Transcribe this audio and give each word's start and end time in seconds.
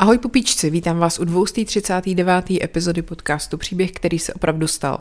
Ahoj 0.00 0.18
pupíčci, 0.18 0.70
vítám 0.70 0.98
vás 0.98 1.18
u 1.18 1.24
239. 1.24 2.44
epizody 2.62 3.02
podcastu 3.02 3.58
Příběh, 3.58 3.92
který 3.92 4.18
se 4.18 4.34
opravdu 4.34 4.66
stal. 4.66 5.00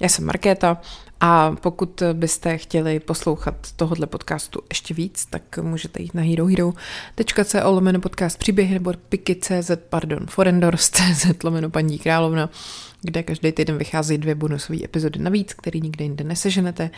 Já 0.00 0.08
jsem 0.08 0.24
Markéta 0.24 0.80
a 1.24 1.56
pokud 1.60 2.02
byste 2.12 2.58
chtěli 2.58 3.00
poslouchat 3.00 3.54
tohohle 3.76 4.06
podcastu 4.06 4.60
ještě 4.68 4.94
víc, 4.94 5.26
tak 5.26 5.58
můžete 5.58 6.02
jít 6.02 6.14
na 6.14 6.22
herohero.co 6.22 7.70
lomeno 7.70 8.00
podcast 8.00 8.38
příběh 8.38 8.70
nebo 8.70 8.92
piky.cz, 9.08 9.70
pardon, 9.88 10.26
forendors.cz 10.26 11.42
lomeno 11.44 11.70
paní 11.70 11.98
královna 11.98 12.50
kde 13.02 13.22
každý 13.22 13.52
týden 13.52 13.78
vychází 13.78 14.18
dvě 14.18 14.34
bonusové 14.34 14.78
epizody 14.84 15.18
navíc, 15.18 15.54
které 15.54 15.78
nikde 15.78 16.04
jinde 16.04 16.24
neseženete. 16.24 16.90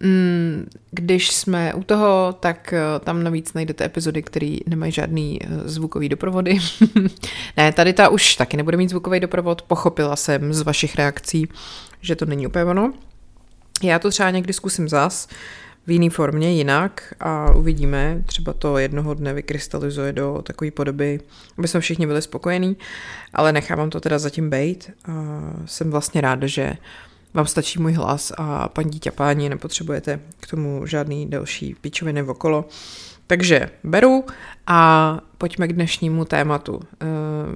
Mm, 0.00 0.66
když 0.90 1.30
jsme 1.30 1.74
u 1.74 1.82
toho, 1.82 2.34
tak 2.40 2.72
eh, 2.72 2.80
tam 3.04 3.22
navíc 3.22 3.52
najdete 3.52 3.84
epizody, 3.84 4.22
které 4.22 4.56
nemají 4.66 4.92
žádný 4.92 5.38
eh, 5.42 5.48
zvukový 5.68 6.08
doprovody. 6.08 6.58
ne, 7.56 7.72
tady 7.72 7.92
ta 7.92 8.08
už 8.08 8.36
taky 8.36 8.56
nebude 8.56 8.76
mít 8.76 8.90
zvukový 8.90 9.20
doprovod, 9.20 9.62
pochopila 9.62 10.16
jsem 10.16 10.52
z 10.52 10.62
vašich 10.62 10.94
reakcí, 10.94 11.48
že 12.00 12.16
to 12.16 12.24
není 12.24 12.46
úplně 12.46 12.64
ono. 12.64 12.92
Já 13.82 13.98
to 13.98 14.10
třeba 14.10 14.30
někdy 14.30 14.52
zkusím 14.52 14.88
zas, 14.88 15.28
v 15.86 15.90
jiné 15.90 16.10
formě, 16.10 16.52
jinak 16.52 17.14
a 17.20 17.50
uvidíme, 17.50 18.22
třeba 18.26 18.52
to 18.52 18.78
jednoho 18.78 19.14
dne 19.14 19.34
vykrystalizuje 19.34 20.12
do 20.12 20.42
takové 20.42 20.70
podoby, 20.70 21.20
aby 21.58 21.68
jsme 21.68 21.80
všichni 21.80 22.06
byli 22.06 22.22
spokojení, 22.22 22.76
ale 23.34 23.52
nechávám 23.52 23.90
to 23.90 24.00
teda 24.00 24.18
zatím 24.18 24.50
bejt. 24.50 24.90
A 25.04 25.12
jsem 25.66 25.90
vlastně 25.90 26.20
ráda, 26.20 26.46
že 26.46 26.72
vám 27.34 27.46
stačí 27.46 27.82
můj 27.82 27.92
hlas 27.92 28.32
a 28.36 28.68
paní 28.68 28.90
dítě 28.90 29.10
páni, 29.10 29.48
nepotřebujete 29.48 30.20
k 30.40 30.46
tomu 30.46 30.86
žádný 30.86 31.26
další 31.30 31.76
píčoviny 31.80 32.22
okolo. 32.22 32.64
Takže 33.26 33.70
beru 33.84 34.24
a 34.66 35.20
pojďme 35.38 35.68
k 35.68 35.72
dnešnímu 35.72 36.24
tématu. 36.24 36.80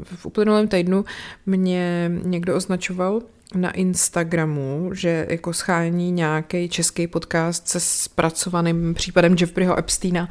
V 0.02 0.26
uplynulém 0.26 0.68
týdnu 0.68 1.04
mě 1.46 2.10
někdo 2.22 2.56
označoval 2.56 3.22
na 3.54 3.70
Instagramu, 3.70 4.90
že 4.92 5.26
jako 5.30 5.52
schání 5.52 6.10
nějaký 6.10 6.68
český 6.68 7.06
podcast 7.06 7.68
se 7.68 7.80
zpracovaným 7.80 8.94
případem 8.94 9.36
Jeffreyho 9.40 9.78
Epsteina 9.78 10.28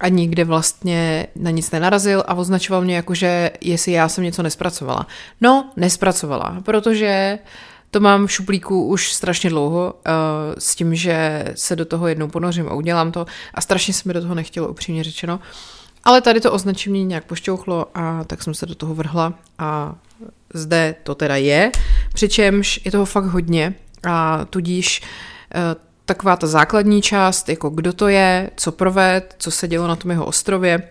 a 0.00 0.08
nikde 0.08 0.44
vlastně 0.44 1.26
na 1.36 1.50
nic 1.50 1.70
nenarazil 1.70 2.24
a 2.26 2.34
označoval 2.34 2.82
mě 2.82 2.96
jako, 2.96 3.14
že 3.14 3.50
jestli 3.60 3.92
já 3.92 4.08
jsem 4.08 4.24
něco 4.24 4.42
nespracovala. 4.42 5.06
No, 5.40 5.70
nespracovala, 5.76 6.60
protože 6.64 7.38
to 7.90 8.00
mám 8.00 8.26
v 8.26 8.32
šuplíku 8.32 8.86
už 8.86 9.12
strašně 9.12 9.50
dlouho 9.50 9.94
uh, 9.94 10.12
s 10.58 10.74
tím, 10.74 10.94
že 10.94 11.44
se 11.54 11.76
do 11.76 11.84
toho 11.84 12.08
jednou 12.08 12.28
ponořím 12.28 12.68
a 12.68 12.74
udělám 12.74 13.12
to 13.12 13.26
a 13.54 13.60
strašně 13.60 13.94
se 13.94 14.02
mi 14.06 14.14
do 14.14 14.20
toho 14.20 14.34
nechtělo, 14.34 14.68
upřímně 14.68 15.04
řečeno. 15.04 15.40
Ale 16.04 16.20
tady 16.20 16.40
to 16.40 16.52
označení 16.52 17.04
nějak 17.04 17.24
pošťouchlo 17.24 17.86
a 17.94 18.24
tak 18.24 18.42
jsem 18.42 18.54
se 18.54 18.66
do 18.66 18.74
toho 18.74 18.94
vrhla 18.94 19.34
a 19.58 19.94
zde 20.54 20.94
to 21.02 21.14
teda 21.14 21.36
je, 21.36 21.70
přičemž 22.14 22.80
je 22.84 22.90
toho 22.90 23.04
fakt 23.04 23.24
hodně 23.24 23.74
a 24.08 24.44
tudíž 24.44 25.02
eh, 25.54 25.60
taková 26.04 26.36
ta 26.36 26.46
základní 26.46 27.02
část, 27.02 27.48
jako 27.48 27.70
kdo 27.70 27.92
to 27.92 28.08
je, 28.08 28.50
co 28.56 28.72
proved, 28.72 29.34
co 29.38 29.50
se 29.50 29.68
dělo 29.68 29.88
na 29.88 29.96
tom 29.96 30.10
jeho 30.10 30.26
ostrově, 30.26 30.82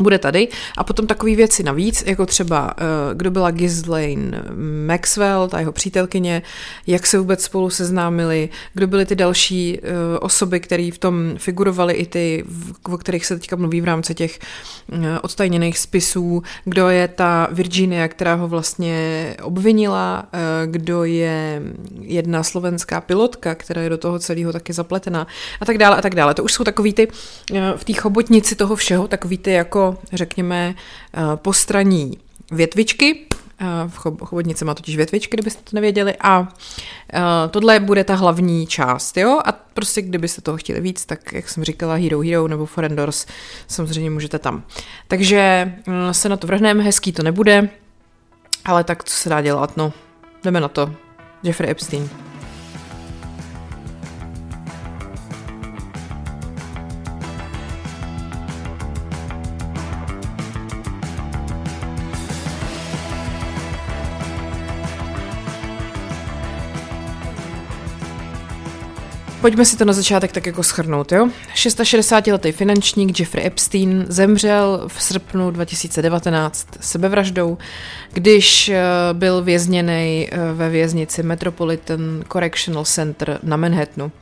bude 0.00 0.18
tady. 0.18 0.48
A 0.76 0.84
potom 0.84 1.06
takové 1.06 1.34
věci 1.34 1.62
navíc, 1.62 2.04
jako 2.06 2.26
třeba, 2.26 2.74
eh, 2.78 3.14
kdo 3.14 3.30
byla 3.30 3.50
Ghislaine 3.50 4.42
Maxwell, 4.86 5.48
ta 5.48 5.58
jeho 5.58 5.72
přítelkyně, 5.72 6.42
jak 6.86 7.06
se 7.06 7.18
vůbec 7.18 7.42
spolu 7.42 7.70
seznámili, 7.70 8.48
kdo 8.74 8.86
byly 8.86 9.06
ty 9.06 9.16
další 9.16 9.78
eh, 9.78 10.18
osoby, 10.18 10.60
které 10.60 10.90
v 10.92 10.98
tom 10.98 11.34
figurovaly, 11.36 11.94
i 11.94 12.06
ty, 12.06 12.44
o 12.82 12.98
kterých 12.98 13.26
se 13.26 13.38
teďka 13.38 13.56
mluví 13.56 13.80
v 13.80 13.84
rámci 13.84 14.14
těch 14.14 14.38
eh, 14.92 15.20
odtajněných 15.20 15.78
spisů, 15.78 16.42
kdo 16.64 16.88
je 16.88 17.08
ta 17.08 17.48
Virginia, 17.50 18.08
která 18.08 18.34
ho 18.34 18.48
vlastně 18.48 18.94
obvinila, 19.42 20.26
kdo 20.66 21.04
je 21.04 21.62
jedna 22.00 22.42
slovenská 22.42 23.00
pilotka, 23.00 23.54
která 23.54 23.82
je 23.82 23.88
do 23.88 23.98
toho 23.98 24.18
celého 24.18 24.52
taky 24.52 24.72
zapletená 24.72 25.26
a 25.60 25.64
tak 25.64 25.78
dále 25.78 25.96
a 25.96 26.02
tak 26.02 26.14
dále. 26.14 26.34
To 26.34 26.44
už 26.44 26.52
jsou 26.52 26.64
takový 26.64 26.92
ty 26.92 27.08
v 27.76 27.84
té 27.84 27.92
chobotnici 27.92 28.54
toho 28.54 28.76
všeho, 28.76 29.08
takový 29.08 29.38
ty 29.38 29.50
jako 29.50 29.83
řekněme, 30.12 30.74
eh, 31.14 31.20
postraní 31.36 32.18
větvičky, 32.52 33.26
eh, 33.60 33.64
v 33.88 33.96
chobotnici 33.98 34.64
má 34.64 34.74
totiž 34.74 34.96
větvičky, 34.96 35.36
kdybyste 35.36 35.62
to 35.70 35.76
nevěděli. 35.76 36.14
A 36.20 36.48
eh, 37.12 37.20
tohle 37.50 37.80
bude 37.80 38.04
ta 38.04 38.14
hlavní 38.14 38.66
část, 38.66 39.16
jo? 39.16 39.40
A 39.44 39.52
prostě 39.52 40.02
kdybyste 40.02 40.42
toho 40.42 40.56
chtěli 40.56 40.80
víc, 40.80 41.06
tak 41.06 41.32
jak 41.32 41.48
jsem 41.48 41.64
říkala, 41.64 41.94
Hero 41.94 42.20
Hero 42.20 42.48
nebo 42.48 42.66
Forendors, 42.66 43.26
samozřejmě 43.68 44.10
můžete 44.10 44.38
tam. 44.38 44.62
Takže 45.08 45.72
se 46.12 46.28
na 46.28 46.36
to 46.36 46.46
vrhneme, 46.46 46.82
hezký 46.82 47.12
to 47.12 47.22
nebude, 47.22 47.68
ale 48.64 48.84
tak 48.84 49.04
co 49.04 49.14
se 49.14 49.28
dá 49.28 49.40
dělat, 49.40 49.76
no. 49.76 49.92
Jdeme 50.44 50.60
na 50.60 50.68
to. 50.68 50.94
Jeffrey 51.42 51.70
Epstein. 51.70 52.33
Pojďme 69.44 69.64
si 69.64 69.76
to 69.76 69.84
na 69.84 69.92
začátek 69.92 70.32
tak 70.32 70.46
jako 70.46 70.62
schrnout, 70.62 71.12
jo? 71.12 71.28
660-letý 71.54 72.52
finančník 72.52 73.20
Jeffrey 73.20 73.46
Epstein 73.46 74.04
zemřel 74.08 74.84
v 74.88 75.02
srpnu 75.02 75.50
2019 75.50 76.68
sebevraždou, 76.80 77.58
když 78.12 78.68
eh, 78.68 78.82
byl 79.12 79.42
vězněný 79.42 80.28
eh, 80.32 80.52
ve 80.52 80.68
věznici 80.70 81.22
Metropolitan 81.22 82.24
Correctional 82.32 82.84
Center 82.84 83.38
na 83.42 83.56
Manhattanu. 83.56 84.12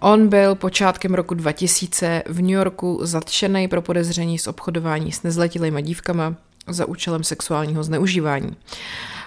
On 0.00 0.28
byl 0.28 0.54
počátkem 0.54 1.14
roku 1.14 1.34
2000 1.34 2.22
v 2.26 2.40
New 2.40 2.50
Yorku 2.50 2.98
zatčený 3.02 3.68
pro 3.68 3.82
podezření 3.82 4.38
z 4.38 4.46
obchodování 4.46 5.12
s 5.12 5.22
nezletilými 5.22 5.82
dívkama 5.82 6.34
za 6.66 6.86
účelem 6.86 7.24
sexuálního 7.24 7.84
zneužívání. 7.84 8.56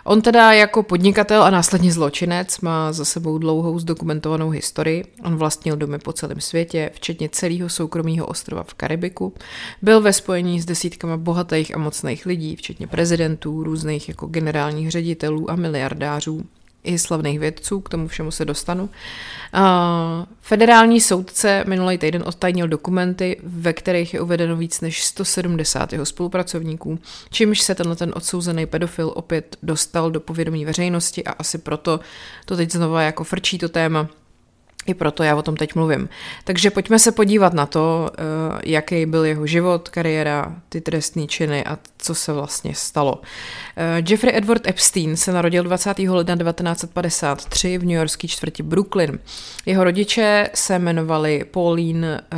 On 0.03 0.21
teda 0.21 0.53
jako 0.53 0.83
podnikatel 0.83 1.43
a 1.43 1.49
následně 1.49 1.91
zločinec 1.91 2.61
má 2.61 2.91
za 2.91 3.05
sebou 3.05 3.37
dlouhou 3.37 3.79
zdokumentovanou 3.79 4.49
historii. 4.49 5.03
On 5.25 5.35
vlastnil 5.35 5.75
domy 5.75 5.99
po 5.99 6.13
celém 6.13 6.41
světě, 6.41 6.91
včetně 6.93 7.29
celého 7.29 7.69
soukromého 7.69 8.25
ostrova 8.25 8.63
v 8.63 8.73
Karibiku. 8.73 9.33
Byl 9.81 10.01
ve 10.01 10.13
spojení 10.13 10.61
s 10.61 10.65
desítkama 10.65 11.17
bohatých 11.17 11.75
a 11.75 11.79
mocných 11.79 12.25
lidí, 12.25 12.55
včetně 12.55 12.87
prezidentů, 12.87 13.63
různých 13.63 14.09
jako 14.09 14.27
generálních 14.27 14.91
ředitelů 14.91 15.51
a 15.51 15.55
miliardářů 15.55 16.43
i 16.83 16.99
slavných 16.99 17.39
vědců, 17.39 17.81
k 17.81 17.89
tomu 17.89 18.07
všemu 18.07 18.31
se 18.31 18.45
dostanu. 18.45 18.89
Federální 20.41 21.01
soudce 21.01 21.63
minulý 21.67 21.97
týden 21.97 22.23
odtajnil 22.25 22.67
dokumenty, 22.67 23.37
ve 23.43 23.73
kterých 23.73 24.13
je 24.13 24.21
uvedeno 24.21 24.55
víc 24.55 24.81
než 24.81 25.03
170 25.03 25.93
jeho 25.93 26.05
spolupracovníků, 26.05 26.99
čímž 27.29 27.61
se 27.61 27.75
tenhle 27.75 27.95
ten 27.95 28.11
odsouzený 28.15 28.65
pedofil 28.65 29.11
opět 29.15 29.57
dostal 29.63 30.11
do 30.11 30.19
povědomí 30.19 30.65
veřejnosti 30.65 31.23
a 31.23 31.31
asi 31.31 31.57
proto 31.57 31.99
to 32.45 32.55
teď 32.55 32.71
znova 32.71 33.01
jako 33.01 33.23
frčí 33.23 33.57
to 33.57 33.69
téma 33.69 34.07
i 34.85 34.93
proto 34.93 35.23
já 35.23 35.35
o 35.35 35.41
tom 35.41 35.55
teď 35.55 35.75
mluvím. 35.75 36.09
Takže 36.43 36.71
pojďme 36.71 36.99
se 36.99 37.11
podívat 37.11 37.53
na 37.53 37.65
to, 37.65 38.11
eh, 38.13 38.21
jaký 38.65 39.05
byl 39.05 39.25
jeho 39.25 39.47
život, 39.47 39.89
kariéra, 39.89 40.55
ty 40.69 40.81
trestné 40.81 41.27
činy 41.27 41.65
a 41.65 41.77
co 41.97 42.15
se 42.15 42.33
vlastně 42.33 42.75
stalo. 42.75 43.21
Eh, 43.77 44.03
Jeffrey 44.09 44.37
Edward 44.37 44.67
Epstein 44.67 45.17
se 45.17 45.31
narodil 45.31 45.63
20. 45.63 46.09
ledna 46.09 46.35
1953 46.35 47.77
v 47.77 47.81
New 47.81 47.97
Yorkské 47.97 48.27
čtvrti 48.27 48.63
Brooklyn. 48.63 49.19
Jeho 49.65 49.83
rodiče 49.83 50.49
se 50.53 50.75
jmenovali 50.75 51.45
Pauline 51.51 52.21
eh, 52.33 52.37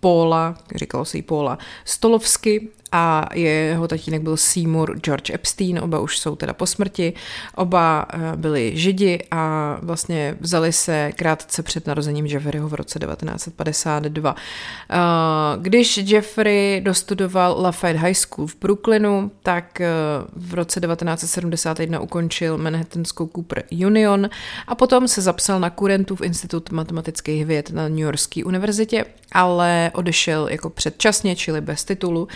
Paula, 0.00 0.54
říkalo 0.74 1.04
se 1.04 1.18
jí 1.18 1.22
Paula, 1.22 1.58
Stolovsky 1.84 2.68
a 2.92 3.28
jeho 3.34 3.88
tatínek 3.88 4.22
byl 4.22 4.36
Seymour 4.36 4.98
George 4.98 5.30
Epstein, 5.30 5.78
oba 5.78 6.00
už 6.00 6.18
jsou 6.18 6.36
teda 6.36 6.52
po 6.52 6.66
smrti, 6.66 7.12
oba 7.54 8.06
eh, 8.12 8.36
byli 8.36 8.72
židi 8.74 9.22
a 9.30 9.76
vlastně 9.82 10.36
vzali 10.40 10.72
se 10.72 11.12
krátce 11.16 11.62
před 11.62 11.86
narozením 11.86 12.26
Jeffreyho 12.26 12.68
v 12.68 12.74
roce 12.74 12.98
1952. 12.98 14.36
Eh, 14.90 14.96
když 15.58 15.96
Jeffrey 15.96 16.80
dostudoval 16.80 17.56
Lafayette 17.62 18.00
High 18.00 18.14
School 18.14 18.46
v 18.46 18.56
Brooklynu, 18.60 19.30
tak 19.42 19.80
eh, 19.80 19.88
v 20.36 20.54
roce 20.54 20.80
1971 20.80 22.00
ukončil 22.00 22.58
Manhattanskou 22.58 23.26
Cooper 23.26 23.62
Union 23.86 24.30
a 24.66 24.74
potom 24.74 25.08
se 25.08 25.22
zapsal 25.22 25.60
na 25.60 25.70
Kurentův 25.70 26.20
institut 26.20 26.70
matematických 26.70 27.46
věd 27.46 27.70
na 27.70 27.88
New 27.88 27.98
Yorkské 27.98 28.44
univerzitě, 28.44 29.04
ale 29.32 29.90
odešel 29.94 30.48
jako 30.48 30.70
předčasně, 30.70 31.36
čili 31.36 31.60
bez 31.60 31.84
titulu. 31.84 32.28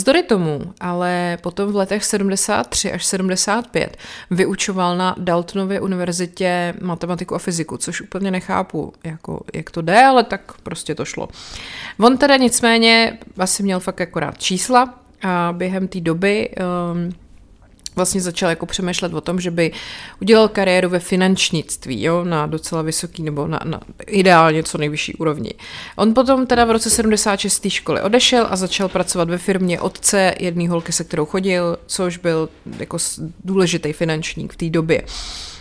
Navzdory 0.00 0.22
tomu, 0.22 0.60
ale 0.80 1.38
potom 1.42 1.72
v 1.72 1.76
letech 1.76 2.04
73 2.04 2.92
až 2.92 3.04
75 3.04 3.96
vyučoval 4.30 4.96
na 4.96 5.14
Daltonově 5.18 5.80
univerzitě 5.80 6.74
matematiku 6.80 7.34
a 7.34 7.38
fyziku, 7.38 7.76
což 7.76 8.00
úplně 8.00 8.30
nechápu, 8.30 8.92
jako, 9.04 9.40
jak 9.54 9.70
to 9.70 9.82
jde, 9.82 10.04
ale 10.04 10.24
tak 10.24 10.52
prostě 10.62 10.94
to 10.94 11.04
šlo. 11.04 11.28
On 12.00 12.18
teda 12.18 12.36
nicméně 12.36 13.18
asi 13.38 13.62
měl 13.62 13.80
fakt 13.80 14.00
akorát 14.00 14.38
čísla, 14.38 14.94
a 15.22 15.52
během 15.56 15.88
té 15.88 16.00
doby 16.00 16.50
um, 16.50 17.12
vlastně 17.96 18.20
začal 18.20 18.50
jako 18.50 18.66
přemýšlet 18.66 19.14
o 19.14 19.20
tom, 19.20 19.40
že 19.40 19.50
by 19.50 19.72
udělal 20.20 20.48
kariéru 20.48 20.88
ve 20.88 20.98
finančnictví, 20.98 22.02
jo, 22.02 22.24
na 22.24 22.46
docela 22.46 22.82
vysoký 22.82 23.22
nebo 23.22 23.46
na, 23.46 23.60
na 23.64 23.80
ideálně 24.06 24.62
co 24.62 24.78
nejvyšší 24.78 25.14
úrovni. 25.14 25.50
On 25.96 26.14
potom 26.14 26.46
teda 26.46 26.64
v 26.64 26.70
roce 26.70 26.90
76 26.90 27.52
z 27.52 27.60
té 27.60 27.70
školy 27.70 28.02
odešel 28.02 28.46
a 28.50 28.56
začal 28.56 28.88
pracovat 28.88 29.30
ve 29.30 29.38
firmě 29.38 29.80
otce 29.80 30.34
jedné 30.38 30.68
holky, 30.68 30.92
se 30.92 31.04
kterou 31.04 31.26
chodil, 31.26 31.78
což 31.86 32.16
byl 32.16 32.48
jako 32.78 32.98
důležitý 33.44 33.92
finančník 33.92 34.52
v 34.52 34.56
té 34.56 34.70
době. 34.70 35.02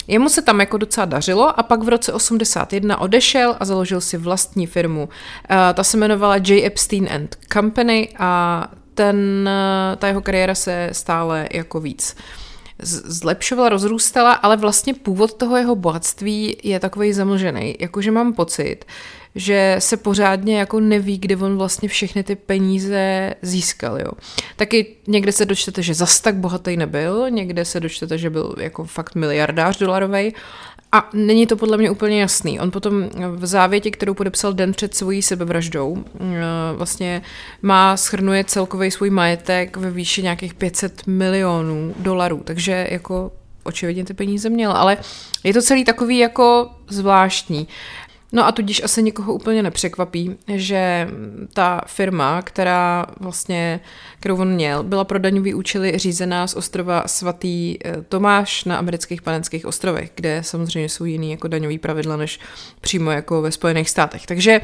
Jemu 0.10 0.30
se 0.30 0.42
tam 0.42 0.60
jako 0.60 0.78
docela 0.78 1.06
dařilo 1.06 1.60
a 1.60 1.64
pak 1.64 1.84
v 1.84 1.90
roce 1.90 2.14
81 2.14 3.02
odešel 3.02 3.56
a 3.60 3.66
založil 3.66 4.02
si 4.02 4.18
vlastní 4.18 4.68
firmu. 4.68 5.04
Uh, 5.04 5.58
ta 5.74 5.84
se 5.84 5.98
jmenovala 5.98 6.36
J. 6.36 6.66
Epstein 6.66 7.08
and 7.12 7.38
Company 7.54 8.10
a 8.20 8.68
ten, 9.00 9.50
ta 9.98 10.08
jeho 10.08 10.22
kariéra 10.22 10.56
se 10.56 10.90
stále 10.92 11.48
jako 11.52 11.80
víc 11.80 12.16
zlepšovala, 12.84 13.70
rozrůstala, 13.70 14.34
ale 14.34 14.58
vlastně 14.58 14.94
původ 14.94 15.34
toho 15.34 15.58
jeho 15.58 15.76
bohatství 15.76 16.58
je 16.64 16.80
takový 16.80 17.14
zamlžený. 17.14 17.76
Jakože 17.80 18.12
mám 18.12 18.34
pocit, 18.34 18.86
že 19.36 19.76
se 19.80 19.98
pořádně 19.98 20.60
jako 20.60 20.80
neví, 20.80 21.18
kde 21.18 21.36
on 21.36 21.58
vlastně 21.58 21.90
všechny 21.90 22.24
ty 22.24 22.36
peníze 22.36 23.34
získal, 23.42 24.00
jo. 24.00 24.12
Taky 24.56 24.96
někde 25.08 25.32
se 25.32 25.46
dočtete, 25.46 25.82
že 25.82 25.94
zas 25.94 26.20
tak 26.20 26.36
bohatý 26.36 26.78
nebyl, 26.78 27.30
někde 27.30 27.66
se 27.66 27.80
dočtete, 27.80 28.18
že 28.18 28.30
byl 28.30 28.56
jako 28.60 28.84
fakt 28.84 29.16
miliardář 29.16 29.78
dolarový, 29.80 30.34
a 30.92 31.10
není 31.14 31.48
to 31.48 31.56
podle 31.56 31.78
mě 31.78 31.92
úplně 31.92 32.22
jasný. 32.22 32.60
On 32.60 32.72
potom 32.72 33.10
v 33.36 33.46
závěti, 33.46 33.92
kterou 33.92 34.14
podepsal 34.14 34.54
den 34.54 34.72
před 34.72 34.96
svojí 34.96 35.22
sebevraždou, 35.22 36.04
eh, 36.20 36.24
vlastně 36.74 37.22
má, 37.62 37.98
schrnuje 37.98 38.44
celkový 38.44 38.92
svůj 38.92 39.10
majetek 39.10 39.78
ve 39.78 39.92
výši 39.92 40.24
nějakých 40.24 40.54
500 40.54 41.08
milionů 41.08 41.96
dolarů, 42.00 42.42
takže 42.44 42.88
jako 42.92 43.32
očividně 43.64 44.06
ty 44.06 44.14
peníze 44.14 44.50
měl, 44.50 44.72
ale 44.72 44.98
je 45.44 45.54
to 45.54 45.62
celý 45.62 45.86
takový 45.86 46.18
jako 46.18 46.70
zvláštní. 46.88 47.68
No 48.32 48.46
a 48.46 48.52
tudíž 48.52 48.84
asi 48.84 49.04
nikoho 49.04 49.34
úplně 49.34 49.64
nepřekvapí, 49.64 50.36
že 50.48 51.10
ta 51.54 51.82
firma, 51.88 52.42
která 52.42 53.06
vlastně, 53.20 53.80
kterou 54.20 54.38
on 54.38 54.50
měl, 54.50 54.84
byla 54.84 55.04
pro 55.04 55.20
daňový 55.20 55.54
účely 55.54 55.98
řízená 55.98 56.48
z 56.48 56.56
ostrova 56.56 57.04
svatý 57.06 57.78
eh, 57.86 58.02
Tomáš 58.10 58.64
na 58.64 58.78
amerických 58.78 59.22
panenských 59.22 59.66
ostrovech, 59.66 60.12
kde 60.16 60.44
samozřejmě 60.44 60.90
jsou 60.90 61.06
jiný 61.06 61.32
jako 61.32 61.48
daňový 61.48 61.78
pravidla 61.78 62.18
než 62.18 62.40
přímo 62.82 63.12
jako 63.12 63.42
ve 63.42 63.52
Spojených 63.52 63.90
státech. 63.90 64.26
Takže 64.26 64.62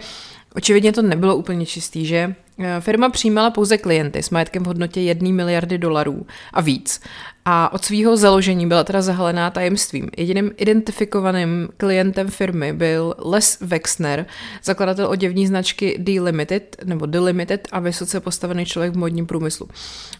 očividně 0.55 0.91
to 0.91 1.01
nebylo 1.01 1.35
úplně 1.35 1.65
čistý, 1.65 2.05
že 2.05 2.35
firma 2.79 3.09
přijímala 3.09 3.49
pouze 3.49 3.77
klienty 3.77 4.23
s 4.23 4.29
majetkem 4.29 4.63
v 4.63 4.67
hodnotě 4.67 5.01
1 5.01 5.29
miliardy 5.31 5.77
dolarů 5.77 6.25
a 6.53 6.61
víc. 6.61 7.01
A 7.47 7.73
od 7.73 7.85
svého 7.85 8.17
založení 8.17 8.67
byla 8.67 8.83
teda 8.83 9.01
zahalená 9.01 9.49
tajemstvím. 9.49 10.09
Jediným 10.17 10.51
identifikovaným 10.57 11.69
klientem 11.77 12.27
firmy 12.27 12.73
byl 12.73 13.15
Les 13.25 13.57
Wexner, 13.61 14.25
zakladatel 14.63 15.07
oděvní 15.07 15.47
značky 15.47 15.95
D 15.99 16.21
Limited 16.21 16.75
nebo 16.83 17.05
The 17.05 17.19
Limited 17.19 17.67
a 17.71 17.79
vysoce 17.79 18.19
postavený 18.19 18.65
člověk 18.65 18.93
v 18.93 18.97
modním 18.97 19.25
průmyslu. 19.25 19.67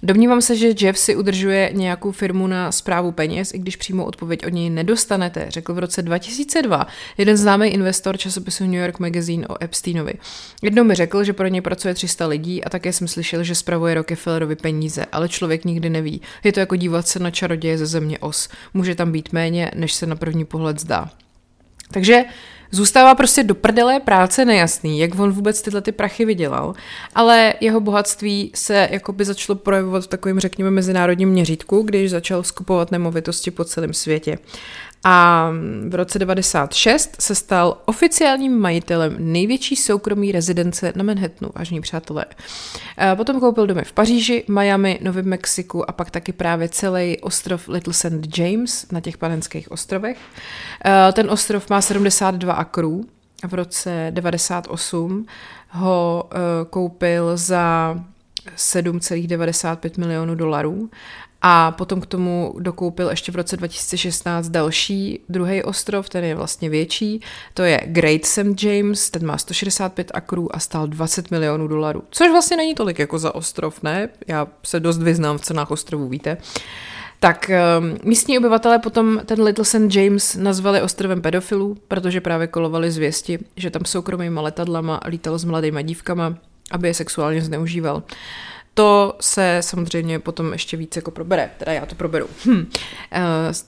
Domnívám 0.04 0.42
se, 0.42 0.56
že 0.56 0.74
Jeff 0.80 1.00
si 1.00 1.16
udržuje 1.16 1.70
nějakou 1.74 2.12
firmu 2.12 2.48
na 2.48 2.72
zprávu 2.72 3.12
peněz, 3.12 3.54
i 3.54 3.58
když 3.58 3.76
přímo 3.76 4.06
odpověď 4.06 4.46
od 4.46 4.54
něj 4.54 4.70
nedostanete, 4.70 5.46
řekl 5.50 5.74
v 5.74 5.80
roce 5.80 6.02
2002 6.02 6.88
jeden 7.18 7.38
známý 7.38 7.68
investor 7.68 8.18
časopisu 8.18 8.64
New 8.64 8.82
York 8.82 9.00
Magazine 9.00 9.48
o 9.48 9.64
Epsteinovi. 9.64 10.14
Jednou 10.62 10.84
mi 10.84 10.96
řekl, 10.96 11.24
že 11.24 11.34
pro 11.34 11.48
něj 11.48 11.62
pracuje 11.62 11.94
300 11.94 12.25
spousta 12.26 12.28
lidí 12.28 12.64
a 12.64 12.70
také 12.70 12.94
jsem 12.94 13.08
slyšel, 13.08 13.44
že 13.44 13.56
spravuje 13.56 13.94
Rockefellerovi 13.94 14.56
peníze, 14.56 15.06
ale 15.12 15.30
člověk 15.30 15.66
nikdy 15.66 15.90
neví. 15.90 16.22
Je 16.44 16.52
to 16.52 16.60
jako 16.60 16.76
dívat 16.76 17.08
se 17.08 17.20
na 17.20 17.32
čaroděje 17.32 17.78
ze 17.78 17.86
země 17.86 18.20
os. 18.20 18.50
Může 18.74 18.96
tam 18.96 19.12
být 19.12 19.34
méně, 19.34 19.72
než 19.76 19.94
se 19.94 20.06
na 20.06 20.16
první 20.16 20.46
pohled 20.46 20.80
zdá. 20.80 21.10
Takže 21.92 22.26
Zůstává 22.72 23.16
prostě 23.16 23.44
do 23.44 23.56
prdele 23.56 24.00
práce 24.00 24.46
nejasný, 24.46 25.00
jak 25.00 25.20
on 25.20 25.32
vůbec 25.32 25.62
tyhle 25.62 25.82
ty 25.82 25.92
prachy 25.92 26.26
vydělal, 26.26 26.74
ale 27.16 27.54
jeho 27.62 27.80
bohatství 27.80 28.52
se 28.56 28.90
jakoby 28.92 29.26
začalo 29.26 29.56
projevovat 29.56 30.04
v 30.04 30.08
takovém, 30.08 30.40
řekněme, 30.40 30.72
mezinárodním 30.72 31.30
měřítku, 31.30 31.82
když 31.82 32.12
začal 32.12 32.44
skupovat 32.44 32.92
nemovitosti 32.92 33.52
po 33.52 33.64
celém 33.64 33.94
světě 33.94 34.38
a 35.08 35.50
v 35.90 35.96
roce 35.96 36.20
96 36.20 37.16
se 37.20 37.36
stal 37.36 37.78
oficiálním 37.86 38.60
majitelem 38.60 39.16
největší 39.20 39.76
soukromí 39.76 40.32
rezidence 40.32 40.94
na 40.96 41.04
Manhattanu, 41.04 41.52
vážní 41.56 41.82
přátelé. 41.82 42.26
Potom 43.16 43.40
koupil 43.40 43.68
domy 43.68 43.82
v 43.86 43.94
Paříži, 43.94 44.44
Miami, 44.48 45.00
Novém 45.02 45.26
Mexiku 45.26 45.90
a 45.90 45.94
pak 45.94 46.12
taky 46.12 46.32
právě 46.34 46.70
celý 46.70 47.20
ostrov 47.22 47.68
Little 47.68 47.94
St. 47.94 48.38
James 48.38 48.92
na 48.92 49.00
těch 49.00 49.18
panenských 49.18 49.72
ostrovech. 49.72 50.18
Ten 51.14 51.30
ostrov 51.30 51.70
má 51.70 51.82
72 51.82 52.54
akrů. 52.54 53.06
V 53.48 53.54
roce 53.54 54.08
98 54.12 55.26
ho 55.70 56.30
e, 56.32 56.66
koupil 56.66 57.38
za 57.38 57.96
7,95 58.58 60.00
milionů 60.00 60.36
dolarů 60.36 60.90
a 61.48 61.72
potom 61.72 62.02
k 62.02 62.06
tomu 62.06 62.56
dokoupil 62.60 63.10
ještě 63.10 63.32
v 63.32 63.36
roce 63.36 63.58
2016 63.58 64.50
další, 64.50 65.20
druhý 65.30 65.64
ostrov, 65.64 66.10
ten 66.10 66.24
je 66.24 66.36
vlastně 66.36 66.70
větší, 66.70 67.22
to 67.54 67.64
je 67.64 67.82
Great 67.86 68.26
St. 68.26 68.64
James, 68.64 69.10
ten 69.10 69.26
má 69.26 69.38
165 69.38 70.12
akrů 70.14 70.56
a 70.56 70.60
stál 70.60 70.88
20 70.88 71.32
milionů 71.32 71.68
dolarů. 71.68 72.04
Což 72.10 72.32
vlastně 72.32 72.58
není 72.58 72.76
tolik 72.76 73.00
jako 73.00 73.20
za 73.20 73.36
ostrov, 73.36 73.84
ne? 73.84 74.10
Já 74.28 74.48
se 74.64 74.80
dost 74.80 74.98
vyznám 74.98 75.38
v 75.38 75.42
cenách 75.42 75.72
ostrovů, 75.72 76.08
víte. 76.08 76.38
Tak 77.20 77.52
um, 77.80 77.98
místní 78.04 78.38
obyvatelé 78.38 78.80
potom 78.80 79.22
ten 79.26 79.42
Little 79.42 79.66
St. 79.66 79.96
James 79.96 80.36
nazvali 80.36 80.82
ostrovem 80.82 81.22
pedofilů, 81.22 81.78
protože 81.88 82.22
právě 82.22 82.48
kolovali 82.48 82.92
zvěsti, 82.92 83.40
že 83.56 83.70
tam 83.70 83.86
soukromýma 83.86 84.42
letadlama 84.42 85.00
lítal 85.08 85.38
s 85.38 85.46
mladýma 85.46 85.82
dívkama, 85.82 86.38
aby 86.72 86.88
je 86.88 86.94
sexuálně 86.94 87.42
zneužíval. 87.42 88.04
To 88.78 89.16
se 89.22 89.58
samozřejmě 89.62 90.20
potom 90.20 90.54
ještě 90.54 90.78
víc 90.78 90.96
jako 90.96 91.12
probere, 91.12 91.52
teda 91.58 91.74
já 91.74 91.86
to 91.86 91.96
proberu. 91.96 92.28
Hm. 92.46 92.52
Uh, 92.60 92.66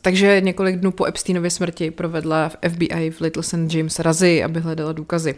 takže 0.02 0.42
několik 0.42 0.76
dnů 0.76 0.92
po 0.92 1.06
Epsteinově 1.06 1.50
smrti 1.50 1.92
provedla 1.92 2.50
v 2.50 2.56
FBI 2.70 3.12
v 3.12 3.22
Little 3.22 3.44
St. 3.44 3.74
James 3.74 4.00
razy, 4.00 4.44
aby 4.44 4.60
hledala 4.60 4.92
důkazy. 4.92 5.36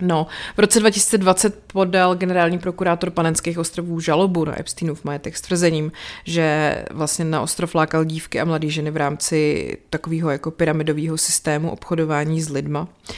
No, 0.00 0.26
v 0.56 0.58
roce 0.58 0.80
2020 0.80 1.62
podal 1.72 2.14
generální 2.14 2.58
prokurátor 2.58 3.10
Panenských 3.10 3.58
ostrovů 3.58 4.00
žalobu 4.00 4.44
na 4.44 4.60
Epsteinův 4.60 5.04
majetek 5.04 5.36
s 5.36 5.40
tvrzením, 5.40 5.92
že 6.24 6.76
vlastně 6.90 7.24
na 7.24 7.42
ostrov 7.42 7.74
lákal 7.74 8.04
dívky 8.04 8.40
a 8.40 8.44
mladé 8.44 8.68
ženy 8.68 8.90
v 8.90 8.96
rámci 8.96 9.70
takového 9.90 10.30
jako 10.30 10.50
pyramidového 10.50 11.18
systému 11.18 11.70
obchodování 11.70 12.42
s 12.42 12.48
lidma. 12.48 12.80
Uh, 12.80 13.16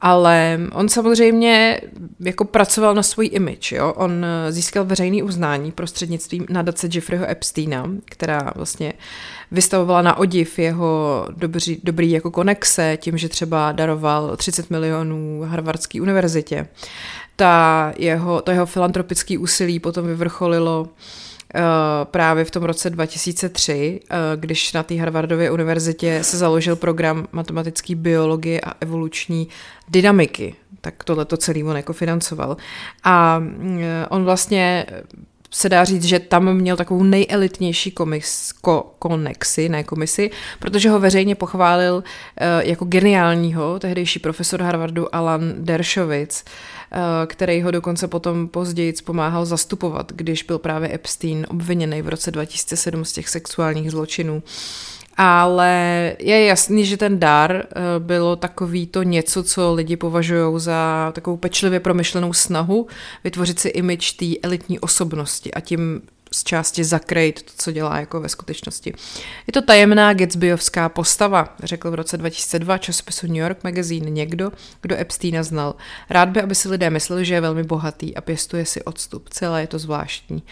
ale 0.00 0.60
on 0.72 0.88
samozřejmě 0.88 1.80
jako 2.20 2.44
pracoval 2.44 2.94
na 2.94 3.02
svůj 3.02 3.30
image, 3.32 3.72
jo? 3.72 3.92
On 3.92 4.24
eh, 4.24 4.52
získal 4.52 4.84
veřejný 4.84 5.22
uznání 5.22 5.72
prostřednictvím 5.72 6.46
nadace 6.50 6.88
Jeffreyho 6.92 7.30
Epsteina, 7.30 7.90
která 8.04 8.52
vlastně 8.56 8.92
vystavovala 9.50 10.02
na 10.02 10.18
odiv 10.18 10.58
jeho 10.58 11.26
dobrý, 11.36 11.80
dobrý 11.84 12.10
jako 12.10 12.30
konexe 12.30 12.98
tím, 13.00 13.18
že 13.18 13.28
třeba 13.28 13.72
daroval 13.72 14.36
30 14.36 14.70
milionů 14.70 15.42
Harvardské 15.42 16.00
univerzitě. 16.00 16.66
Ta 17.36 17.92
jeho, 17.98 18.42
to 18.42 18.50
jeho 18.50 18.66
filantropické 18.66 19.38
úsilí 19.38 19.80
potom 19.80 20.06
vyvrcholilo 20.06 20.88
Eh, 20.88 21.25
právě 22.04 22.44
v 22.44 22.50
tom 22.50 22.62
roce 22.62 22.90
2003, 22.90 24.00
eh, 24.10 24.16
když 24.36 24.72
na 24.72 24.82
té 24.82 24.94
Harvardově 24.94 25.50
univerzitě 25.50 26.18
se 26.22 26.36
založil 26.36 26.76
program 26.76 27.28
matematické 27.32 27.94
biologie 27.94 28.60
a 28.60 28.74
evoluční 28.80 29.48
dynamiky. 29.88 30.54
Tak 30.80 31.04
tohle 31.04 31.24
to 31.24 31.36
celý 31.36 31.64
on 31.64 31.76
jako 31.76 31.92
financoval. 31.92 32.56
A 33.04 33.42
eh, 33.80 34.06
on 34.08 34.24
vlastně 34.24 34.86
se 35.50 35.68
dá 35.68 35.84
říct, 35.84 36.04
že 36.04 36.18
tam 36.18 36.54
měl 36.54 36.76
takovou 36.76 37.02
nejelitnější 37.02 37.90
komis, 37.90 38.52
ko, 38.52 38.94
konexi, 38.98 39.68
ne 39.68 39.84
komisi, 39.84 40.30
protože 40.58 40.90
ho 40.90 41.00
veřejně 41.00 41.34
pochválil 41.34 41.94
uh, 41.94 42.02
jako 42.68 42.84
geniálního 42.84 43.78
tehdejší 43.78 44.18
profesor 44.18 44.62
Harvardu 44.62 45.14
Alan 45.14 45.54
Dershowitz, 45.58 46.44
který 47.26 47.62
ho 47.62 47.70
dokonce 47.70 48.08
potom 48.08 48.48
později 48.48 48.94
pomáhal 49.04 49.46
zastupovat, 49.46 50.12
když 50.12 50.42
byl 50.42 50.58
právě 50.58 50.94
Epstein 50.94 51.46
obviněný 51.50 52.02
v 52.02 52.08
roce 52.08 52.30
2007 52.30 53.04
z 53.04 53.12
těch 53.12 53.28
sexuálních 53.28 53.90
zločinů. 53.90 54.42
Ale 55.16 56.12
je 56.18 56.44
jasný, 56.44 56.86
že 56.86 56.96
ten 56.96 57.18
dar 57.18 57.52
eh, 57.52 57.64
bylo 57.98 58.36
takový 58.36 58.86
to 58.86 59.02
něco, 59.02 59.42
co 59.42 59.74
lidi 59.74 59.96
považují 59.96 60.60
za 60.60 61.12
takovou 61.14 61.36
pečlivě 61.36 61.80
promyšlenou 61.80 62.32
snahu 62.32 62.86
vytvořit 63.24 63.58
si 63.58 63.68
image 63.68 64.12
té 64.12 64.26
elitní 64.42 64.80
osobnosti 64.80 65.54
a 65.54 65.60
tím 65.60 66.02
z 66.36 66.44
části 66.44 66.84
zakrejt 66.84 67.42
to, 67.42 67.52
co 67.56 67.72
dělá 67.72 68.00
jako 68.00 68.20
ve 68.20 68.28
skutečnosti. 68.28 68.94
Je 69.46 69.52
to 69.52 69.62
tajemná 69.62 70.12
Gatsbyovská 70.12 70.88
postava, 70.88 71.54
řekl 71.62 71.90
v 71.90 71.94
roce 71.94 72.16
2002 72.16 72.78
časopisu 72.78 73.26
New 73.26 73.36
York 73.36 73.64
Magazine 73.64 74.10
někdo, 74.10 74.52
kdo 74.80 74.96
Epsteina 74.96 75.42
znal. 75.42 75.74
Rád 76.10 76.28
by, 76.28 76.42
aby 76.42 76.54
si 76.54 76.68
lidé 76.68 76.90
mysleli, 76.90 77.24
že 77.24 77.34
je 77.34 77.40
velmi 77.40 77.62
bohatý 77.62 78.16
a 78.16 78.20
pěstuje 78.20 78.66
si 78.66 78.82
odstup. 78.82 79.28
Celé 79.28 79.60
je 79.60 79.66
to 79.66 79.78
zvláštní. 79.78 80.42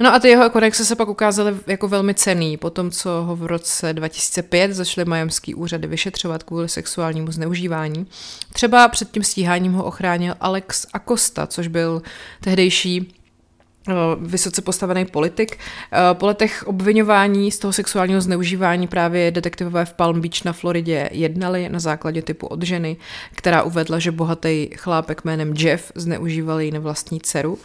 No 0.00 0.14
a 0.14 0.18
ty 0.18 0.28
jeho 0.28 0.50
konexe 0.50 0.84
se 0.84 0.96
pak 0.96 1.08
ukázaly 1.08 1.54
jako 1.66 1.88
velmi 1.88 2.14
cený, 2.14 2.56
po 2.56 2.70
tom, 2.70 2.90
co 2.90 3.10
ho 3.10 3.36
v 3.36 3.46
roce 3.46 3.92
2005 3.92 4.72
zašly 4.72 5.04
majamský 5.04 5.54
úřady 5.54 5.86
vyšetřovat 5.86 6.42
kvůli 6.42 6.68
sexuálnímu 6.68 7.32
zneužívání. 7.32 8.06
Třeba 8.52 8.88
před 8.88 9.10
tím 9.10 9.24
stíháním 9.24 9.72
ho 9.72 9.84
ochránil 9.84 10.34
Alex 10.40 10.86
Acosta, 10.92 11.46
což 11.46 11.68
byl 11.68 12.02
tehdejší 12.40 13.19
Eh, 13.19 13.19
vysoce 14.20 14.62
postavený 14.62 15.04
politik. 15.04 15.58
Eh, 15.92 16.14
po 16.14 16.26
letech 16.26 16.64
obvinování 16.66 17.50
z 17.50 17.58
toho 17.58 17.72
sexuálního 17.72 18.20
zneužívání 18.20 18.88
právě 18.88 19.30
detektivové 19.30 19.84
v 19.84 19.92
Palm 19.92 20.20
Beach 20.20 20.44
na 20.44 20.52
Floridě 20.52 21.08
jednali 21.12 21.68
na 21.68 21.78
základě 21.78 22.22
typu 22.22 22.46
od 22.46 22.62
ženy, 22.62 22.96
která 23.34 23.62
uvedla, 23.62 23.98
že 23.98 24.12
bohatý 24.12 24.68
chlápek 24.76 25.24
jménem 25.24 25.54
Jeff 25.56 25.92
zneužíval 25.94 26.60
její 26.60 26.70
nevlastní 26.70 27.20
dceru. 27.20 27.58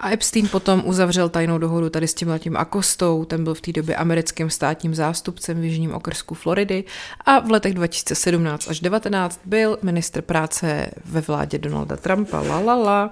A 0.00 0.10
Epstein 0.10 0.48
potom 0.48 0.82
uzavřel 0.84 1.28
tajnou 1.28 1.58
dohodu 1.58 1.90
tady 1.90 2.08
s 2.08 2.14
tímhletím 2.14 2.56
Akostou, 2.56 3.24
ten 3.24 3.44
byl 3.44 3.54
v 3.54 3.60
té 3.60 3.72
době 3.72 3.96
americkým 3.96 4.50
státním 4.50 4.94
zástupcem 4.94 5.60
v 5.60 5.64
jižním 5.64 5.94
okrsku 5.94 6.34
Floridy 6.34 6.84
a 7.24 7.38
v 7.38 7.50
letech 7.50 7.74
2017 7.74 8.68
až 8.68 8.80
2019 8.80 9.40
byl 9.44 9.78
ministr 9.82 10.22
práce 10.22 10.90
ve 11.04 11.20
vládě 11.20 11.58
Donalda 11.58 11.96
Trumpa. 11.96 12.40
La, 12.40 12.58
la, 12.58 12.74
la. 12.74 13.10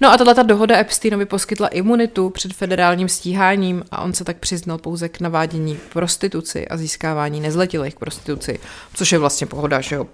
No 0.00 0.12
a 0.12 0.16
tato 0.16 0.42
dohoda 0.42 0.78
Epsteinovi 0.78 1.26
poskytla 1.26 1.68
imunitu 1.68 1.91
imunitu 1.92 2.30
před 2.30 2.54
federálním 2.54 3.08
stíháním 3.08 3.84
a 3.90 4.02
on 4.02 4.12
se 4.12 4.24
tak 4.24 4.36
přiznal 4.36 4.78
pouze 4.78 5.08
k 5.08 5.20
navádění 5.20 5.76
k 5.76 5.92
prostituci 5.92 6.68
a 6.68 6.76
získávání 6.76 7.40
nezletilých 7.40 7.94
k 7.94 7.98
prostituci, 7.98 8.58
což 8.94 9.12
je 9.12 9.18
vlastně 9.18 9.46
pohoda, 9.46 9.80
že 9.80 9.96
jo. 9.96 10.06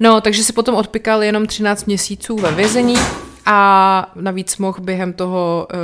No, 0.00 0.20
takže 0.20 0.44
si 0.44 0.52
potom 0.52 0.74
odpikal 0.74 1.22
jenom 1.22 1.46
13 1.46 1.84
měsíců 1.84 2.36
ve 2.36 2.52
vězení 2.52 2.94
a 3.46 4.12
navíc 4.14 4.56
mohl 4.56 4.80
během 4.80 5.12
toho 5.12 5.66
eh, 5.72 5.76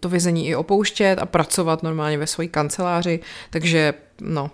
to 0.00 0.08
vězení 0.08 0.48
i 0.48 0.54
opouštět 0.54 1.18
a 1.18 1.26
pracovat 1.26 1.82
normálně 1.82 2.18
ve 2.18 2.26
své 2.26 2.46
kanceláři, 2.46 3.20
takže 3.50 3.94
no. 4.20 4.42
Uh, 4.42 4.50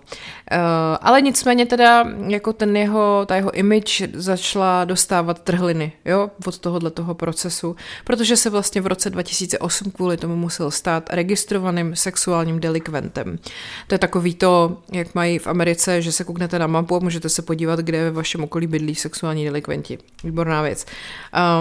ale 1.01 1.21
nicméně 1.21 1.65
teda 1.65 2.05
jako 2.27 2.53
ten 2.53 2.77
jeho, 2.77 3.25
ta 3.25 3.35
jeho 3.35 3.51
image 3.51 4.01
začala 4.13 4.85
dostávat 4.85 5.39
trhliny, 5.39 5.91
jo, 6.05 6.29
od 6.45 6.59
tohohle 6.59 6.91
toho 6.91 7.13
procesu, 7.13 7.75
protože 8.03 8.37
se 8.37 8.49
vlastně 8.49 8.81
v 8.81 8.87
roce 8.87 9.09
2008 9.09 9.91
kvůli 9.91 10.17
tomu 10.17 10.35
musel 10.35 10.71
stát 10.71 11.09
registrovaným 11.13 11.95
sexuálním 11.95 12.59
delikventem. 12.59 13.39
To 13.87 13.95
je 13.95 13.99
takový 13.99 14.35
to, 14.35 14.77
jak 14.91 15.15
mají 15.15 15.39
v 15.39 15.47
Americe, 15.47 16.01
že 16.01 16.11
se 16.11 16.23
kouknete 16.23 16.59
na 16.59 16.67
mapu 16.67 16.95
a 16.95 16.99
můžete 16.99 17.29
se 17.29 17.41
podívat, 17.41 17.79
kde 17.79 18.03
ve 18.03 18.11
vašem 18.11 18.43
okolí 18.43 18.67
bydlí 18.67 18.95
sexuální 18.95 19.45
delikventi. 19.45 19.97
Výborná 20.23 20.61
věc. 20.61 20.85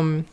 Um, 0.01 0.25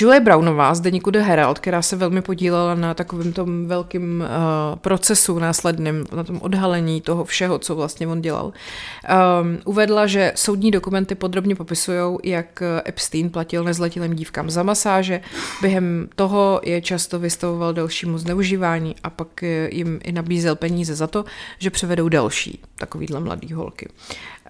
Julie 0.00 0.20
Brownová 0.20 0.74
z 0.74 0.80
deníku 0.80 1.10
The 1.10 1.18
Herald, 1.18 1.58
která 1.58 1.82
se 1.82 1.96
velmi 1.96 2.22
podílela 2.22 2.74
na 2.74 2.94
takovém 2.94 3.32
tom 3.32 3.66
velkém 3.66 4.20
uh, 4.20 4.78
procesu 4.78 5.38
následným, 5.38 6.04
na 6.16 6.24
tom 6.24 6.38
odhalení 6.42 7.00
toho 7.00 7.24
všeho, 7.24 7.58
co 7.58 7.74
vlastně 7.74 8.06
on 8.06 8.22
dělal, 8.22 8.46
um, 8.46 9.58
uvedla, 9.64 10.06
že 10.06 10.32
soudní 10.34 10.70
dokumenty 10.70 11.14
podrobně 11.14 11.54
popisují, 11.54 12.18
jak 12.24 12.62
Epstein 12.86 13.30
platil 13.30 13.64
nezletilým 13.64 14.14
dívkám 14.14 14.50
za 14.50 14.62
masáže, 14.62 15.20
během 15.62 16.08
toho 16.14 16.60
je 16.64 16.80
často 16.80 17.18
vystavoval 17.18 17.72
dalšímu 17.72 18.18
zneužívání 18.18 18.96
a 19.02 19.10
pak 19.10 19.42
jim 19.68 20.00
i 20.04 20.12
nabízel 20.12 20.56
peníze 20.56 20.94
za 20.94 21.06
to, 21.06 21.24
že 21.58 21.70
převedou 21.70 22.08
další 22.08 22.60
takovýhle 22.76 23.20
mladý 23.20 23.52
holky. 23.52 23.88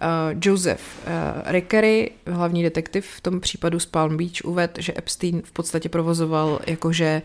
Uh, 0.05 0.39
Joseph 0.43 0.81
uh, 0.81 1.13
Rickery, 1.53 2.11
hlavní 2.27 2.63
detektiv 2.63 3.07
v 3.07 3.21
tom 3.21 3.41
případu 3.41 3.81
z 3.81 3.87
Palm 3.87 4.17
Beach, 4.17 4.45
uvedl, 4.45 4.73
že 4.79 4.93
Epstein 4.97 5.43
v 5.45 5.53
podstatě 5.53 5.89
provozoval 5.89 6.61
jakože 6.67 7.23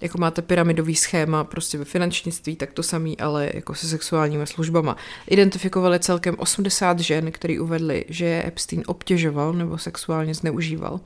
jako 0.00 0.18
máte 0.18 0.42
pyramidový 0.42 0.96
schéma 0.96 1.44
prostě 1.44 1.78
ve 1.78 1.84
finančnictví, 1.84 2.56
tak 2.56 2.72
to 2.72 2.82
samý, 2.82 3.18
ale 3.18 3.50
jako 3.54 3.74
se 3.74 3.88
sexuálními 3.88 4.46
službama. 4.46 4.96
Identifikovali 5.28 5.98
celkem 5.98 6.34
80 6.38 6.98
žen, 6.98 7.32
který 7.32 7.60
uvedli, 7.60 8.04
že 8.08 8.42
Epstein 8.46 8.82
obtěžoval 8.86 9.52
nebo 9.52 9.78
sexuálně 9.78 10.34
zneužíval. 10.34 10.92
Uh, 10.92 11.00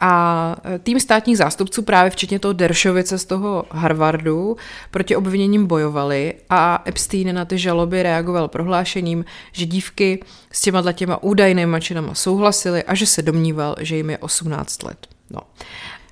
a 0.00 0.56
e, 0.74 0.78
tým 0.78 1.00
státních 1.00 1.38
zástupců 1.38 1.82
právě 1.82 2.10
včetně 2.10 2.38
toho 2.38 2.52
Deršovice 2.52 3.18
z 3.18 3.24
toho 3.24 3.64
Harvardu 3.70 4.56
proti 4.90 5.16
obviněním 5.16 5.66
bojovali 5.66 6.34
a 6.50 6.82
Epstein 6.86 7.34
na 7.34 7.44
ty 7.44 7.58
žaloby 7.58 8.02
reagoval 8.02 8.48
prohlášením, 8.48 9.24
že 9.52 9.66
dívky 9.66 10.24
s 10.52 10.60
těma 10.60 10.92
těma 10.92 11.22
údajnými 11.22 11.80
činama 11.80 12.14
souhlasily 12.14 12.82
a 12.84 12.94
že 12.94 13.06
se 13.06 13.22
domníval, 13.22 13.76
že 13.80 13.96
jim 13.96 14.10
je 14.10 14.18
18 14.18 14.82
let. 14.82 15.06
No. 15.30 15.40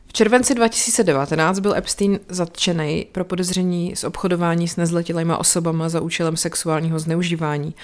V 0.06 0.12
červenci 0.12 0.54
2019 0.54 1.58
byl 1.58 1.74
Epstein 1.74 2.20
zatčený 2.28 3.06
pro 3.12 3.24
podezření 3.24 3.96
z 3.96 4.04
obchodování 4.04 4.68
s 4.68 4.76
nezletilými 4.76 5.32
osobama 5.38 5.88
za 5.88 6.00
účelem 6.00 6.36
sexuálního 6.36 6.98
zneužívání. 6.98 7.74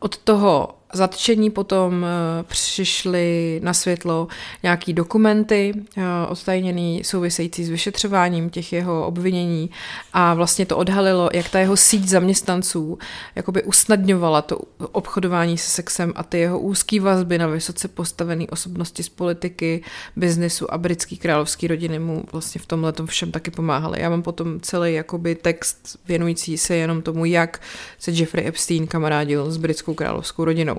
Od 0.00 0.16
toho 0.16 0.68
zatčení 0.96 1.50
potom 1.50 2.04
eh, 2.04 2.42
přišly 2.42 3.60
na 3.64 3.74
světlo 3.74 4.28
nějaký 4.62 4.92
dokumenty 4.92 5.74
eh, 5.96 6.02
odtajněný 6.28 7.04
související 7.04 7.64
s 7.64 7.68
vyšetřováním 7.68 8.50
těch 8.50 8.72
jeho 8.72 9.06
obvinění 9.06 9.70
a 10.12 10.34
vlastně 10.34 10.66
to 10.66 10.76
odhalilo, 10.76 11.30
jak 11.32 11.48
ta 11.48 11.58
jeho 11.58 11.76
síť 11.76 12.08
zaměstnanců 12.08 12.98
jakoby 13.34 13.62
usnadňovala 13.62 14.42
to 14.42 14.58
obchodování 14.92 15.58
se 15.58 15.70
sexem 15.70 16.12
a 16.16 16.22
ty 16.22 16.38
jeho 16.38 16.58
úzký 16.58 17.00
vazby 17.00 17.38
na 17.38 17.46
vysoce 17.46 17.88
postavené 17.88 18.44
osobnosti 18.50 19.02
z 19.02 19.08
politiky, 19.08 19.82
biznesu 20.16 20.74
a 20.74 20.78
britský 20.78 21.16
královský 21.16 21.68
rodiny 21.68 21.98
mu 21.98 22.24
vlastně 22.32 22.60
v 22.60 22.66
tomhle 22.66 22.92
všem 23.06 23.30
taky 23.30 23.50
pomáhaly. 23.50 24.00
Já 24.00 24.10
mám 24.10 24.22
potom 24.22 24.60
celý 24.60 24.94
jakoby 24.94 25.34
text 25.34 25.98
věnující 26.08 26.58
se 26.58 26.76
jenom 26.76 27.02
tomu, 27.02 27.24
jak 27.24 27.60
se 27.98 28.10
Jeffrey 28.10 28.46
Epstein 28.46 28.86
kamarádil 28.86 29.50
s 29.50 29.56
britskou 29.56 29.94
královskou 29.94 30.44
rodinou. 30.44 30.76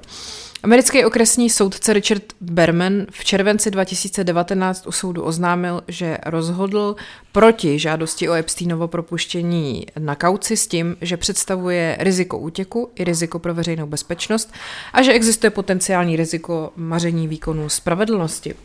Americký 0.64 1.06
okresní 1.06 1.50
soudce 1.50 1.94
Richard 1.94 2.24
Berman 2.42 3.06
v 3.12 3.26
červenci 3.26 3.72
2019 3.72 4.88
u 4.88 4.92
soudu 4.92 5.24
oznámil, 5.24 5.84
že 5.88 6.18
rozhodl 6.26 6.96
proti 7.32 7.80
žádosti 7.80 8.30
o 8.30 8.34
Epsteinovo 8.34 8.88
propuštění 8.88 9.86
na 10.00 10.16
kauci 10.16 10.58
s 10.58 10.68
tím, 10.68 10.98
že 11.02 11.18
představuje 11.18 11.98
riziko 12.00 12.38
útěku 12.38 12.92
i 12.96 13.04
riziko 13.04 13.40
pro 13.40 13.54
veřejnou 13.54 13.88
bezpečnost 13.88 14.54
a 14.94 15.02
že 15.02 15.14
existuje 15.14 15.50
potenciální 15.50 16.16
riziko 16.16 16.72
maření 16.76 17.28
výkonu 17.28 17.70
spravedlnosti. 17.70 18.56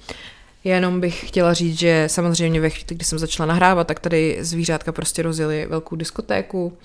Jenom 0.65 1.01
bych 1.01 1.29
chtěla 1.29 1.55
říct, 1.55 1.79
že 1.79 2.05
samozřejmě 2.07 2.61
ve 2.61 2.71
chvíli, 2.71 2.87
kdy 2.89 3.05
jsem 3.05 3.19
začala 3.19 3.47
nahrávat, 3.47 3.87
tak 3.87 4.01
tady 4.01 4.39
zvířátka 4.41 4.93
prostě 4.93 5.23
rozjeli 5.23 5.67
velkou 5.67 5.97
diskotéku. 5.97 6.79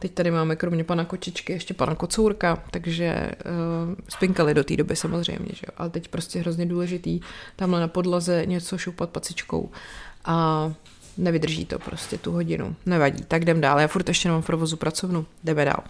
Teď 0.00 0.14
tady 0.14 0.30
máme 0.30 0.56
kromě 0.56 0.84
pana 0.84 1.04
Kočičky 1.04 1.52
ještě 1.52 1.74
pana 1.74 1.94
Kocourka, 1.94 2.64
takže 2.70 3.30
uh, 3.44 3.94
spinkali 4.08 4.54
do 4.54 4.64
té 4.64 4.76
doby 4.76 4.96
samozřejmě, 4.96 5.48
že 5.52 5.62
jo? 5.66 5.74
ale 5.76 5.90
teď 5.90 6.08
prostě 6.08 6.38
hrozně 6.40 6.66
důležitý 6.66 7.20
tamhle 7.56 7.80
na 7.80 7.88
podlaze 7.88 8.46
něco 8.46 8.78
šoupat 8.78 9.10
pacičkou 9.10 9.70
a 10.24 10.72
nevydrží 11.20 11.64
to 11.64 11.78
prostě 11.78 12.18
tu 12.18 12.32
hodinu. 12.32 12.76
Nevadí, 12.86 13.24
tak 13.28 13.42
jdem 13.42 13.60
dál. 13.60 13.80
Já 13.80 13.88
furt 13.88 14.08
ještě 14.08 14.28
nemám 14.28 14.42
v 14.42 14.46
provozu 14.46 14.76
pracovnu, 14.76 15.26
jdeme 15.44 15.64
dál. 15.64 15.82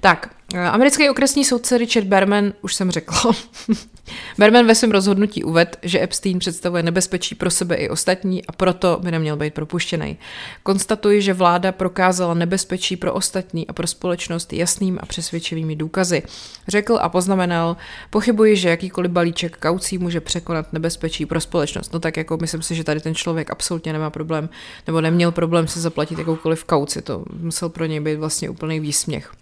Tak, 0.00 0.34
eh, 0.54 0.58
americký 0.58 1.10
okresní 1.10 1.44
soudce 1.44 1.78
Richard 1.78 2.06
Berman, 2.06 2.52
už 2.62 2.74
jsem 2.74 2.90
řekl, 2.90 3.14
Berman 4.38 4.66
ve 4.66 4.74
svém 4.74 4.90
rozhodnutí 4.90 5.44
uvedl, 5.44 5.70
že 5.82 6.02
Epstein 6.02 6.38
představuje 6.38 6.82
nebezpečí 6.82 7.34
pro 7.34 7.50
sebe 7.50 7.74
i 7.74 7.88
ostatní 7.88 8.46
a 8.46 8.52
proto 8.52 8.98
by 9.02 9.10
neměl 9.10 9.36
být 9.36 9.54
propuštěný. 9.54 10.18
Konstatuji, 10.62 11.22
že 11.22 11.34
vláda 11.34 11.72
prokázala 11.72 12.34
nebezpečí 12.34 12.96
pro 12.96 13.12
ostatní 13.12 13.66
a 13.66 13.72
pro 13.72 13.86
společnost 13.86 14.52
jasným 14.52 14.98
a 15.02 15.06
přesvědčivými 15.06 15.76
důkazy. 15.76 16.22
Řekl 16.68 16.98
a 17.02 17.08
poznamenal, 17.08 17.76
pochybuji, 18.10 18.56
že 18.56 18.68
jakýkoliv 18.68 19.10
balíček 19.10 19.56
kaucí 19.56 19.98
může 19.98 20.20
překonat 20.20 20.72
nebezpečí 20.72 21.26
pro 21.26 21.40
společnost. 21.40 21.92
No 21.92 22.00
tak 22.00 22.16
jako 22.16 22.36
myslím 22.36 22.62
si, 22.62 22.74
že 22.74 22.84
tady 22.84 23.00
ten 23.00 23.14
člověk 23.14 23.50
absolutně 23.50 23.92
nemá 23.92 24.10
problém, 24.10 24.48
nebo 24.86 25.00
neměl 25.00 25.32
problém 25.32 25.68
se 25.68 25.80
zaplatit 25.80 26.18
jakoukoliv 26.18 26.64
kauci. 26.64 27.02
To 27.02 27.24
musel 27.40 27.68
pro 27.68 27.84
něj 27.84 28.00
být 28.00 28.16
vlastně 28.16 28.50
úplný 28.50 28.80
výsměch. 28.80 29.32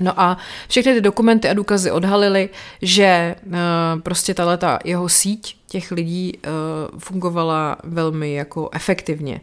No 0.00 0.20
a 0.20 0.38
všechny 0.68 0.94
ty 0.94 1.00
dokumenty 1.00 1.48
a 1.48 1.54
důkazy 1.54 1.90
odhalily, 1.90 2.48
že 2.82 3.36
uh, 3.46 3.52
prostě 4.00 4.34
tato 4.34 4.66
jeho 4.84 5.08
síť 5.08 5.56
těch 5.66 5.90
lidí 5.90 6.32
uh, 6.36 6.98
fungovala 6.98 7.76
velmi 7.84 8.34
jako 8.34 8.68
efektivně. 8.72 9.40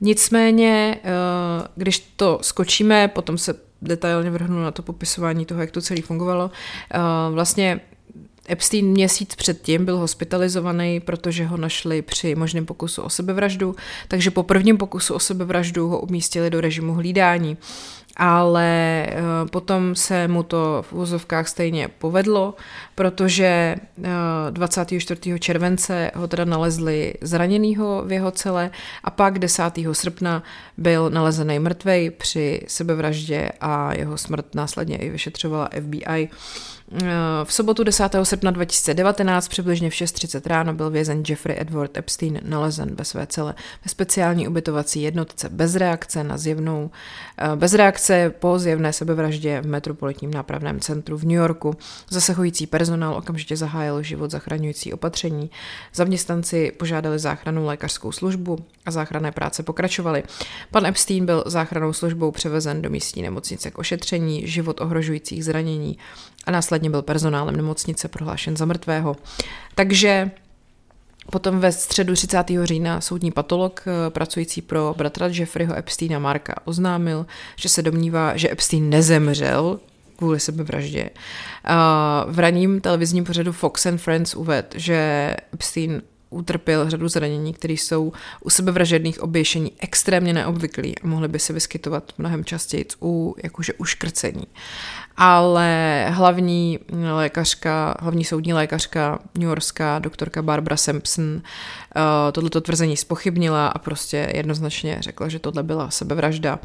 Nicméně, 0.00 0.98
uh, 1.04 1.66
když 1.76 1.98
to 2.16 2.38
skočíme, 2.42 3.08
potom 3.08 3.38
se 3.38 3.54
detailně 3.82 4.30
vrhnu 4.30 4.62
na 4.62 4.70
to 4.70 4.82
popisování 4.82 5.46
toho, 5.46 5.60
jak 5.60 5.70
to 5.70 5.80
celé 5.80 6.02
fungovalo, 6.02 6.50
vlastně 7.30 7.80
Epstein 8.50 8.86
měsíc 8.86 9.34
předtím 9.34 9.84
byl 9.84 9.98
hospitalizovaný, 9.98 11.00
protože 11.00 11.44
ho 11.44 11.56
našli 11.56 12.02
při 12.02 12.34
možném 12.34 12.66
pokusu 12.66 13.02
o 13.02 13.10
sebevraždu, 13.10 13.76
takže 14.08 14.30
po 14.30 14.42
prvním 14.42 14.76
pokusu 14.76 15.14
o 15.14 15.18
sebevraždu 15.18 15.88
ho 15.88 16.00
umístili 16.00 16.50
do 16.50 16.60
režimu 16.60 16.94
hlídání 16.94 17.56
ale 18.18 19.06
eh, 19.06 19.14
potom 19.50 19.94
se 19.94 20.28
mu 20.28 20.42
to 20.42 20.84
v 20.88 20.92
úzovkách 20.92 21.48
stejně 21.48 21.88
povedlo, 21.88 22.54
protože 22.94 23.76
24. 24.50 25.34
Eh, 25.34 25.38
července 25.38 26.10
ho 26.14 26.28
teda 26.28 26.44
nalezli 26.44 27.14
zraněnýho 27.20 28.02
v 28.06 28.12
jeho 28.12 28.30
cele 28.30 28.70
a 29.04 29.10
pak 29.10 29.38
10. 29.38 29.62
srpna 29.92 30.42
byl 30.76 31.10
nalezený 31.10 31.58
mrtvej 31.58 32.10
při 32.10 32.60
sebevraždě 32.66 33.50
a 33.60 33.94
jeho 33.94 34.18
smrt 34.18 34.54
následně 34.54 34.96
i 34.96 35.10
vyšetřovala 35.10 35.68
FBI. 35.80 36.28
Eh, 36.92 37.06
v 37.44 37.52
sobotu 37.52 37.84
10. 37.84 38.24
srpna 38.24 38.50
2019 38.50 39.48
přibližně 39.48 39.90
v 39.90 39.94
6.30 39.94 40.46
ráno 40.46 40.74
byl 40.74 40.90
vězen 40.90 41.22
Jeffrey 41.28 41.56
Edward 41.60 41.96
Epstein 41.96 42.40
nalezen 42.44 42.94
ve 42.94 43.04
své 43.04 43.26
cele 43.26 43.54
ve 43.84 43.88
speciální 43.88 44.48
ubytovací 44.48 45.02
jednotce 45.02 45.48
bez 45.48 45.76
reakce 45.76 46.24
na 46.24 46.38
zjevnou, 46.38 46.90
bez 47.54 47.74
reakce 47.74 48.07
po 48.38 48.58
zjevné 48.58 48.92
sebevraždě 48.92 49.60
v 49.60 49.66
metropolitním 49.66 50.30
nápravném 50.30 50.80
centru 50.80 51.18
v 51.18 51.22
New 51.22 51.36
Yorku. 51.36 51.76
Zasahující 52.10 52.66
personál 52.66 53.16
okamžitě 53.16 53.56
zahájil 53.56 54.02
život 54.02 54.30
zachraňující 54.30 54.92
opatření. 54.92 55.50
Zaměstnanci 55.94 56.72
požádali 56.76 57.18
záchranu 57.18 57.66
lékařskou 57.66 58.12
službu 58.12 58.58
a 58.86 58.90
záchranné 58.90 59.32
práce 59.32 59.62
pokračovaly. 59.62 60.22
Pan 60.70 60.86
Epstein 60.86 61.26
byl 61.26 61.44
záchranou 61.46 61.92
službou 61.92 62.30
převezen 62.30 62.82
do 62.82 62.90
místní 62.90 63.22
nemocnice 63.22 63.70
k 63.70 63.78
ošetření 63.78 64.46
život 64.46 64.80
ohrožujících 64.80 65.44
zranění 65.44 65.98
a 66.44 66.50
následně 66.50 66.90
byl 66.90 67.02
personálem 67.02 67.56
nemocnice 67.56 68.08
prohlášen 68.08 68.56
za 68.56 68.64
mrtvého. 68.64 69.16
Takže 69.74 70.30
Potom 71.32 71.60
ve 71.60 71.72
středu 71.72 72.14
30. 72.14 72.44
října 72.64 73.00
soudní 73.00 73.30
patolog 73.30 73.82
eh, 73.86 74.10
pracující 74.10 74.62
pro 74.62 74.94
bratra 74.96 75.26
Jeffreyho 75.26 75.76
Epsteina 75.76 76.18
Marka 76.18 76.54
oznámil, 76.64 77.26
že 77.56 77.68
se 77.68 77.82
domnívá, 77.82 78.36
že 78.36 78.50
Epstein 78.50 78.90
nezemřel 78.90 79.80
kvůli 80.16 80.40
sebevraždě. 80.40 81.10
V 82.26 82.38
raním 82.38 82.80
televizním 82.80 83.24
pořadu 83.24 83.52
Fox 83.52 83.86
and 83.86 83.98
Friends 83.98 84.34
uvedl, 84.34 84.68
že 84.74 85.34
Epstein 85.54 86.02
utrpěl 86.30 86.90
řadu 86.90 87.08
zranění, 87.08 87.54
které 87.54 87.72
jsou 87.72 88.12
u 88.40 88.50
sebevražedných 88.50 89.22
oběšení 89.22 89.72
extrémně 89.78 90.32
neobvyklý 90.32 90.98
a 90.98 91.06
mohly 91.06 91.28
by 91.28 91.38
se 91.38 91.52
vyskytovat 91.52 92.12
mnohem 92.18 92.44
častěji 92.44 92.86
u 93.02 93.34
jakože 93.42 93.72
uškrcení. 93.72 94.46
Ale 95.20 96.06
hlavní 96.10 96.78
lékařka, 97.12 97.94
hlavní 98.00 98.24
soudní 98.24 98.52
lékařka 98.52 99.18
New 99.34 99.48
Yorkská, 99.48 99.98
doktorka 99.98 100.42
Barbara 100.42 100.76
Sampson, 100.76 101.24
uh, 101.24 101.42
tohleto 102.32 102.60
tvrzení 102.60 102.96
spochybnila 102.96 103.68
a 103.68 103.78
prostě 103.78 104.32
jednoznačně 104.34 104.96
řekla, 105.00 105.28
že 105.28 105.38
tohle 105.38 105.62
byla 105.62 105.90
sebevražda. 105.90 106.58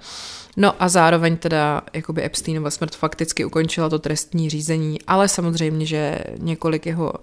No 0.57 0.73
a 0.79 0.89
zároveň 0.89 1.37
teda 1.37 1.81
jakoby 1.93 2.25
Epsteinova 2.25 2.69
smrt 2.69 2.95
fakticky 2.95 3.45
ukončila 3.45 3.89
to 3.89 3.99
trestní 3.99 4.49
řízení, 4.49 5.01
ale 5.07 5.27
samozřejmě, 5.27 5.85
že 5.85 6.19
několik 6.39 6.85
jeho 6.85 7.13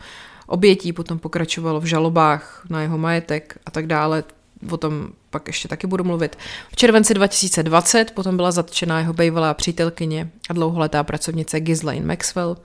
obětí 0.46 0.92
potom 0.92 1.18
pokračovalo 1.18 1.80
v 1.80 1.84
žalobách 1.84 2.62
na 2.70 2.82
jeho 2.82 2.99
majetek 2.99 3.58
a 3.66 3.70
tak 3.70 3.87
dále. 3.87 4.25
O 4.70 4.76
tom 4.76 5.08
pak 5.30 5.46
ještě 5.46 5.68
taky 5.68 5.86
budu 5.86 6.04
mluvit. 6.04 6.38
V 6.72 6.76
červenci 6.76 7.14
2020 7.14 8.10
potom 8.10 8.36
byla 8.36 8.50
zatčená 8.50 8.98
jeho 8.98 9.12
bývalá 9.12 9.54
přítelkyně 9.54 10.30
a 10.50 10.52
dlouholetá 10.52 11.02
pracovnice 11.02 11.60
Ghislaine 11.60 12.06
Maxwell 12.06 12.56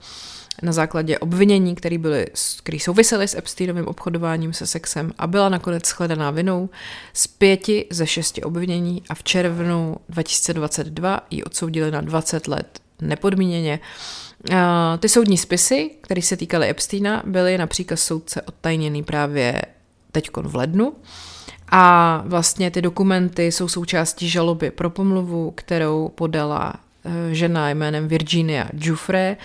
na 0.62 0.72
základě 0.72 1.18
obvinění, 1.18 1.74
které, 1.74 1.98
byly, 1.98 2.26
které 2.58 2.78
souvisely 2.80 3.28
s 3.28 3.36
Epsteinovým 3.36 3.86
obchodováním 3.86 4.52
se 4.52 4.66
sexem 4.66 5.12
a 5.18 5.26
byla 5.26 5.48
nakonec 5.48 5.86
shledaná 5.86 6.30
vinou 6.30 6.68
z 7.12 7.26
pěti 7.26 7.86
ze 7.90 8.06
šesti 8.06 8.42
obvinění 8.42 9.02
a 9.08 9.14
v 9.14 9.22
červnu 9.22 9.96
2022 10.08 11.20
ji 11.30 11.44
odsoudili 11.44 11.90
na 11.90 12.00
20 12.00 12.48
let 12.48 12.80
nepodmíněně. 13.00 13.80
Ty 14.98 15.08
soudní 15.08 15.38
spisy, 15.38 15.90
které 16.00 16.22
se 16.22 16.36
týkaly 16.36 16.68
Epsteina, 16.68 17.22
byly 17.26 17.58
například 17.58 17.96
soudce 17.96 18.42
odtajněný 18.42 19.02
právě 19.02 19.62
teď 20.12 20.30
v 20.42 20.56
lednu. 20.56 20.92
A 21.68 22.22
vlastně 22.26 22.70
ty 22.70 22.82
dokumenty 22.82 23.52
jsou 23.52 23.68
součástí 23.68 24.28
žaloby 24.28 24.70
pro 24.70 24.90
pomluvu, 24.90 25.50
kterou 25.50 26.08
podala 26.08 26.74
eh, 27.04 27.34
žena 27.34 27.70
jménem 27.70 28.08
Virginia 28.08 28.68
Giuffre. 28.72 29.36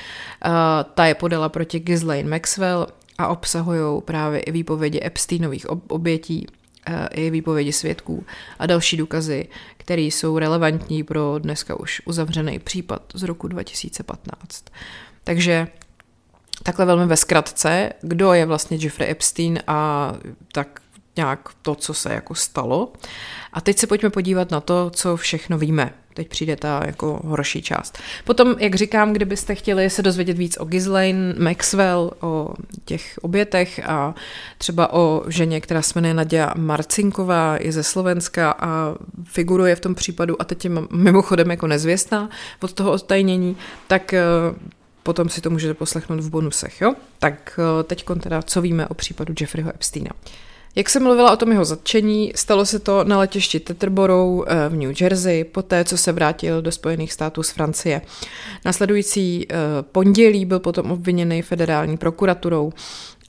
Ta 0.93 1.05
je 1.05 1.15
podala 1.15 1.49
proti 1.49 1.79
Ghislaine 1.79 2.29
Maxwell 2.29 2.87
a 3.17 3.27
obsahují 3.27 4.01
právě 4.01 4.39
i 4.39 4.51
výpovědi 4.51 4.99
Epsteinových 5.03 5.69
obětí 5.69 6.47
Eh, 6.87 7.07
i 7.13 7.29
výpovědi 7.29 7.73
svědků 7.73 8.25
a 8.59 8.65
další 8.65 8.97
důkazy, 8.97 9.47
které 9.77 10.01
jsou 10.01 10.37
relevantní 10.37 11.03
pro 11.03 11.39
dneska 11.39 11.79
už 11.79 12.01
uzavřený 12.05 12.59
případ 12.59 13.01
z 13.13 13.23
roku 13.23 13.47
2015. 13.47 14.65
Takže 15.23 15.67
takhle 16.63 16.85
velmi 16.85 17.05
ve 17.05 17.17
zkratce, 17.17 17.93
kdo 18.01 18.33
je 18.33 18.45
vlastně 18.45 18.77
Jeffrey 18.81 19.11
Epstein 19.11 19.59
a 19.67 20.13
tak 20.51 20.81
nějak 21.21 21.49
to, 21.61 21.75
co 21.75 21.93
se 21.93 22.13
jako 22.13 22.35
stalo. 22.35 22.93
A 23.53 23.61
teď 23.61 23.77
se 23.77 23.87
pojďme 23.87 24.09
podívat 24.09 24.51
na 24.51 24.61
to, 24.61 24.89
co 24.89 25.17
všechno 25.17 25.57
víme. 25.57 25.93
Teď 26.13 26.27
přijde 26.27 26.55
ta 26.55 26.81
jako 26.85 27.21
horší 27.25 27.61
část. 27.61 27.99
Potom, 28.23 28.55
jak 28.59 28.75
říkám, 28.75 29.13
kdybyste 29.13 29.55
chtěli 29.55 29.89
se 29.89 30.01
dozvědět 30.01 30.37
víc 30.37 30.57
o 30.57 30.65
Ghislaine 30.65 31.33
Maxwell, 31.39 32.11
o 32.19 32.53
těch 32.85 33.19
obětech 33.21 33.81
a 33.85 34.15
třeba 34.57 34.93
o 34.93 35.23
ženě, 35.27 35.61
která 35.61 35.81
se 35.81 35.91
jmenuje 35.95 36.13
Nadia 36.13 36.53
Marcinková, 36.57 37.57
je 37.59 37.71
ze 37.71 37.83
Slovenska 37.83 38.51
a 38.59 38.95
figuruje 39.23 39.75
v 39.75 39.79
tom 39.79 39.95
případu 39.95 40.41
a 40.41 40.43
teď 40.43 40.65
je 40.65 40.71
mimochodem 40.91 41.51
jako 41.51 41.67
nezvěstná 41.67 42.29
od 42.61 42.73
toho 42.73 42.91
odtajnění, 42.91 43.57
tak 43.87 44.13
eh, 44.13 44.23
potom 45.03 45.29
si 45.29 45.41
to 45.41 45.49
můžete 45.49 45.73
poslechnout 45.73 46.19
v 46.19 46.29
bonusech, 46.29 46.81
jo? 46.81 46.93
Tak 47.19 47.59
eh, 47.59 47.83
teď 47.83 48.05
teda, 48.19 48.41
co 48.41 48.61
víme 48.61 48.87
o 48.87 48.93
případu 48.93 49.33
Jeffreyho 49.39 49.71
Epsteina. 49.75 50.11
Jak 50.75 50.89
jsem 50.89 51.03
mluvila 51.03 51.31
o 51.31 51.35
tom 51.35 51.51
jeho 51.51 51.65
zatčení, 51.65 52.31
stalo 52.35 52.65
se 52.65 52.79
to 52.79 53.03
na 53.03 53.17
letišti 53.17 53.59
Teterborough 53.59 54.45
eh, 54.47 54.69
v 54.69 54.75
New 54.75 55.01
Jersey, 55.01 55.43
poté 55.43 55.85
co 55.85 55.97
se 55.97 56.11
vrátil 56.11 56.61
do 56.61 56.71
Spojených 56.71 57.13
států 57.13 57.43
z 57.43 57.49
Francie. 57.49 58.01
Nasledující 58.65 59.47
eh, 59.49 59.55
pondělí 59.91 60.45
byl 60.45 60.59
potom 60.59 60.91
obviněný 60.91 61.41
federální 61.41 61.97
prokuraturou 61.97 62.73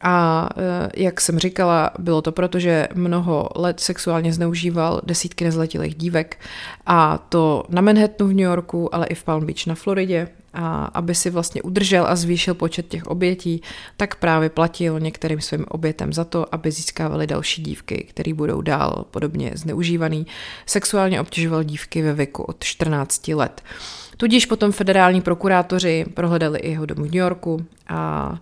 a 0.02 0.48
eh, 0.56 0.90
jak 0.96 1.20
jsem 1.20 1.38
říkala, 1.38 1.90
bylo 1.98 2.22
to 2.22 2.32
proto, 2.32 2.58
že 2.58 2.88
mnoho 2.94 3.48
let 3.54 3.80
sexuálně 3.80 4.32
zneužíval 4.32 5.00
desítky 5.04 5.44
nezletilých 5.44 5.94
dívek 5.94 6.40
a 6.86 7.18
to 7.18 7.64
na 7.68 7.82
Manhattanu 7.82 8.30
v 8.30 8.34
New 8.34 8.44
Yorku, 8.44 8.94
ale 8.94 9.06
i 9.06 9.14
v 9.14 9.24
Palm 9.24 9.46
Beach 9.46 9.66
na 9.66 9.74
Floridě 9.74 10.28
a 10.54 10.84
aby 10.84 11.14
si 11.14 11.30
vlastně 11.30 11.62
udržel 11.62 12.06
a 12.06 12.16
zvýšil 12.16 12.54
počet 12.54 12.88
těch 12.88 13.06
obětí, 13.06 13.62
tak 13.96 14.14
právě 14.14 14.48
platil 14.48 15.00
některým 15.00 15.40
svým 15.40 15.64
obětem 15.68 16.12
za 16.12 16.24
to, 16.24 16.54
aby 16.54 16.70
získávali 16.70 17.26
další 17.26 17.62
dívky, 17.62 18.06
které 18.10 18.34
budou 18.34 18.60
dál 18.60 19.06
podobně 19.10 19.50
zneužívaný. 19.54 20.26
Sexuálně 20.66 21.20
obtěžoval 21.20 21.62
dívky 21.62 22.02
ve 22.02 22.12
věku 22.12 22.42
od 22.42 22.64
14 22.64 23.28
let. 23.28 23.62
Tudíž 24.16 24.46
potom 24.46 24.72
federální 24.72 25.20
prokurátoři 25.20 26.04
prohledali 26.14 26.58
i 26.58 26.70
jeho 26.70 26.86
dom 26.86 26.98
v 26.98 27.00
New 27.00 27.14
Yorku 27.14 27.66
a 27.88 28.38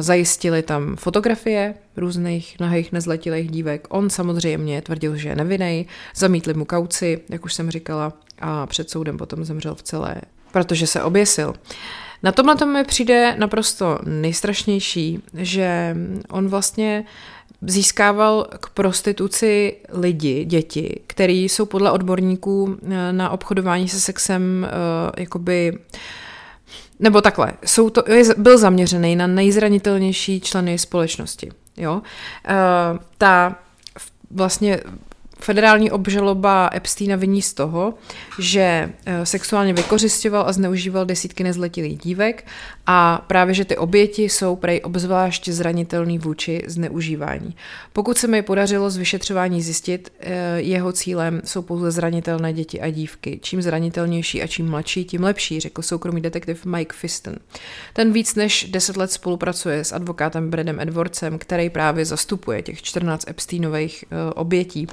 zajistili 0.00 0.62
tam 0.62 0.96
fotografie 0.96 1.74
různých 1.96 2.56
nahých 2.60 2.92
nezletilých 2.92 3.50
dívek. 3.50 3.86
On 3.90 4.10
samozřejmě 4.10 4.82
tvrdil, 4.82 5.16
že 5.16 5.28
je 5.28 5.36
nevinný, 5.36 5.86
zamítli 6.16 6.54
mu 6.54 6.64
kauci, 6.64 7.20
jak 7.28 7.44
už 7.44 7.54
jsem 7.54 7.70
říkala, 7.70 8.12
a 8.38 8.66
před 8.66 8.90
soudem 8.90 9.18
potom 9.18 9.44
zemřel 9.44 9.74
v 9.74 9.82
celé 9.82 10.20
protože 10.52 10.86
se 10.86 11.02
oběsil. 11.02 11.54
Na 12.22 12.32
tomhle 12.32 12.56
to 12.56 12.66
mi 12.66 12.84
přijde 12.84 13.34
naprosto 13.38 13.98
nejstrašnější, 14.04 15.22
že 15.34 15.96
on 16.30 16.48
vlastně 16.48 17.04
získával 17.62 18.46
k 18.60 18.68
prostituci 18.68 19.76
lidi, 19.92 20.44
děti, 20.44 21.00
který 21.06 21.48
jsou 21.48 21.66
podle 21.66 21.90
odborníků 21.90 22.76
eh, 22.82 23.12
na 23.12 23.30
obchodování 23.30 23.88
se 23.88 24.00
sexem 24.00 24.66
uh, 24.66 25.10
jakoby 25.16 25.78
nebo 27.02 27.20
takhle, 27.20 27.52
jsou 27.64 27.90
to, 27.90 28.04
byl 28.36 28.58
zaměřený 28.58 29.16
na 29.16 29.26
nejzranitelnější 29.26 30.40
členy 30.40 30.78
společnosti. 30.78 31.50
Jo? 31.76 31.94
Uh, 31.94 32.98
ta 33.18 33.56
vlastně 34.30 34.80
Federální 35.42 35.90
obžaloba 35.90 36.70
Epsteina 36.74 37.16
viní 37.16 37.42
z 37.42 37.54
toho, 37.54 37.94
že 38.38 38.92
eh, 39.06 39.26
sexuálně 39.26 39.72
vykořišťoval 39.72 40.44
a 40.48 40.52
zneužíval 40.52 41.04
desítky 41.04 41.44
nezletilých 41.44 41.98
dívek 41.98 42.44
a 42.86 43.24
právě, 43.26 43.54
že 43.54 43.64
ty 43.64 43.76
oběti 43.76 44.22
jsou 44.22 44.56
prej 44.56 44.80
obzvlášť 44.84 45.48
zranitelný 45.48 46.18
vůči 46.18 46.62
zneužívání. 46.66 47.56
Pokud 47.92 48.18
se 48.18 48.26
mi 48.26 48.42
podařilo 48.42 48.90
z 48.90 48.96
vyšetřování 48.96 49.62
zjistit, 49.62 50.12
eh, 50.20 50.60
jeho 50.60 50.92
cílem 50.92 51.40
jsou 51.44 51.62
pouze 51.62 51.90
zranitelné 51.90 52.52
děti 52.52 52.80
a 52.80 52.90
dívky. 52.90 53.38
Čím 53.42 53.62
zranitelnější 53.62 54.42
a 54.42 54.46
čím 54.46 54.70
mladší, 54.70 55.04
tím 55.04 55.22
lepší, 55.22 55.60
řekl 55.60 55.82
soukromý 55.82 56.20
detektiv 56.20 56.64
Mike 56.64 56.96
Fiston. 56.96 57.34
Ten 57.92 58.12
víc 58.12 58.34
než 58.34 58.66
10 58.70 58.96
let 58.96 59.12
spolupracuje 59.12 59.84
s 59.84 59.92
advokátem 59.92 60.50
Bradem 60.50 60.80
Edwardsem, 60.80 61.38
který 61.38 61.70
právě 61.70 62.04
zastupuje 62.04 62.62
těch 62.62 62.82
14 62.82 63.28
Epsteinových 63.28 64.04
eh, 64.04 64.32
obětí. 64.34 64.86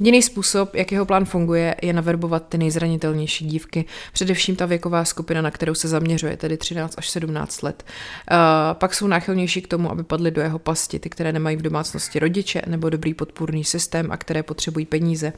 Jediný 0.00 0.22
způsob, 0.22 0.74
jak 0.74 0.92
jeho 0.92 1.06
plán 1.06 1.24
funguje, 1.24 1.74
je 1.82 1.92
naverbovat 1.92 2.48
ty 2.48 2.58
nejzranitelnější 2.58 3.46
dívky, 3.46 3.84
především 4.12 4.56
ta 4.56 4.66
věková 4.66 5.04
skupina, 5.04 5.42
na 5.42 5.50
kterou 5.50 5.74
se 5.74 5.88
zaměřuje, 5.88 6.36
tedy 6.36 6.56
13 6.56 6.94
až 6.98 7.10
17 7.10 7.62
let. 7.62 7.84
Uh, 8.30 8.36
pak 8.72 8.94
jsou 8.94 9.06
náchylnější 9.06 9.62
k 9.62 9.68
tomu, 9.68 9.90
aby 9.90 10.02
padly 10.02 10.30
do 10.30 10.42
jeho 10.42 10.58
pasti, 10.58 10.98
ty, 10.98 11.08
které 11.08 11.32
nemají 11.32 11.56
v 11.56 11.62
domácnosti 11.62 12.18
rodiče 12.18 12.62
nebo 12.66 12.90
dobrý 12.90 13.14
podpůrný 13.14 13.64
systém 13.64 14.12
a 14.12 14.16
které 14.16 14.42
potřebují 14.42 14.86
peníze. 14.86 15.32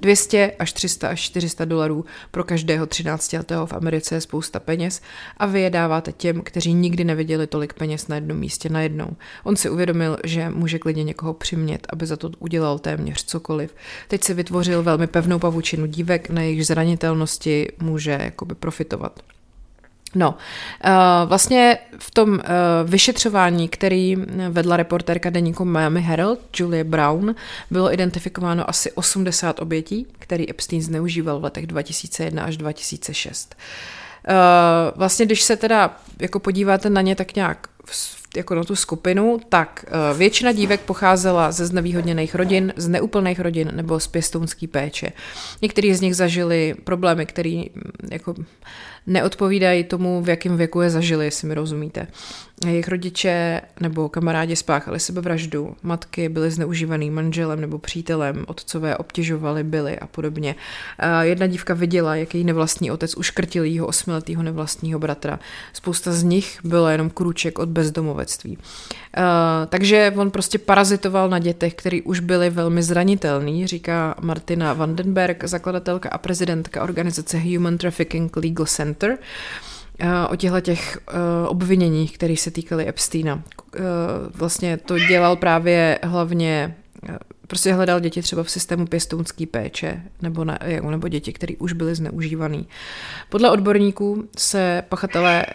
200 0.00 0.52
až 0.58 0.72
300 0.72 1.08
až 1.08 1.20
400 1.20 1.64
dolarů 1.64 2.04
pro 2.30 2.44
každého 2.44 2.86
13 2.86 3.32
letého 3.32 3.66
v 3.66 3.72
Americe 3.72 4.14
je 4.14 4.20
spousta 4.20 4.60
peněz 4.60 5.02
a 5.36 5.46
vy 5.46 5.60
je 5.60 5.70
dáváte 5.70 6.12
těm, 6.12 6.40
kteří 6.42 6.74
nikdy 6.74 7.04
neviděli 7.04 7.46
tolik 7.46 7.72
peněz 7.72 8.08
na 8.08 8.14
jednom 8.14 8.38
místě 8.38 8.68
najednou. 8.68 9.08
On 9.44 9.56
si 9.56 9.70
uvědomil, 9.70 10.18
že 10.24 10.50
může 10.50 10.78
klidně 10.78 11.04
někoho 11.04 11.34
přimět, 11.34 11.86
aby 11.92 12.06
za 12.06 12.16
to 12.16 12.30
udělal 12.38 12.78
téměř 12.78 13.24
cokoliv. 13.24 13.74
Teď 14.08 14.24
si 14.24 14.34
vytvořil 14.34 14.82
velmi 14.82 15.06
pevnou 15.06 15.38
pavučinu 15.38 15.86
dívek, 15.86 16.30
na 16.30 16.42
jejich 16.42 16.66
zranitelnosti 16.66 17.68
může 17.78 18.18
jakoby 18.22 18.54
profitovat. 18.54 19.20
No, 20.14 20.30
uh, 20.30 21.28
vlastně 21.28 21.78
v 21.98 22.10
tom 22.10 22.30
uh, 22.30 22.40
vyšetřování, 22.84 23.68
který 23.68 24.16
vedla 24.50 24.76
reportérka 24.76 25.30
deníku 25.30 25.64
Miami 25.64 26.00
Herald, 26.00 26.38
Julia 26.60 26.84
Brown, 26.84 27.34
bylo 27.70 27.92
identifikováno 27.92 28.70
asi 28.70 28.92
80 28.92 29.60
obětí, 29.60 30.06
který 30.18 30.50
Epstein 30.50 30.82
zneužíval 30.82 31.40
v 31.40 31.44
letech 31.44 31.66
2001 31.66 32.44
až 32.44 32.56
2006. 32.56 33.56
Uh, 34.28 34.34
vlastně, 34.96 35.26
když 35.26 35.42
se 35.42 35.56
teda 35.56 35.96
jako 36.20 36.40
podíváte 36.40 36.90
na 36.90 37.00
ně 37.00 37.16
tak 37.16 37.34
nějak 37.34 37.68
jako 38.36 38.54
na 38.54 38.64
tu 38.64 38.76
skupinu, 38.76 39.40
tak 39.48 39.84
uh, 39.88 40.18
většina 40.18 40.52
dívek 40.52 40.80
pocházela 40.80 41.52
ze 41.52 41.66
znevýhodněných 41.66 42.34
rodin, 42.34 42.72
z 42.76 42.88
neúplných 42.88 43.40
rodin 43.40 43.70
nebo 43.74 44.00
z 44.00 44.06
pěstounský 44.06 44.66
péče. 44.66 45.12
Někteří 45.62 45.94
z 45.94 46.00
nich 46.00 46.16
zažili 46.16 46.74
problémy, 46.84 47.26
které 47.26 47.62
jako 48.10 48.34
neodpovídají 49.06 49.84
tomu, 49.84 50.22
v 50.22 50.28
jakém 50.28 50.56
věku 50.56 50.80
je 50.80 50.90
zažili, 50.90 51.24
jestli 51.24 51.48
mi 51.48 51.54
rozumíte. 51.54 52.06
Jejich 52.66 52.88
rodiče 52.88 53.60
nebo 53.80 54.08
kamarádi 54.08 54.56
spáchali 54.56 55.00
sebevraždu, 55.00 55.76
matky 55.82 56.28
byly 56.28 56.50
zneužívaný 56.50 57.10
manželem 57.10 57.60
nebo 57.60 57.78
přítelem, 57.78 58.44
otcové 58.48 58.96
obtěžovali, 58.96 59.64
byly 59.64 59.98
a 59.98 60.06
podobně. 60.06 60.54
Jedna 61.22 61.46
dívka 61.46 61.74
viděla, 61.74 62.16
jak 62.16 62.34
její 62.34 62.44
nevlastní 62.44 62.90
otec 62.90 63.16
uškrtil 63.16 63.64
jeho 63.64 63.86
osmiletého 63.86 64.42
nevlastního 64.42 64.98
bratra. 64.98 65.38
Spousta 65.72 66.12
z 66.12 66.22
nich 66.22 66.58
bylo 66.64 66.88
jenom 66.88 67.10
krůček 67.10 67.58
od 67.58 67.68
bezdomovectví. 67.68 68.58
Takže 69.68 70.12
on 70.16 70.30
prostě 70.30 70.58
parazitoval 70.58 71.28
na 71.28 71.38
dětech, 71.38 71.74
který 71.74 72.02
už 72.02 72.20
byli 72.20 72.50
velmi 72.50 72.82
zranitelný, 72.82 73.66
říká 73.66 74.14
Martina 74.20 74.72
Vandenberg, 74.72 75.44
zakladatelka 75.44 76.08
a 76.08 76.18
prezidentka 76.18 76.82
organizace 76.82 77.38
Human 77.38 77.78
Trafficking 77.78 78.36
Legal 78.36 78.66
Center. 78.66 78.95
Eh, 79.98 80.26
o 80.30 80.36
těchto 80.36 80.60
těch 80.60 80.98
uh, 81.08 81.14
obviněních, 81.48 82.12
které 82.12 82.36
se 82.36 82.50
týkaly 82.50 82.88
Epsteina. 82.88 83.34
Uh, 83.34 83.42
vlastně 84.34 84.76
to 84.76 84.98
dělal 84.98 85.36
právě 85.36 85.98
hlavně 86.02 86.76
prostě 87.46 87.72
hledal 87.72 88.00
děti 88.00 88.22
třeba 88.22 88.42
v 88.42 88.50
systému 88.50 88.86
pěstounské 88.86 89.46
péče 89.46 90.02
nebo, 90.22 90.44
na, 90.44 90.58
nebo 90.90 91.08
děti, 91.08 91.32
které 91.32 91.54
už 91.58 91.72
byly 91.72 91.94
zneužívané. 91.94 92.64
Podle 93.28 93.50
odborníků 93.50 94.28
se 94.38 94.82
pachatelé 94.88 95.46
uh, 95.46 95.52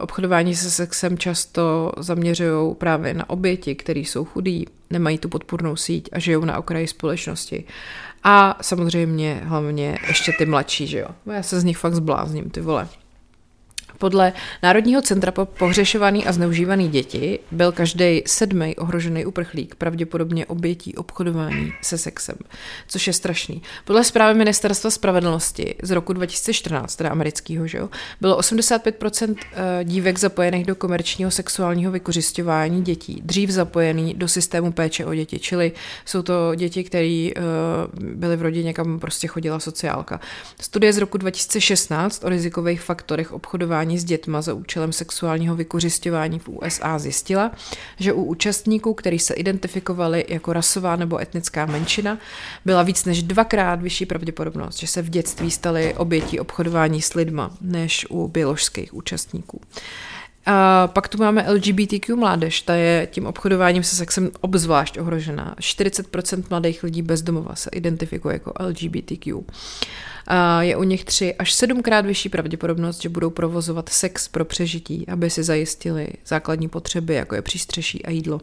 obchodování 0.00 0.56
se 0.56 0.70
sexem 0.70 1.18
často 1.18 1.92
zaměřují 1.98 2.74
právě 2.74 3.14
na 3.14 3.30
oběti, 3.30 3.74
které 3.74 4.00
jsou 4.00 4.24
chudí, 4.24 4.66
nemají 4.90 5.18
tu 5.18 5.28
podpůrnou 5.28 5.76
síť 5.76 6.08
a 6.12 6.18
žijou 6.18 6.44
na 6.44 6.58
okraji 6.58 6.86
společnosti. 6.86 7.64
A 8.22 8.58
samozřejmě 8.60 9.40
hlavně 9.44 9.98
ještě 10.08 10.32
ty 10.38 10.46
mladší, 10.46 10.86
že 10.86 10.98
jo. 10.98 11.08
Já 11.32 11.42
se 11.42 11.60
z 11.60 11.64
nich 11.64 11.78
fakt 11.78 11.94
zblázním, 11.94 12.50
ty 12.50 12.60
vole. 12.60 12.88
Podle 13.98 14.32
Národního 14.62 15.02
centra 15.02 15.32
po 15.32 15.44
pohřešovaný 15.44 16.26
a 16.26 16.32
zneužívaný 16.32 16.88
děti 16.88 17.38
byl 17.50 17.72
každý 17.72 18.22
sedmý 18.26 18.76
ohrožený 18.76 19.26
uprchlík 19.26 19.74
pravděpodobně 19.74 20.46
obětí 20.46 20.94
obchodování 20.94 21.72
se 21.82 21.98
sexem, 21.98 22.36
což 22.88 23.06
je 23.06 23.12
strašný. 23.12 23.62
Podle 23.84 24.04
zprávy 24.04 24.38
Ministerstva 24.38 24.90
spravedlnosti 24.90 25.74
z 25.82 25.90
roku 25.90 26.12
2014, 26.12 26.96
teda 26.96 27.10
amerického, 27.10 27.66
že 27.66 27.78
jo, 27.78 27.88
bylo 28.20 28.38
85% 28.40 29.36
eh, 29.52 29.84
dívek 29.84 30.18
zapojených 30.18 30.66
do 30.66 30.74
komerčního 30.74 31.30
sexuálního 31.30 31.92
vykořišťování 31.92 32.82
dětí, 32.82 33.22
dřív 33.24 33.50
zapojený 33.50 34.14
do 34.14 34.28
systému 34.28 34.72
péče 34.72 35.06
o 35.06 35.14
děti, 35.14 35.38
čili 35.38 35.72
jsou 36.04 36.22
to 36.22 36.54
děti, 36.54 36.84
které 36.84 37.30
uh, 37.36 37.42
byly 38.14 38.36
v 38.36 38.42
rodině, 38.42 38.74
kam 38.74 38.98
prostě 38.98 39.26
chodila 39.26 39.60
sociálka. 39.60 40.20
Studie 40.60 40.92
z 40.92 40.98
roku 40.98 41.18
2016 41.18 42.24
o 42.24 42.28
rizikových 42.28 42.80
faktorech 42.80 43.32
obchodování 43.32 43.85
obchodování 43.86 43.98
s 43.98 44.04
dětma 44.04 44.42
za 44.42 44.54
účelem 44.54 44.92
sexuálního 44.92 45.56
vykořišťování 45.56 46.38
v 46.38 46.48
USA 46.48 46.98
zjistila, 46.98 47.52
že 47.98 48.12
u 48.12 48.22
účastníků, 48.22 48.94
kteří 48.94 49.18
se 49.18 49.34
identifikovali 49.34 50.24
jako 50.28 50.52
rasová 50.52 50.96
nebo 50.96 51.20
etnická 51.20 51.66
menšina, 51.66 52.18
byla 52.64 52.82
víc 52.82 53.04
než 53.04 53.22
dvakrát 53.22 53.82
vyšší 53.82 54.06
pravděpodobnost, 54.06 54.78
že 54.78 54.86
se 54.86 55.02
v 55.02 55.10
dětství 55.10 55.50
stali 55.50 55.94
obětí 55.94 56.40
obchodování 56.40 57.02
s 57.02 57.14
lidma, 57.14 57.50
než 57.60 58.06
u 58.10 58.28
běložských 58.28 58.94
účastníků. 58.94 59.60
A 60.46 60.86
pak 60.86 61.08
tu 61.08 61.18
máme 61.18 61.46
LGBTQ 61.50 62.16
mládež, 62.16 62.62
ta 62.62 62.74
je 62.74 63.08
tím 63.10 63.26
obchodováním 63.26 63.82
se 63.82 63.96
sexem 63.96 64.30
obzvlášť 64.40 64.98
ohrožená. 64.98 65.56
40% 65.58 66.44
mladých 66.50 66.82
lidí 66.82 67.02
bez 67.02 67.22
domova 67.22 67.54
se 67.54 67.70
identifikuje 67.72 68.32
jako 68.34 68.52
LGBTQ 68.60 69.44
je 70.60 70.76
u 70.76 70.82
nich 70.82 71.04
tři 71.04 71.34
až 71.34 71.52
sedmkrát 71.52 72.06
vyšší 72.06 72.28
pravděpodobnost, 72.28 73.02
že 73.02 73.08
budou 73.08 73.30
provozovat 73.30 73.88
sex 73.88 74.28
pro 74.28 74.44
přežití, 74.44 75.08
aby 75.08 75.30
si 75.30 75.42
zajistili 75.42 76.08
základní 76.26 76.68
potřeby, 76.68 77.14
jako 77.14 77.34
je 77.34 77.42
přístřeší 77.42 78.04
a 78.04 78.10
jídlo. 78.10 78.40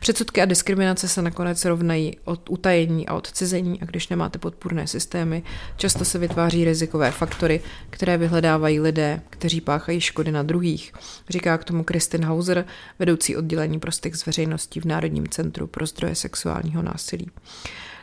Předsudky 0.00 0.42
a 0.42 0.44
diskriminace 0.44 1.08
se 1.08 1.22
nakonec 1.22 1.64
rovnají 1.64 2.16
od 2.24 2.50
utajení 2.50 3.08
a 3.08 3.14
odcizení 3.14 3.82
a 3.82 3.84
když 3.84 4.08
nemáte 4.08 4.38
podpůrné 4.38 4.86
systémy, 4.86 5.42
často 5.76 6.04
se 6.04 6.18
vytváří 6.18 6.64
rizikové 6.64 7.10
faktory, 7.10 7.60
které 7.90 8.18
vyhledávají 8.18 8.80
lidé, 8.80 9.22
kteří 9.30 9.60
páchají 9.60 10.00
škody 10.00 10.32
na 10.32 10.42
druhých, 10.42 10.92
říká 11.28 11.58
k 11.58 11.64
tomu 11.64 11.84
Kristin 11.84 12.24
Hauser, 12.24 12.64
vedoucí 12.98 13.36
oddělení 13.36 13.78
pro 13.78 13.92
s 13.92 14.26
veřejností 14.26 14.80
v 14.80 14.84
Národním 14.84 15.28
centru 15.28 15.66
pro 15.66 15.86
zdroje 15.86 16.14
sexuálního 16.14 16.82
násilí. 16.82 17.30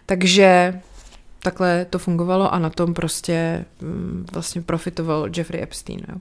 Takže 0.05 0.81
takhle 1.43 1.86
to 1.89 1.99
fungovalo 1.99 2.53
a 2.53 2.60
na 2.60 2.69
tom 2.69 2.93
prostě 2.93 3.65
mm, 3.82 4.25
vlastně 4.34 4.62
profitoval 4.62 5.29
Jeffrey 5.36 5.63
Epstein. 5.63 5.99
Jo. 6.10 6.15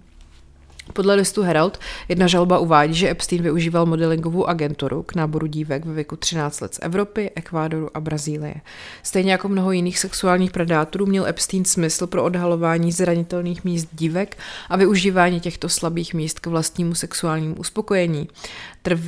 Podle 0.92 1.14
listu 1.14 1.42
Herald 1.42 1.78
jedna 2.08 2.26
žalba 2.26 2.58
uvádí, 2.58 2.94
že 2.94 3.10
Epstein 3.10 3.42
využíval 3.42 3.86
modelingovou 3.86 4.46
agenturu 4.46 5.02
k 5.02 5.14
náboru 5.14 5.46
dívek 5.46 5.84
ve 5.84 5.92
věku 5.92 6.16
13 6.16 6.60
let 6.60 6.74
z 6.74 6.78
Evropy, 6.82 7.30
Ekvádoru 7.34 7.96
a 7.96 8.00
Brazílie. 8.00 8.54
Stejně 9.02 9.32
jako 9.32 9.48
mnoho 9.48 9.72
jiných 9.72 9.98
sexuálních 9.98 10.50
predátorů 10.50 11.06
měl 11.06 11.26
Epstein 11.26 11.64
smysl 11.64 12.06
pro 12.06 12.24
odhalování 12.24 12.92
zranitelných 12.92 13.64
míst 13.64 13.88
dívek 13.92 14.38
a 14.68 14.76
využívání 14.76 15.40
těchto 15.40 15.68
slabých 15.68 16.14
míst 16.14 16.40
k 16.40 16.46
vlastnímu 16.46 16.94
sexuálnímu 16.94 17.54
uspokojení. 17.54 18.28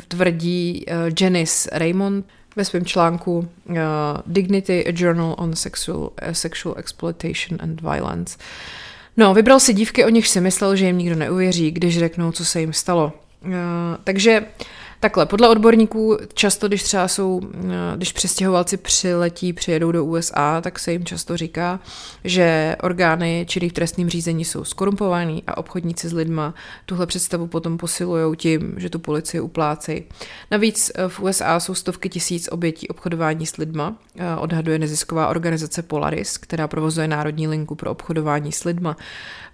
Tvrdí 0.08 0.86
uh, 0.86 0.94
Janice 1.20 1.70
Raymond, 1.72 2.26
ve 2.56 2.64
svém 2.64 2.84
článku 2.84 3.38
uh, 3.38 3.76
Dignity, 4.26 4.86
a 4.86 4.92
Journal 4.94 5.34
on 5.38 5.56
Sexual, 5.56 5.98
uh, 5.98 6.08
sexual 6.32 6.74
Exploitation 6.78 7.58
and 7.62 7.80
Violence. 7.80 8.38
No, 9.16 9.34
vybral 9.34 9.60
si 9.60 9.74
dívky, 9.74 10.04
o 10.04 10.08
nich 10.08 10.28
si 10.28 10.40
myslel, 10.40 10.76
že 10.76 10.86
jim 10.86 10.98
nikdo 10.98 11.16
neuvěří, 11.16 11.70
když 11.70 11.98
řeknou, 11.98 12.32
co 12.32 12.44
se 12.44 12.60
jim 12.60 12.72
stalo. 12.72 13.12
Uh, 13.46 13.52
takže 14.04 14.44
Takhle, 15.04 15.26
podle 15.26 15.48
odborníků 15.48 16.18
často, 16.34 16.68
když 16.68 16.82
třeba 16.82 17.08
jsou, 17.08 17.40
eh, 17.54 17.96
když 17.96 18.12
přestěhovalci 18.12 18.76
přiletí, 18.76 19.52
přijedou 19.52 19.92
do 19.92 20.04
USA, 20.04 20.60
tak 20.60 20.78
se 20.78 20.92
jim 20.92 21.04
často 21.04 21.36
říká, 21.36 21.80
že 22.24 22.76
orgány 22.82 23.46
činných 23.48 23.72
v 23.72 23.74
trestním 23.74 24.08
řízení 24.08 24.44
jsou 24.44 24.64
skorumpovaný 24.64 25.42
a 25.46 25.56
obchodníci 25.56 26.08
s 26.08 26.12
lidma 26.12 26.54
tuhle 26.86 27.06
představu 27.06 27.46
potom 27.46 27.78
posilují 27.78 28.36
tím, 28.36 28.74
že 28.76 28.90
tu 28.90 28.98
policii 28.98 29.40
uplácejí. 29.40 30.02
Navíc 30.50 30.92
eh, 30.94 31.08
v 31.08 31.20
USA 31.20 31.60
jsou 31.60 31.74
stovky 31.74 32.08
tisíc 32.08 32.48
obětí 32.52 32.88
obchodování 32.88 33.46
s 33.46 33.56
lidma, 33.56 33.96
eh, 34.16 34.36
odhaduje 34.36 34.78
nezisková 34.78 35.28
organizace 35.28 35.82
Polaris, 35.82 36.38
která 36.38 36.68
provozuje 36.68 37.08
Národní 37.08 37.48
linku 37.48 37.74
pro 37.74 37.90
obchodování 37.90 38.52
s 38.52 38.64
lidma. 38.64 38.96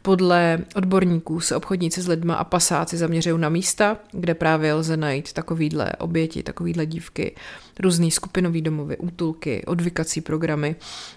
Podle 0.03 0.59
odborníků 0.75 1.41
se 1.41 1.57
obchodníci 1.57 2.03
s 2.03 2.09
lidma 2.09 2.35
a 2.35 2.45
pasáci 2.45 2.97
zaměřují 2.97 3.41
na 3.41 3.49
místa, 3.49 3.97
kde 4.13 4.35
právě 4.35 4.75
lze 4.75 4.97
najít 4.97 5.33
takovýhle 5.33 5.93
oběti, 5.99 6.43
takovýhle 6.43 6.87
dívky, 6.87 7.35
různý 7.81 8.11
skupinový 8.11 8.63
domovy, 8.63 8.97
útulky, 8.97 9.65
odvykací 9.67 10.21
programy. 10.21 10.77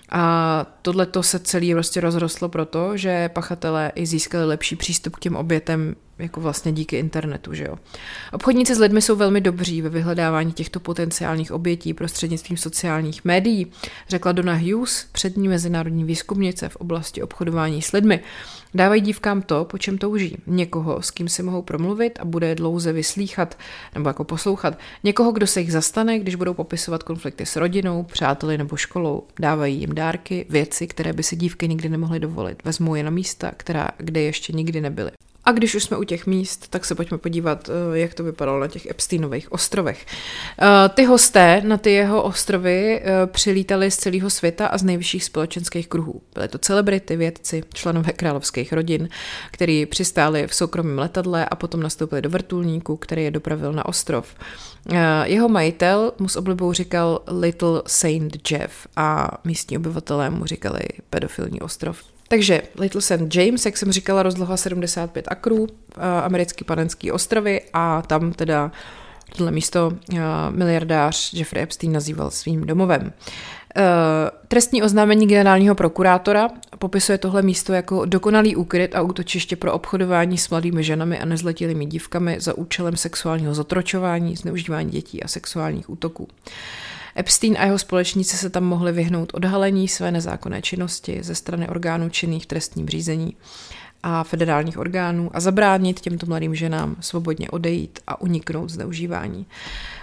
A 0.09 0.65
tohle 0.81 1.05
to 1.05 1.23
se 1.23 1.39
celý 1.39 1.73
prostě 1.73 2.01
rozrostlo 2.01 2.49
proto, 2.49 2.97
že 2.97 3.29
pachatelé 3.29 3.91
i 3.95 4.05
získali 4.05 4.45
lepší 4.45 4.75
přístup 4.75 5.15
k 5.15 5.19
těm 5.19 5.35
obětem 5.35 5.95
jako 6.23 6.41
vlastně 6.41 6.71
díky 6.71 6.97
internetu, 6.97 7.53
že 7.53 7.63
jo. 7.63 7.75
Obchodníci 8.31 8.75
s 8.75 8.79
lidmi 8.79 9.01
jsou 9.01 9.15
velmi 9.15 9.41
dobří 9.41 9.81
ve 9.81 9.89
vyhledávání 9.89 10.53
těchto 10.53 10.79
potenciálních 10.79 11.51
obětí 11.51 11.93
prostřednictvím 11.93 12.57
sociálních 12.57 13.25
médií, 13.25 13.67
řekla 14.09 14.31
Donna 14.31 14.53
Hughes, 14.53 15.07
přední 15.11 15.47
mezinárodní 15.47 16.03
výzkumnice 16.03 16.69
v 16.69 16.75
oblasti 16.75 17.21
obchodování 17.21 17.81
s 17.81 17.91
lidmi. 17.91 18.19
Dávají 18.75 19.01
dívkám 19.01 19.41
to, 19.41 19.65
po 19.65 19.77
čem 19.77 19.97
touží. 19.97 20.37
Někoho, 20.47 21.01
s 21.01 21.11
kým 21.11 21.29
si 21.29 21.43
mohou 21.43 21.61
promluvit 21.61 22.19
a 22.21 22.25
bude 22.25 22.55
dlouze 22.55 22.93
vyslíchat 22.93 23.57
nebo 23.95 24.09
jako 24.09 24.23
poslouchat. 24.23 24.77
Někoho, 25.03 25.31
kdo 25.31 25.47
se 25.47 25.59
jich 25.61 25.71
zastane, 25.71 26.19
když 26.19 26.35
budou 26.35 26.53
popisovat 26.53 27.03
konflikty 27.03 27.45
s 27.45 27.55
rodinou, 27.55 28.03
přáteli 28.03 28.57
nebo 28.57 28.75
školou. 28.75 29.23
Dávají 29.39 29.79
jim 29.79 29.95
dárky, 29.95 30.45
věci, 30.49 30.87
které 30.87 31.13
by 31.13 31.23
si 31.23 31.35
dívky 31.35 31.67
nikdy 31.67 31.89
nemohly 31.89 32.19
dovolit. 32.19 32.63
Vezmou 32.63 32.95
je 32.95 33.03
na 33.03 33.09
místa, 33.09 33.51
která, 33.57 33.89
kde 33.97 34.21
ještě 34.21 34.53
nikdy 34.53 34.81
nebyly. 34.81 35.11
A 35.45 35.51
když 35.51 35.75
už 35.75 35.83
jsme 35.83 35.97
u 35.97 36.03
těch 36.03 36.27
míst, 36.27 36.67
tak 36.69 36.85
se 36.85 36.95
pojďme 36.95 37.17
podívat, 37.17 37.69
eh, 37.69 37.99
jak 37.99 38.13
to 38.13 38.23
vypadalo 38.23 38.59
na 38.59 38.67
těch 38.67 38.85
Epsteinových 38.85 39.51
ostrovech. 39.51 40.05
Eh, 40.61 40.89
ty 40.89 41.05
hosté 41.05 41.61
na 41.65 41.77
ty 41.77 41.91
jeho 41.91 42.23
ostrovy 42.23 43.01
eh, 43.03 43.27
přilítali 43.27 43.91
z 43.91 43.97
celého 43.97 44.29
světa 44.29 44.67
a 44.67 44.77
z 44.77 44.83
nejvyšších 44.83 45.23
společenských 45.23 45.87
kruhů. 45.87 46.21
Byly 46.33 46.47
to 46.47 46.57
celebrity, 46.57 47.15
vědci, 47.15 47.63
členové 47.73 48.11
královských 48.11 48.73
rodin, 48.73 49.09
kteří 49.51 49.85
přistáli 49.85 50.47
v 50.47 50.55
soukromém 50.55 50.99
letadle 50.99 51.45
a 51.45 51.55
potom 51.55 51.83
nastoupili 51.83 52.21
do 52.21 52.29
vrtulníku, 52.29 52.97
který 52.97 53.23
je 53.23 53.31
dopravil 53.31 53.73
na 53.73 53.85
ostrov. 53.85 54.35
Jeho 55.23 55.49
majitel 55.49 56.13
mu 56.19 56.27
s 56.27 56.35
oblibou 56.35 56.73
říkal 56.73 57.21
Little 57.27 57.81
Saint 57.87 58.51
Jeff 58.51 58.87
a 58.95 59.37
místní 59.43 59.77
obyvatelé 59.77 60.29
mu 60.29 60.45
říkali 60.45 60.83
pedofilní 61.09 61.61
ostrov. 61.61 62.12
Takže 62.33 62.61
Little 62.79 63.01
St. 63.01 63.35
James, 63.35 63.65
jak 63.65 63.77
jsem 63.77 63.91
říkala, 63.91 64.23
rozloha 64.23 64.57
75 64.57 65.27
akrů, 65.27 65.67
eh, 65.67 66.21
americký 66.21 66.63
panenský 66.63 67.11
ostrovy 67.11 67.61
a 67.73 68.01
tam 68.01 68.31
teda 68.31 68.71
tohle 69.37 69.51
místo 69.51 69.91
eh, 70.13 70.19
miliardář 70.49 71.33
Jeffrey 71.33 71.63
Epstein 71.63 71.93
nazýval 71.93 72.31
svým 72.31 72.61
domovem. 72.61 73.13
Eh, 73.75 73.81
trestní 74.47 74.83
oznámení 74.83 75.27
generálního 75.27 75.75
prokurátora 75.75 76.49
popisuje 76.79 77.17
tohle 77.17 77.41
místo 77.41 77.73
jako 77.73 78.05
dokonalý 78.05 78.55
úkryt 78.55 78.95
a 78.95 79.01
útočiště 79.01 79.55
pro 79.55 79.73
obchodování 79.73 80.37
s 80.37 80.49
mladými 80.49 80.83
ženami 80.83 81.19
a 81.19 81.25
nezletilými 81.25 81.85
dívkami 81.85 82.37
za 82.39 82.57
účelem 82.57 82.97
sexuálního 82.97 83.53
zotročování, 83.53 84.35
zneužívání 84.35 84.91
dětí 84.91 85.23
a 85.23 85.27
sexuálních 85.27 85.89
útoků. 85.89 86.27
Epstein 87.17 87.55
a 87.59 87.65
jeho 87.65 87.79
společníci 87.79 88.37
se 88.37 88.49
tam 88.49 88.63
mohli 88.63 88.91
vyhnout 88.91 89.33
odhalení 89.33 89.87
své 89.87 90.11
nezákonné 90.11 90.61
činnosti 90.61 91.19
ze 91.23 91.35
strany 91.35 91.67
orgánů 91.67 92.09
činných 92.09 92.43
v 92.43 92.45
trestním 92.45 92.89
řízení 92.89 93.35
a 94.03 94.23
federálních 94.23 94.77
orgánů 94.77 95.31
a 95.33 95.39
zabránit 95.39 95.99
těmto 95.99 96.25
mladým 96.25 96.55
ženám 96.55 96.95
svobodně 96.99 97.49
odejít 97.49 97.99
a 98.07 98.21
uniknout 98.21 98.69
zneužívání. 98.69 99.45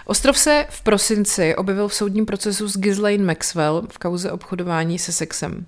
Ostrov 0.05 0.37
se 0.37 0.65
v 0.69 0.81
prosinci 0.81 1.55
objevil 1.55 1.87
v 1.87 1.93
soudním 1.93 2.25
procesu 2.25 2.67
s 2.67 2.77
Ghislaine 2.77 3.23
Maxwell 3.23 3.87
v 3.89 3.97
kauze 3.97 4.31
obchodování 4.31 4.99
se 4.99 5.11
sexem 5.11 5.65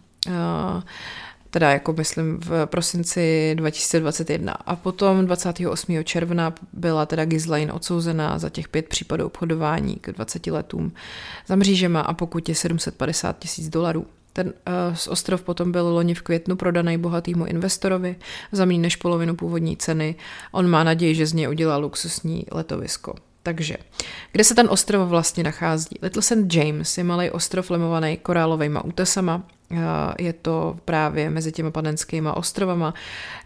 teda 1.54 1.72
jako 1.72 1.94
myslím 1.94 2.40
v 2.40 2.66
prosinci 2.66 3.56
2021. 3.56 4.54
A 4.54 4.76
potom 4.76 5.26
28. 5.26 6.04
června 6.04 6.54
byla 6.74 7.06
teda 7.06 7.26
Ghislaine 7.26 7.74
odsouzená 7.74 8.40
za 8.40 8.50
těch 8.50 8.68
pět 8.68 8.88
případů 8.88 9.26
obchodování 9.26 9.96
k 9.96 10.12
20 10.12 10.48
letům 10.48 10.92
za 11.48 11.56
mřížema 11.56 12.02
a 12.02 12.14
pokud 12.14 12.50
je 12.50 12.56
750 12.56 13.40
tisíc 13.40 13.70
dolarů. 13.70 14.06
Ten 14.34 14.48
uh, 14.48 14.96
z 14.96 15.08
ostrov 15.08 15.42
potom 15.42 15.72
byl 15.72 15.88
loni 15.88 16.14
v 16.14 16.22
květnu 16.22 16.56
prodaný 16.56 16.98
bohatýmu 16.98 17.46
investorovi 17.46 18.16
za 18.52 18.66
méně 18.66 18.80
než 18.80 18.96
polovinu 18.96 19.36
původní 19.36 19.78
ceny. 19.78 20.16
On 20.52 20.70
má 20.70 20.84
naději, 20.84 21.16
že 21.16 21.26
z 21.26 21.34
něj 21.34 21.50
udělá 21.50 21.78
luxusní 21.78 22.46
letovisko. 22.52 23.16
Takže, 23.44 23.78
kde 24.32 24.44
se 24.44 24.56
ten 24.56 24.68
ostrov 24.70 25.10
vlastně 25.10 25.44
nachází? 25.44 25.96
Little 26.02 26.22
St. 26.22 26.54
James 26.54 26.98
je 26.98 27.04
malý 27.04 27.30
ostrov 27.30 27.70
lemovaný 27.70 28.18
korálovými 28.18 28.80
útesama. 28.84 29.44
Je 30.20 30.34
to 30.34 30.76
právě 30.86 31.30
mezi 31.30 31.52
těmi 31.52 31.72
panenskými 31.72 32.30
ostrovama. 32.34 32.94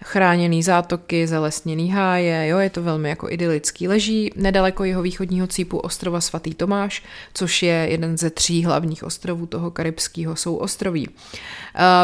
Chráněný 0.04 0.64
zátoky, 0.64 1.28
zalesněný 1.28 1.92
háje, 1.92 2.48
jo, 2.48 2.58
je 2.58 2.70
to 2.70 2.84
velmi 2.84 3.10
jako 3.10 3.30
idylický. 3.30 3.88
Leží 3.88 4.32
nedaleko 4.36 4.84
jeho 4.84 5.02
východního 5.02 5.48
cípu 5.48 5.78
ostrova 5.78 6.22
Svatý 6.22 6.54
Tomáš, 6.54 7.04
což 7.34 7.64
je 7.64 7.74
jeden 7.74 8.18
ze 8.18 8.30
tří 8.30 8.66
hlavních 8.66 9.04
ostrovů 9.04 9.46
toho 9.46 9.72
karibského 9.72 10.36
souostroví. 10.36 11.10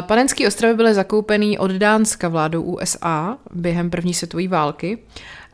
Panenský 0.01 0.47
ostrovy 0.47 0.73
byly 0.73 0.93
zakoupený 0.93 1.57
od 1.57 1.71
Dánska 1.71 2.27
vládou 2.27 2.61
USA 2.61 3.37
během 3.53 3.89
první 3.89 4.13
světové 4.13 4.47
války 4.47 4.97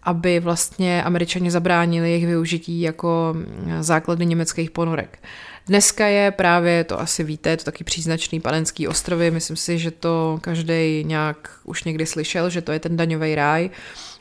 aby 0.03 0.39
vlastně 0.39 1.03
američani 1.03 1.51
zabránili 1.51 2.09
jejich 2.09 2.25
využití 2.25 2.81
jako 2.81 3.35
základy 3.79 4.25
německých 4.25 4.71
ponorek. 4.71 5.19
Dneska 5.67 6.07
je 6.07 6.31
právě, 6.31 6.83
to 6.83 6.99
asi 6.99 7.23
víte, 7.23 7.57
to 7.57 7.63
taky 7.63 7.83
příznačný 7.83 8.39
panenský 8.39 8.88
ostrovy, 8.88 9.31
myslím 9.31 9.57
si, 9.57 9.79
že 9.79 9.91
to 9.91 10.39
každý 10.41 11.03
nějak 11.03 11.59
už 11.63 11.83
někdy 11.83 12.05
slyšel, 12.05 12.49
že 12.49 12.62
to 12.62 12.71
je 12.71 12.79
ten 12.79 12.97
daňový 12.97 13.35
ráj, 13.35 13.69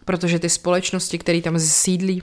protože 0.04 0.38
ty 0.38 0.48
společnosti, 0.48 1.18
které 1.18 1.42
tam 1.42 1.58
sídlí, 1.58 2.22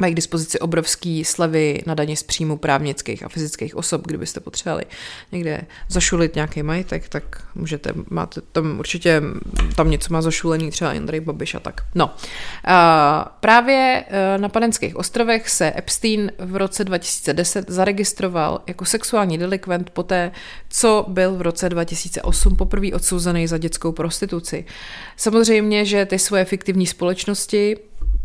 mají 0.00 0.12
k 0.12 0.16
dispozici 0.16 0.58
obrovský 0.58 1.24
slevy 1.24 1.82
na 1.86 1.94
daně 1.94 2.16
z 2.16 2.22
příjmu 2.22 2.56
právnických 2.56 3.22
a 3.22 3.28
fyzických 3.28 3.76
osob. 3.76 4.06
Kdybyste 4.06 4.40
potřebovali 4.40 4.84
někde 5.32 5.62
zašulit 5.88 6.34
nějaký 6.34 6.62
majetek, 6.62 7.08
tak 7.08 7.44
můžete, 7.54 7.92
máte 8.10 8.40
tam 8.40 8.78
určitě, 8.78 9.22
tam 9.76 9.90
něco 9.90 10.12
má 10.12 10.22
zašulený 10.22 10.70
třeba 10.70 10.90
Andrej 10.90 11.20
Babiš 11.20 11.54
a 11.54 11.60
tak. 11.60 11.80
No, 11.94 12.14
a 12.64 13.36
právě 13.40 14.04
e, 14.08 14.38
na 14.38 14.48
Panenských 14.48 14.96
ostrovech 14.96 15.48
se 15.48 15.72
Epstein 15.76 16.32
v 16.38 16.56
roce 16.56 16.84
2010 16.84 17.70
zaregistroval 17.70 18.62
jako 18.66 18.84
sexuální 18.84 19.38
delikvent 19.38 19.90
poté, 19.90 20.32
co 20.68 21.04
byl 21.08 21.36
v 21.36 21.42
roce 21.42 21.68
2008 21.68 22.56
poprvé 22.56 22.92
odsouzený 22.92 23.46
za 23.46 23.58
dětskou 23.58 23.92
prostituci. 23.92 24.64
Samozřejmě, 25.16 25.84
že 25.84 26.06
ty 26.06 26.18
svoje 26.18 26.44
fiktivní 26.44 26.86
společnosti 26.86 27.76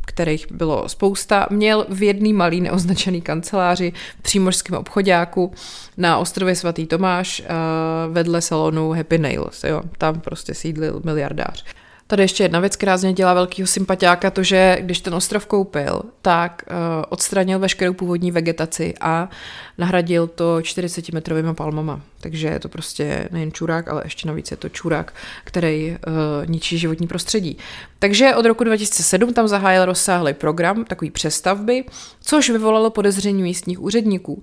kterých 0.07 0.51
bylo 0.51 0.89
spousta, 0.89 1.47
měl 1.49 1.85
v 1.89 2.03
jedný 2.03 2.33
malý 2.33 2.61
neoznačený 2.61 3.21
kanceláři 3.21 3.93
v 4.19 4.21
přímořském 4.21 4.77
obchodáku 4.77 5.51
na 5.97 6.17
ostrově 6.17 6.55
Svatý 6.55 6.85
Tomáš 6.85 7.39
uh, 7.39 8.13
vedle 8.13 8.41
salonu 8.41 8.91
Happy 8.91 9.17
Nails. 9.17 9.63
Jo. 9.63 9.81
Tam 9.97 10.19
prostě 10.19 10.53
sídlil 10.53 11.01
miliardář. 11.03 11.65
Tady 12.09 12.23
ještě 12.23 12.43
jedna 12.43 12.59
věc, 12.59 12.75
která 12.75 12.97
z 12.97 13.03
něj 13.03 13.13
dělá 13.13 13.33
velkýho 13.33 13.67
sympatiáka, 13.67 14.31
to, 14.31 14.43
že 14.43 14.77
když 14.79 14.99
ten 14.99 15.15
ostrov 15.15 15.45
koupil, 15.45 16.01
tak 16.21 16.63
uh, 16.69 16.75
odstranil 17.09 17.59
veškerou 17.59 17.93
původní 17.93 18.31
vegetaci 18.31 18.93
a 19.01 19.29
nahradil 19.77 20.27
to 20.27 20.57
40-metrovými 20.57 21.53
palmama. 21.53 22.01
Takže 22.21 22.47
je 22.47 22.59
to 22.59 22.69
prostě 22.69 23.29
nejen 23.31 23.51
čurák, 23.51 23.87
ale 23.87 24.01
ještě 24.05 24.27
navíc 24.27 24.51
je 24.51 24.57
to 24.57 24.69
čurák, 24.69 25.13
který 25.43 25.89
uh, 26.07 26.49
ničí 26.49 26.77
životní 26.77 27.07
prostředí. 27.07 27.57
Takže 27.99 28.35
od 28.35 28.45
roku 28.45 28.63
2007 28.63 29.33
tam 29.33 29.47
zahájil 29.47 29.85
rozsáhlý 29.85 30.33
program, 30.33 30.85
takový 30.85 31.11
přestavby, 31.11 31.83
což 32.21 32.49
vyvolalo 32.49 32.89
podezření 32.89 33.43
místních 33.43 33.81
úředníků. 33.81 34.33
Uh, 34.33 34.41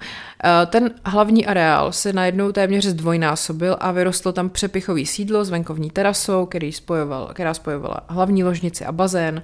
ten 0.66 0.90
hlavní 1.04 1.46
areál 1.46 1.92
se 1.92 2.12
najednou 2.12 2.52
téměř 2.52 2.84
zdvojnásobil 2.84 3.76
a 3.80 3.92
vyrostlo 3.92 4.32
tam 4.32 4.50
přepichový 4.50 5.06
sídlo 5.06 5.44
s 5.44 5.50
venkovní 5.50 5.90
terasou, 5.90 6.46
který 6.46 6.72
spojoval, 6.72 7.30
která 7.34 7.53
spojovala 7.54 8.00
hlavní 8.08 8.44
ložnici 8.44 8.84
a 8.84 8.92
bazén 8.92 9.42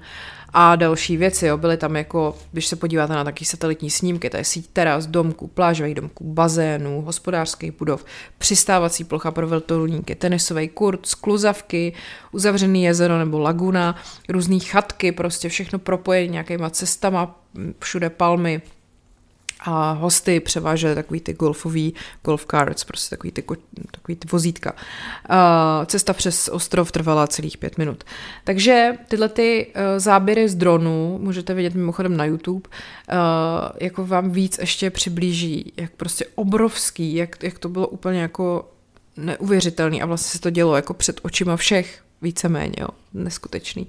a 0.53 0.75
další 0.75 1.17
věci. 1.17 1.45
Jo. 1.45 1.57
Byly 1.57 1.77
tam 1.77 1.95
jako, 1.95 2.37
když 2.51 2.67
se 2.67 2.75
podíváte 2.75 3.13
na 3.13 3.23
taky 3.23 3.45
satelitní 3.45 3.89
snímky, 3.89 4.29
to 4.29 4.37
je 4.37 4.43
síť 4.43 4.69
teras, 4.73 5.05
domků, 5.05 5.47
plážových 5.47 5.95
domků, 5.95 6.33
bazénů, 6.33 7.01
hospodářských 7.01 7.71
budov, 7.71 8.05
přistávací 8.37 9.03
plocha 9.03 9.31
pro 9.31 9.47
vrtulníky, 9.47 10.15
tenisový 10.15 10.67
kurt, 10.67 11.05
skluzavky, 11.05 11.93
uzavřený 12.31 12.83
jezero 12.83 13.17
nebo 13.17 13.39
laguna, 13.39 13.95
různé 14.29 14.59
chatky, 14.59 15.11
prostě 15.11 15.49
všechno 15.49 15.79
propojené 15.79 16.27
nějakýma 16.27 16.69
cestama, 16.69 17.39
všude 17.79 18.09
palmy, 18.09 18.61
a 19.59 19.91
hosty 19.91 20.39
převážely 20.39 20.95
takový 20.95 21.19
ty 21.19 21.33
golfový 21.33 21.93
golf 22.23 22.45
cards, 22.51 22.83
prostě 22.83 23.15
takový 23.15 23.31
ty, 23.31 23.43
takový 23.91 24.15
ty 24.15 24.27
vozítka. 24.31 24.73
Cesta 25.85 26.13
přes 26.13 26.47
ostrov 26.47 26.91
trvala 26.91 27.27
celých 27.27 27.57
pět 27.57 27.77
minut. 27.77 28.03
Takže 28.43 28.93
tyhle 29.07 29.29
ty 29.29 29.67
uh, 29.67 29.81
záběry 29.97 30.49
z 30.49 30.55
dronu 30.55 31.17
můžete 31.21 31.53
vidět 31.53 31.75
mimochodem 31.75 32.17
na 32.17 32.25
YouTube, 32.25 32.69
uh, 32.69 33.17
jako 33.79 34.05
vám 34.05 34.31
víc 34.31 34.57
ještě 34.57 34.89
přiblíží, 34.89 35.73
jak 35.77 35.91
prostě 35.91 36.25
obrovský, 36.35 37.15
jak, 37.15 37.43
jak 37.43 37.59
to 37.59 37.69
bylo 37.69 37.87
úplně 37.87 38.21
jako 38.21 38.71
neuvěřitelný 39.17 40.01
a 40.01 40.05
vlastně 40.05 40.31
se 40.31 40.39
to 40.39 40.49
dělo 40.49 40.75
jako 40.75 40.93
před 40.93 41.19
očima 41.23 41.57
všech 41.57 42.01
víceméně, 42.21 42.73
jo, 42.79 42.87
neskutečný. 43.13 43.87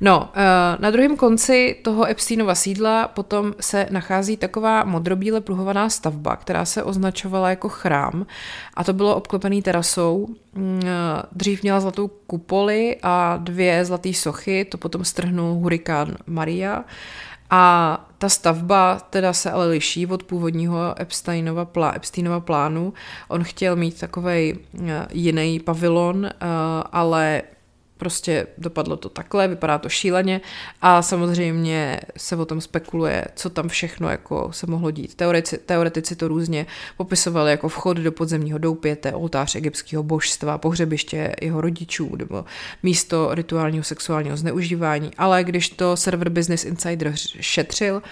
No, 0.00 0.30
eh, 0.34 0.42
na 0.78 0.90
druhém 0.90 1.16
konci 1.16 1.76
toho 1.82 2.10
Epsteinova 2.10 2.54
sídla 2.54 3.08
potom 3.08 3.54
se 3.60 3.86
nachází 3.90 4.36
taková 4.36 4.84
modrobíle 4.84 5.40
pruhovaná 5.40 5.90
stavba, 5.90 6.36
která 6.36 6.64
se 6.64 6.82
označovala 6.82 7.50
jako 7.50 7.68
chrám 7.68 8.26
a 8.74 8.84
to 8.84 8.92
bylo 8.92 9.16
obklopený 9.16 9.62
terasou. 9.62 10.28
Mm, 10.54 10.80
eh, 10.84 10.88
dřív 11.32 11.62
měla 11.62 11.80
zlatou 11.80 12.08
kupoli 12.08 12.96
a 13.02 13.36
dvě 13.36 13.84
zlaté 13.84 14.12
sochy, 14.12 14.64
to 14.64 14.78
potom 14.78 15.04
strhnul 15.04 15.54
hurikán 15.54 16.16
Maria. 16.26 16.84
A 17.52 18.06
ta 18.18 18.28
stavba 18.28 19.00
teda 19.10 19.32
se 19.32 19.50
ale 19.50 19.66
liší 19.66 20.06
od 20.06 20.22
původního 20.22 20.94
Epsteinova, 21.00 21.64
plá, 21.64 21.92
Epsteinova 21.96 22.40
plánu. 22.40 22.92
On 23.28 23.44
chtěl 23.44 23.76
mít 23.76 24.00
takový 24.00 24.58
eh, 24.86 25.06
jiný 25.12 25.60
pavilon, 25.60 26.28
ale 26.92 27.42
Prostě 28.00 28.46
dopadlo 28.58 28.96
to 28.96 29.08
takhle, 29.08 29.48
vypadá 29.48 29.78
to 29.78 29.88
šíleně 29.88 30.40
a 30.82 31.02
samozřejmě 31.02 32.00
se 32.16 32.36
o 32.36 32.44
tom 32.44 32.60
spekuluje, 32.60 33.24
co 33.34 33.50
tam 33.50 33.68
všechno 33.68 34.08
jako 34.08 34.48
se 34.52 34.66
mohlo 34.66 34.90
dít. 34.90 35.14
Teoretici, 35.14 35.58
teoretici 35.58 36.16
to 36.16 36.28
různě 36.28 36.66
popisovali 36.96 37.50
jako 37.50 37.68
vchod 37.68 37.96
do 37.96 38.12
podzemního 38.12 38.58
doupěte, 38.58 39.12
oltář 39.12 39.54
egyptského 39.54 40.02
božstva, 40.02 40.58
pohřebiště 40.58 41.34
jeho 41.42 41.60
rodičů 41.60 42.16
nebo 42.16 42.44
místo 42.82 43.34
rituálního 43.34 43.84
sexuálního 43.84 44.36
zneužívání, 44.36 45.10
ale 45.18 45.44
když 45.44 45.68
to 45.68 45.96
server 45.96 46.28
Business 46.28 46.64
Insider 46.64 47.12
šetřil, 47.40 48.02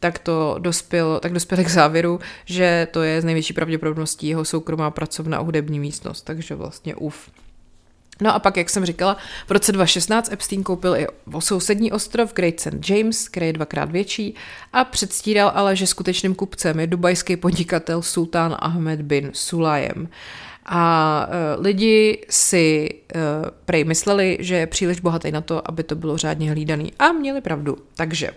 tak 0.00 0.18
to 0.18 0.56
dospěl, 0.58 1.20
tak 1.20 1.32
dospěl 1.32 1.64
k 1.64 1.68
závěru, 1.68 2.20
že 2.44 2.88
to 2.90 3.02
je 3.02 3.20
z 3.20 3.24
největší 3.24 3.52
pravděpodobností 3.52 4.28
jeho 4.28 4.44
soukromá 4.44 4.90
pracovna 4.90 5.38
a 5.38 5.42
hudební 5.42 5.80
místnost, 5.80 6.22
takže 6.22 6.54
vlastně 6.54 6.94
uf. 6.94 7.30
No 8.20 8.34
a 8.34 8.38
pak, 8.38 8.56
jak 8.56 8.70
jsem 8.70 8.84
říkala, 8.84 9.16
v 9.46 9.50
roce 9.50 9.72
2016 9.72 10.32
Epstein 10.32 10.62
koupil 10.62 10.96
i 10.96 11.06
sousední 11.38 11.92
ostrov 11.92 12.32
Great 12.32 12.60
St. 12.60 12.90
James, 12.90 13.28
který 13.28 13.46
je 13.46 13.52
dvakrát 13.52 13.90
větší 13.90 14.34
a 14.72 14.84
předstíral 14.84 15.52
ale, 15.54 15.76
že 15.76 15.86
skutečným 15.86 16.34
kupcem 16.34 16.80
je 16.80 16.86
dubajský 16.86 17.36
podnikatel 17.36 18.02
Sultán 18.02 18.56
Ahmed 18.58 19.02
bin 19.02 19.30
Sulajem. 19.34 20.08
A 20.72 21.26
uh, 21.28 21.64
lidi 21.64 22.24
si 22.30 22.88
uh, 23.14 23.20
prej 23.64 23.84
mysleli, 23.84 24.38
že 24.40 24.54
je 24.54 24.66
příliš 24.66 25.00
bohatý 25.00 25.32
na 25.32 25.40
to, 25.40 25.70
aby 25.70 25.82
to 25.82 25.94
bylo 25.94 26.16
řádně 26.16 26.50
hlídaný. 26.50 26.92
A 26.98 27.12
měli 27.12 27.40
pravdu. 27.40 27.78
Takže 27.96 28.30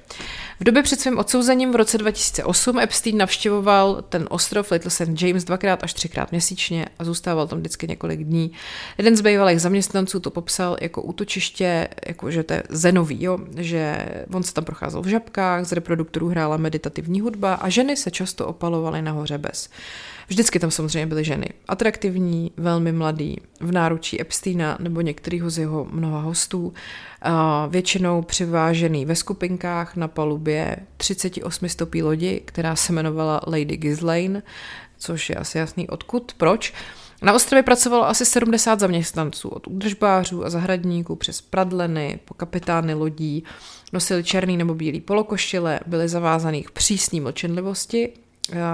v 0.59 0.63
době 0.63 0.83
před 0.83 1.01
svým 1.01 1.17
odsouzením 1.17 1.71
v 1.71 1.75
roce 1.75 1.97
2008 1.97 2.79
Epstein 2.79 3.17
navštěvoval 3.17 4.01
ten 4.09 4.27
ostrov 4.29 4.71
Little 4.71 4.91
St. 4.91 5.21
James 5.21 5.43
dvakrát 5.43 5.83
až 5.83 5.93
třikrát 5.93 6.31
měsíčně 6.31 6.85
a 6.99 7.03
zůstával 7.03 7.47
tam 7.47 7.59
vždycky 7.59 7.87
několik 7.87 8.23
dní. 8.23 8.51
Jeden 8.97 9.15
z 9.17 9.21
bývalých 9.21 9.61
zaměstnanců 9.61 10.19
to 10.19 10.31
popsal 10.31 10.77
jako 10.81 11.01
útočiště, 11.01 11.87
jako 12.07 12.31
že 12.31 12.43
to 12.43 12.53
je 12.53 12.63
zenový, 12.69 13.23
jo? 13.23 13.37
že 13.57 14.05
on 14.33 14.43
se 14.43 14.53
tam 14.53 14.63
procházel 14.63 15.01
v 15.01 15.07
žabkách, 15.07 15.65
z 15.65 15.71
reproduktorů 15.71 16.27
hrála 16.29 16.57
meditativní 16.57 17.21
hudba 17.21 17.53
a 17.53 17.69
ženy 17.69 17.97
se 17.97 18.11
často 18.11 18.47
opalovaly 18.47 19.01
nahoře 19.01 19.37
bez. 19.37 19.69
Vždycky 20.27 20.59
tam 20.59 20.71
samozřejmě 20.71 21.07
byly 21.07 21.23
ženy. 21.23 21.49
Atraktivní, 21.67 22.22
velmi 22.57 22.91
mladý, 22.91 23.37
v 23.59 23.71
náručí 23.71 24.21
Epsteina 24.21 24.77
nebo 24.81 25.01
některého 25.01 25.49
z 25.49 25.57
jeho 25.57 25.87
mnoha 25.91 26.21
hostů, 26.21 26.73
většinou 27.69 28.21
přivážený 28.21 29.05
ve 29.05 29.15
skupinkách 29.15 29.95
na 29.95 30.07
palubě 30.07 30.77
38 30.97 31.69
stopí 31.69 32.03
lodi, 32.03 32.41
která 32.45 32.75
se 32.75 32.93
jmenovala 32.93 33.41
Lady 33.47 33.77
Ghislaine, 33.77 34.43
což 34.97 35.29
je 35.29 35.35
asi 35.35 35.57
jasný 35.57 35.89
odkud, 35.89 36.33
proč. 36.37 36.73
Na 37.21 37.33
ostrově 37.33 37.63
pracovalo 37.63 38.07
asi 38.07 38.25
70 38.25 38.79
zaměstnanců, 38.79 39.49
od 39.49 39.67
údržbářů 39.67 40.45
a 40.45 40.49
zahradníků 40.49 41.15
přes 41.15 41.41
pradleny, 41.41 42.19
po 42.25 42.33
kapitány 42.33 42.93
lodí, 42.93 43.43
nosili 43.93 44.23
černý 44.23 44.57
nebo 44.57 44.75
bílý 44.75 45.01
polokošile, 45.01 45.79
byli 45.85 46.09
zavázaný 46.09 46.63
k 46.63 46.71
přísné 46.71 47.21
mlčenlivosti 47.21 48.13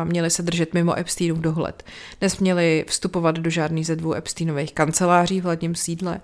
měli 0.04 0.30
se 0.30 0.44
držet 0.44 0.74
mimo 0.74 1.00
Epsteinův 1.00 1.40
dohled. 1.40 1.84
Nesměli 2.22 2.86
vstupovat 2.88 3.36
do 3.36 3.50
žádný 3.50 3.84
ze 3.84 3.96
dvou 3.96 4.14
Epsteinových 4.14 4.74
kanceláří 4.74 5.42
v 5.42 5.44
hlavním 5.44 5.76
sídle 5.76 6.20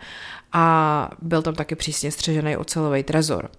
a 0.54 1.10
byl 1.22 1.42
tam 1.42 1.56
taky 1.56 1.76
přísně 1.76 2.12
střežený 2.12 2.58
ocelový 2.58 3.04
trezor. 3.04 3.50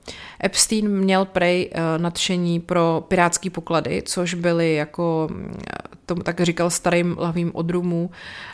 Epstein 0.44 0.88
měl 0.88 1.24
prej 1.24 1.70
uh, 1.74 2.02
nadšení 2.02 2.60
pro 2.60 3.04
pirátský 3.08 3.50
poklady, 3.50 4.02
což 4.06 4.34
byly 4.34 4.74
jako, 4.74 5.28
mm, 5.30 5.56
tomu 6.06 6.22
tak 6.22 6.40
říkal, 6.40 6.70
starým 6.70 7.16
lahvým 7.18 7.50
odrumů 7.54 8.10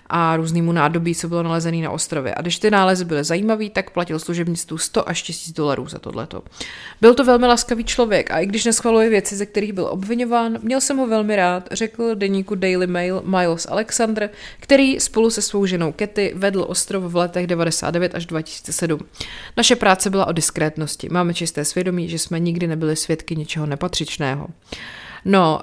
a 0.07 0.37
různýmu 0.37 0.73
nádobí, 0.73 1.15
co 1.15 1.29
bylo 1.29 1.43
nalezený 1.43 1.83
na 1.83 1.91
ostrově. 1.91 2.35
A 2.35 2.43
když 2.43 2.59
ty 2.59 2.71
nálezy 2.71 3.05
byly 3.05 3.25
zajímavý, 3.25 3.71
tak 3.71 3.91
platil 3.91 4.19
služebnictvu 4.19 4.79
100 4.79 5.09
až 5.09 5.23
1000 5.23 5.53
dolarů 5.53 5.88
za 5.88 5.99
tohleto. 5.99 6.43
Byl 7.01 7.15
to 7.15 7.25
velmi 7.25 7.47
laskavý 7.47 7.85
člověk 7.85 8.31
a 8.31 8.38
i 8.38 8.47
když 8.47 8.65
neschvaluje 8.65 9.09
věci, 9.09 9.37
ze 9.37 9.47
kterých 9.47 9.73
byl 9.73 9.87
obvinován, 9.87 10.59
měl 10.62 10.81
jsem 10.81 10.97
ho 10.97 11.07
velmi 11.07 11.37
rád, 11.37 11.69
řekl 11.73 12.15
deníku 12.15 12.55
Daily 12.55 12.87
Mail 12.87 13.23
Miles 13.25 13.67
Alexander, 13.71 14.31
který 14.61 15.01
spolu 15.01 15.31
se 15.31 15.43
svou 15.43 15.67
ženou 15.67 15.93
Ketty 15.93 16.33
vedl 16.35 16.65
ostrov 16.69 17.05
v 17.05 17.17
letech 17.17 17.47
99 17.47 18.15
až 18.15 18.27
2007. 18.27 19.01
Naše 19.57 19.77
práce 19.77 20.11
byla 20.11 20.27
o 20.27 20.33
diskrétnosti. 20.33 21.09
Máme 21.09 21.35
čisté 21.35 21.65
svědomí, 21.65 22.09
že 22.09 22.19
jsme 22.19 22.41
nikdy 22.41 22.67
nebyli 22.67 22.97
svědky 22.97 23.37
ničeho 23.37 23.67
nepatřičného. 23.67 24.49
No, 25.25 25.63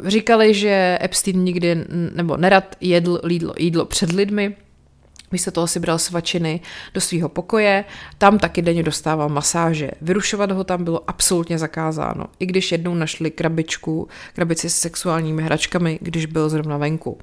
uh, 0.00 0.08
říkali, 0.08 0.54
že 0.54 0.98
Epstein 1.02 1.44
nikdy 1.44 1.84
nebo 2.14 2.36
nerad 2.36 2.76
jedl 2.80 3.20
jídlo, 3.28 3.54
jídlo 3.58 3.84
před 3.84 4.12
lidmi, 4.12 4.56
Místo 5.32 5.50
toho 5.50 5.66
si 5.66 5.80
bral 5.80 5.98
svačiny 5.98 6.60
do 6.94 7.00
svého 7.00 7.28
pokoje, 7.28 7.84
tam 8.18 8.38
taky 8.38 8.62
denně 8.62 8.82
dostával 8.82 9.28
masáže. 9.28 9.90
Vyrušovat 10.00 10.50
ho 10.50 10.64
tam 10.64 10.84
bylo 10.84 11.10
absolutně 11.10 11.58
zakázáno, 11.58 12.26
i 12.38 12.46
když 12.46 12.72
jednou 12.72 12.94
našli 12.94 13.30
krabičku, 13.30 14.08
krabici 14.34 14.70
s 14.70 14.76
sexuálními 14.76 15.42
hračkami, 15.42 15.98
když 16.02 16.26
byl 16.26 16.48
zrovna 16.48 16.76
venku. 16.76 17.10
Uh, 17.10 17.18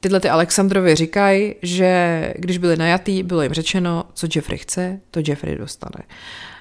tyhle 0.00 0.20
ty 0.20 0.28
Alexandrovi 0.28 0.94
říkají, 0.94 1.54
že 1.62 2.32
když 2.38 2.58
byli 2.58 2.76
najatý, 2.76 3.22
bylo 3.22 3.42
jim 3.42 3.52
řečeno, 3.52 4.04
co 4.14 4.26
Jeffrey 4.34 4.58
chce, 4.58 5.00
to 5.10 5.20
Jeffrey 5.26 5.56
dostane. 5.56 6.04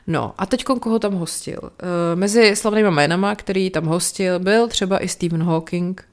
No 0.08 0.34
a 0.38 0.46
teď 0.46 0.64
koho 0.64 1.00
tam 1.00 1.14
hostil? 1.14 1.60
Uh, 1.64 1.70
mezi 2.16 2.56
slavnými 2.56 2.92
jménama, 2.92 3.36
který 3.36 3.70
tam 3.70 3.86
hostil, 3.86 4.40
byl 4.40 4.68
třeba 4.68 5.04
i 5.04 5.08
Stephen 5.08 5.44
Hawking, 5.44 6.04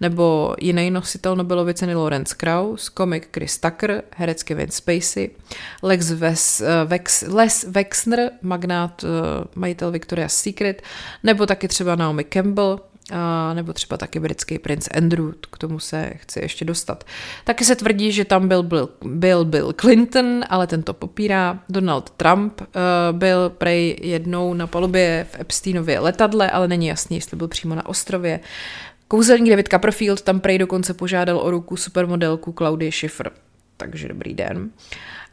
nebo 0.00 0.54
jiný 0.60 0.90
nositel 0.90 1.36
Nobelovy 1.36 1.74
ceny 1.74 1.94
Lawrence 1.94 2.34
Krauss, 2.34 2.88
komik 2.88 3.28
Chris 3.32 3.58
Tucker, 3.58 4.02
herec 4.16 4.42
Kevin 4.42 4.70
Spacey, 4.70 5.30
Lex 5.82 6.10
Ves, 6.10 6.60
uh, 6.60 6.88
Vex, 6.88 7.24
Les 7.28 7.64
Wexner, 7.68 8.30
magnát, 8.42 9.04
uh, 9.04 9.10
majitel 9.54 9.90
Victoria's 9.90 10.36
Secret, 10.36 10.82
nebo 11.22 11.46
taky 11.46 11.68
třeba 11.68 11.96
Naomi 11.96 12.24
Campbell, 12.24 12.80
a 13.12 13.54
nebo 13.54 13.72
třeba 13.72 13.96
taky 13.96 14.20
britský 14.20 14.58
princ 14.58 14.88
Andrew, 14.96 15.32
k 15.50 15.58
tomu 15.58 15.78
se 15.78 16.12
chci 16.16 16.40
ještě 16.40 16.64
dostat. 16.64 17.04
Taky 17.44 17.64
se 17.64 17.76
tvrdí, 17.76 18.12
že 18.12 18.24
tam 18.24 18.48
byl 18.48 18.62
Bill, 18.62 18.88
byl 19.04 19.44
Bill 19.44 19.72
Clinton, 19.72 20.44
ale 20.48 20.66
ten 20.66 20.82
to 20.82 20.94
popírá. 20.94 21.58
Donald 21.68 22.10
Trump 22.10 22.60
uh, 22.60 22.66
byl 23.12 23.50
prej 23.50 23.96
jednou 24.02 24.54
na 24.54 24.66
palubě 24.66 25.26
v 25.30 25.40
Epsteinově 25.40 26.00
letadle, 26.00 26.50
ale 26.50 26.68
není 26.68 26.86
jasný, 26.86 27.16
jestli 27.16 27.36
byl 27.36 27.48
přímo 27.48 27.74
na 27.74 27.86
ostrově. 27.86 28.40
Kouzelník 29.08 29.50
David 29.50 29.68
Copperfield 29.68 30.22
tam 30.22 30.40
prej 30.40 30.58
dokonce 30.58 30.94
požádal 30.94 31.38
o 31.38 31.50
ruku 31.50 31.76
supermodelku 31.76 32.52
Claudie 32.52 32.92
Schiffer. 32.92 33.30
takže 33.76 34.08
dobrý 34.08 34.34
den. 34.34 34.70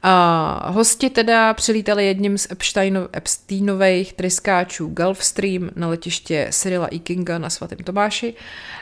A 0.04 0.72
hosti 0.72 1.10
teda 1.10 1.54
přilítali 1.54 2.06
jedním 2.06 2.38
z 2.38 2.52
Epsteino, 2.52 3.08
Epsteinových 3.16 4.14
tryskáčů 4.14 4.88
Gulfstream 4.88 5.70
na 5.76 5.88
letiště 5.88 6.48
Cyrila 6.52 6.88
E. 6.94 7.00
Kinga 7.00 7.38
na 7.38 7.50
svatém 7.50 7.78
Tomáši 7.78 8.34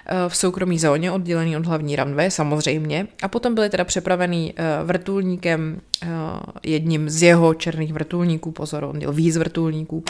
eh, 0.06 0.30
v 0.30 0.36
soukromí 0.36 0.80
zóně, 0.80 1.12
oddělený 1.12 1.58
od 1.58 1.66
hlavní 1.66 1.96
runway, 1.96 2.32
samozřejmě. 2.32 3.08
A 3.22 3.28
potom 3.28 3.56
byli 3.56 3.70
teda 3.70 3.84
přepravený 3.84 4.54
eh, 4.56 4.64
vrtulníkem, 4.84 5.82
eh, 6.04 6.08
jedním 6.64 7.10
z 7.10 7.24
jeho 7.24 7.54
černých 7.54 7.94
vrtulníků, 7.94 8.52
pozor, 8.52 8.84
on 8.84 8.96
měl 8.96 9.14
víc 9.14 9.38
vrtulníků, 9.38 10.04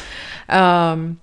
ehm, 0.48 1.18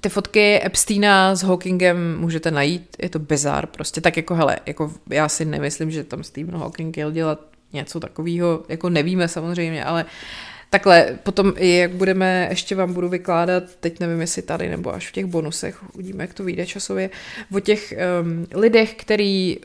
ty 0.00 0.08
fotky 0.08 0.60
Epsteina 0.64 1.34
s 1.34 1.42
Hawkingem 1.42 2.18
můžete 2.18 2.50
najít, 2.50 2.96
je 3.02 3.08
to 3.08 3.18
bizar, 3.18 3.66
prostě 3.66 4.00
tak 4.00 4.16
jako 4.16 4.34
hele, 4.34 4.58
jako 4.66 4.92
já 5.10 5.28
si 5.28 5.44
nemyslím, 5.44 5.90
že 5.90 6.04
tam 6.04 6.22
Stephen 6.22 6.56
Hawking 6.56 6.96
jel 6.96 7.10
dělat 7.10 7.53
něco 7.74 8.00
takového, 8.00 8.64
jako 8.68 8.88
nevíme 8.88 9.28
samozřejmě, 9.28 9.84
ale 9.84 10.04
Takhle, 10.70 11.18
potom 11.22 11.52
i 11.56 11.76
jak 11.76 11.90
budeme, 11.90 12.46
ještě 12.50 12.74
vám 12.74 12.92
budu 12.92 13.08
vykládat, 13.08 13.64
teď 13.80 14.00
nevím, 14.00 14.20
jestli 14.20 14.42
tady 14.42 14.68
nebo 14.68 14.94
až 14.94 15.08
v 15.08 15.12
těch 15.12 15.26
bonusech, 15.26 15.94
uvidíme, 15.94 16.24
jak 16.24 16.34
to 16.34 16.44
vyjde 16.44 16.66
časově, 16.66 17.10
o 17.56 17.60
těch 17.60 17.94
um, 18.22 18.46
lidech, 18.54 18.94
který 18.94 19.56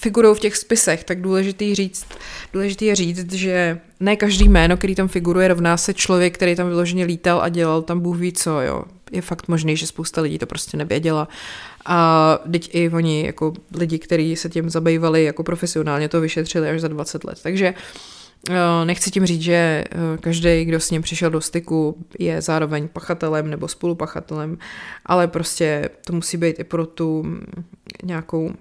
figurují 0.00 0.34
v 0.34 0.40
těch 0.40 0.56
spisech, 0.56 1.04
tak 1.04 1.20
důležitý 1.20 1.74
říct, 1.74 2.06
důležitý 2.52 2.84
je 2.84 2.94
říct, 2.94 3.32
že 3.32 3.80
ne 4.00 4.16
každý 4.16 4.48
jméno, 4.48 4.76
který 4.76 4.94
tam 4.94 5.08
figuruje, 5.08 5.48
rovná 5.48 5.76
se 5.76 5.94
člověk, 5.94 6.34
který 6.34 6.56
tam 6.56 6.68
vyloženě 6.68 7.04
lítal 7.04 7.42
a 7.42 7.48
dělal 7.48 7.82
tam 7.82 8.00
Bůh 8.00 8.16
ví 8.16 8.32
co, 8.32 8.60
jo. 8.60 8.84
Je 9.12 9.22
fakt 9.22 9.48
možný, 9.48 9.76
že 9.76 9.86
spousta 9.86 10.20
lidí 10.20 10.38
to 10.38 10.46
prostě 10.46 10.76
nevěděla. 10.76 11.28
A 11.86 12.38
teď 12.52 12.70
i 12.72 12.90
oni, 12.90 13.26
jako 13.26 13.52
lidi, 13.74 13.98
kteří 13.98 14.36
se 14.36 14.48
tím 14.48 14.70
zabývali 14.70 15.24
jako 15.24 15.42
profesionálně, 15.42 16.08
to 16.08 16.20
vyšetřili 16.20 16.68
až 16.68 16.80
za 16.80 16.88
20 16.88 17.24
let. 17.24 17.38
Takže 17.42 17.74
eh, 18.50 18.84
Nechci 18.84 19.10
tím 19.10 19.26
říct, 19.26 19.42
že 19.42 19.54
eh, 19.54 19.84
každý, 20.20 20.64
kdo 20.64 20.80
s 20.80 20.90
ním 20.90 21.02
přišel 21.02 21.30
do 21.30 21.40
styku, 21.40 21.96
je 22.18 22.42
zároveň 22.42 22.88
pachatelem 22.88 23.50
nebo 23.50 23.68
spolupachatelem, 23.68 24.58
ale 25.06 25.28
prostě 25.28 25.88
to 26.06 26.12
musí 26.12 26.36
být 26.36 26.60
i 26.60 26.64
pro 26.64 26.86
tu 26.86 27.24
nějakou 28.02 28.52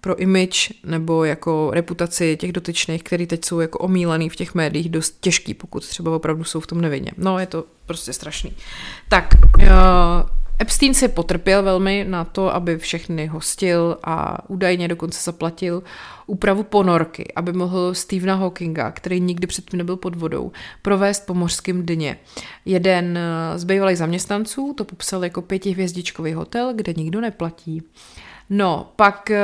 pro 0.00 0.16
image 0.16 0.72
nebo 0.84 1.24
jako 1.24 1.70
reputaci 1.74 2.36
těch 2.36 2.52
dotyčných, 2.52 3.02
který 3.02 3.26
teď 3.26 3.44
jsou 3.44 3.60
jako 3.60 3.78
omílený 3.78 4.28
v 4.28 4.36
těch 4.36 4.54
médiích, 4.54 4.88
dost 4.88 5.16
těžký, 5.20 5.54
pokud 5.54 5.86
třeba 5.86 6.16
opravdu 6.16 6.44
jsou 6.44 6.60
v 6.60 6.66
tom 6.66 6.80
nevinně. 6.80 7.10
No, 7.16 7.38
je 7.38 7.46
to 7.46 7.64
prostě 7.86 8.12
strašný. 8.12 8.52
Tak, 9.08 9.28
uh, 9.58 9.64
Epstein 10.60 10.94
si 10.94 11.08
potrpěl 11.08 11.62
velmi 11.62 12.04
na 12.08 12.24
to, 12.24 12.54
aby 12.54 12.78
všechny 12.78 13.26
hostil 13.26 13.98
a 14.04 14.38
údajně 14.50 14.88
dokonce 14.88 15.20
zaplatil 15.22 15.82
úpravu 16.26 16.62
ponorky, 16.62 17.32
aby 17.36 17.52
mohl 17.52 17.94
Stephena 17.94 18.34
Hawkinga, 18.34 18.90
který 18.90 19.20
nikdy 19.20 19.46
předtím 19.46 19.78
nebyl 19.78 19.96
pod 19.96 20.16
vodou, 20.16 20.52
provést 20.82 21.26
po 21.26 21.34
mořském 21.34 21.86
dně. 21.86 22.18
Jeden 22.64 23.18
z 23.56 23.64
bývalých 23.64 23.98
zaměstnanců 23.98 24.74
to 24.76 24.84
popsal 24.84 25.24
jako 25.24 25.42
pětihvězdičkový 25.42 26.32
hotel, 26.32 26.72
kde 26.74 26.94
nikdo 26.96 27.20
neplatí. 27.20 27.82
No, 28.50 28.92
pak 28.96 29.30
eh, 29.30 29.40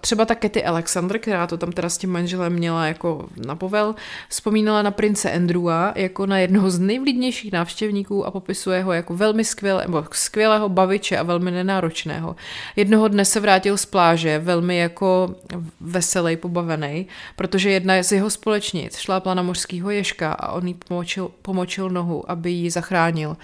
třeba 0.00 0.24
ta 0.24 0.34
Katy 0.34 0.64
Alexander, 0.64 1.18
která 1.18 1.46
to 1.46 1.56
tam 1.56 1.72
teda 1.72 1.88
s 1.88 1.98
tím 1.98 2.10
manželem 2.10 2.52
měla 2.52 2.86
jako 2.86 3.28
na 3.46 3.56
povel, 3.56 3.94
vzpomínala 4.28 4.82
na 4.82 4.90
prince 4.90 5.32
Andrewa 5.32 5.92
jako 5.96 6.26
na 6.26 6.38
jednoho 6.38 6.70
z 6.70 6.78
nejvlídnějších 6.78 7.52
návštěvníků 7.52 8.26
a 8.26 8.30
popisuje 8.30 8.82
ho 8.82 8.92
jako 8.92 9.16
velmi 9.16 9.44
skvěle, 9.44 9.82
nebo 9.82 10.04
skvělého 10.12 10.68
baviče 10.68 11.18
a 11.18 11.22
velmi 11.22 11.50
nenáročného. 11.50 12.36
Jednoho 12.76 13.08
dne 13.08 13.24
se 13.24 13.40
vrátil 13.40 13.76
z 13.76 13.86
pláže 13.86 14.38
velmi 14.38 14.76
jako 14.76 15.34
veselý, 15.80 16.36
pobavený, 16.36 17.06
protože 17.36 17.70
jedna 17.70 18.02
z 18.02 18.12
jeho 18.12 18.30
společnic 18.30 18.98
šlápla 18.98 19.34
na 19.34 19.42
mořského 19.42 19.90
ježka 19.90 20.32
a 20.32 20.52
on 20.52 20.68
jí 20.68 20.74
pomočil, 20.74 21.30
pomočil 21.42 21.90
nohu, 21.90 22.30
aby 22.30 22.50
ji 22.50 22.70
zachránil. 22.70 23.30
Uh, 23.30 23.36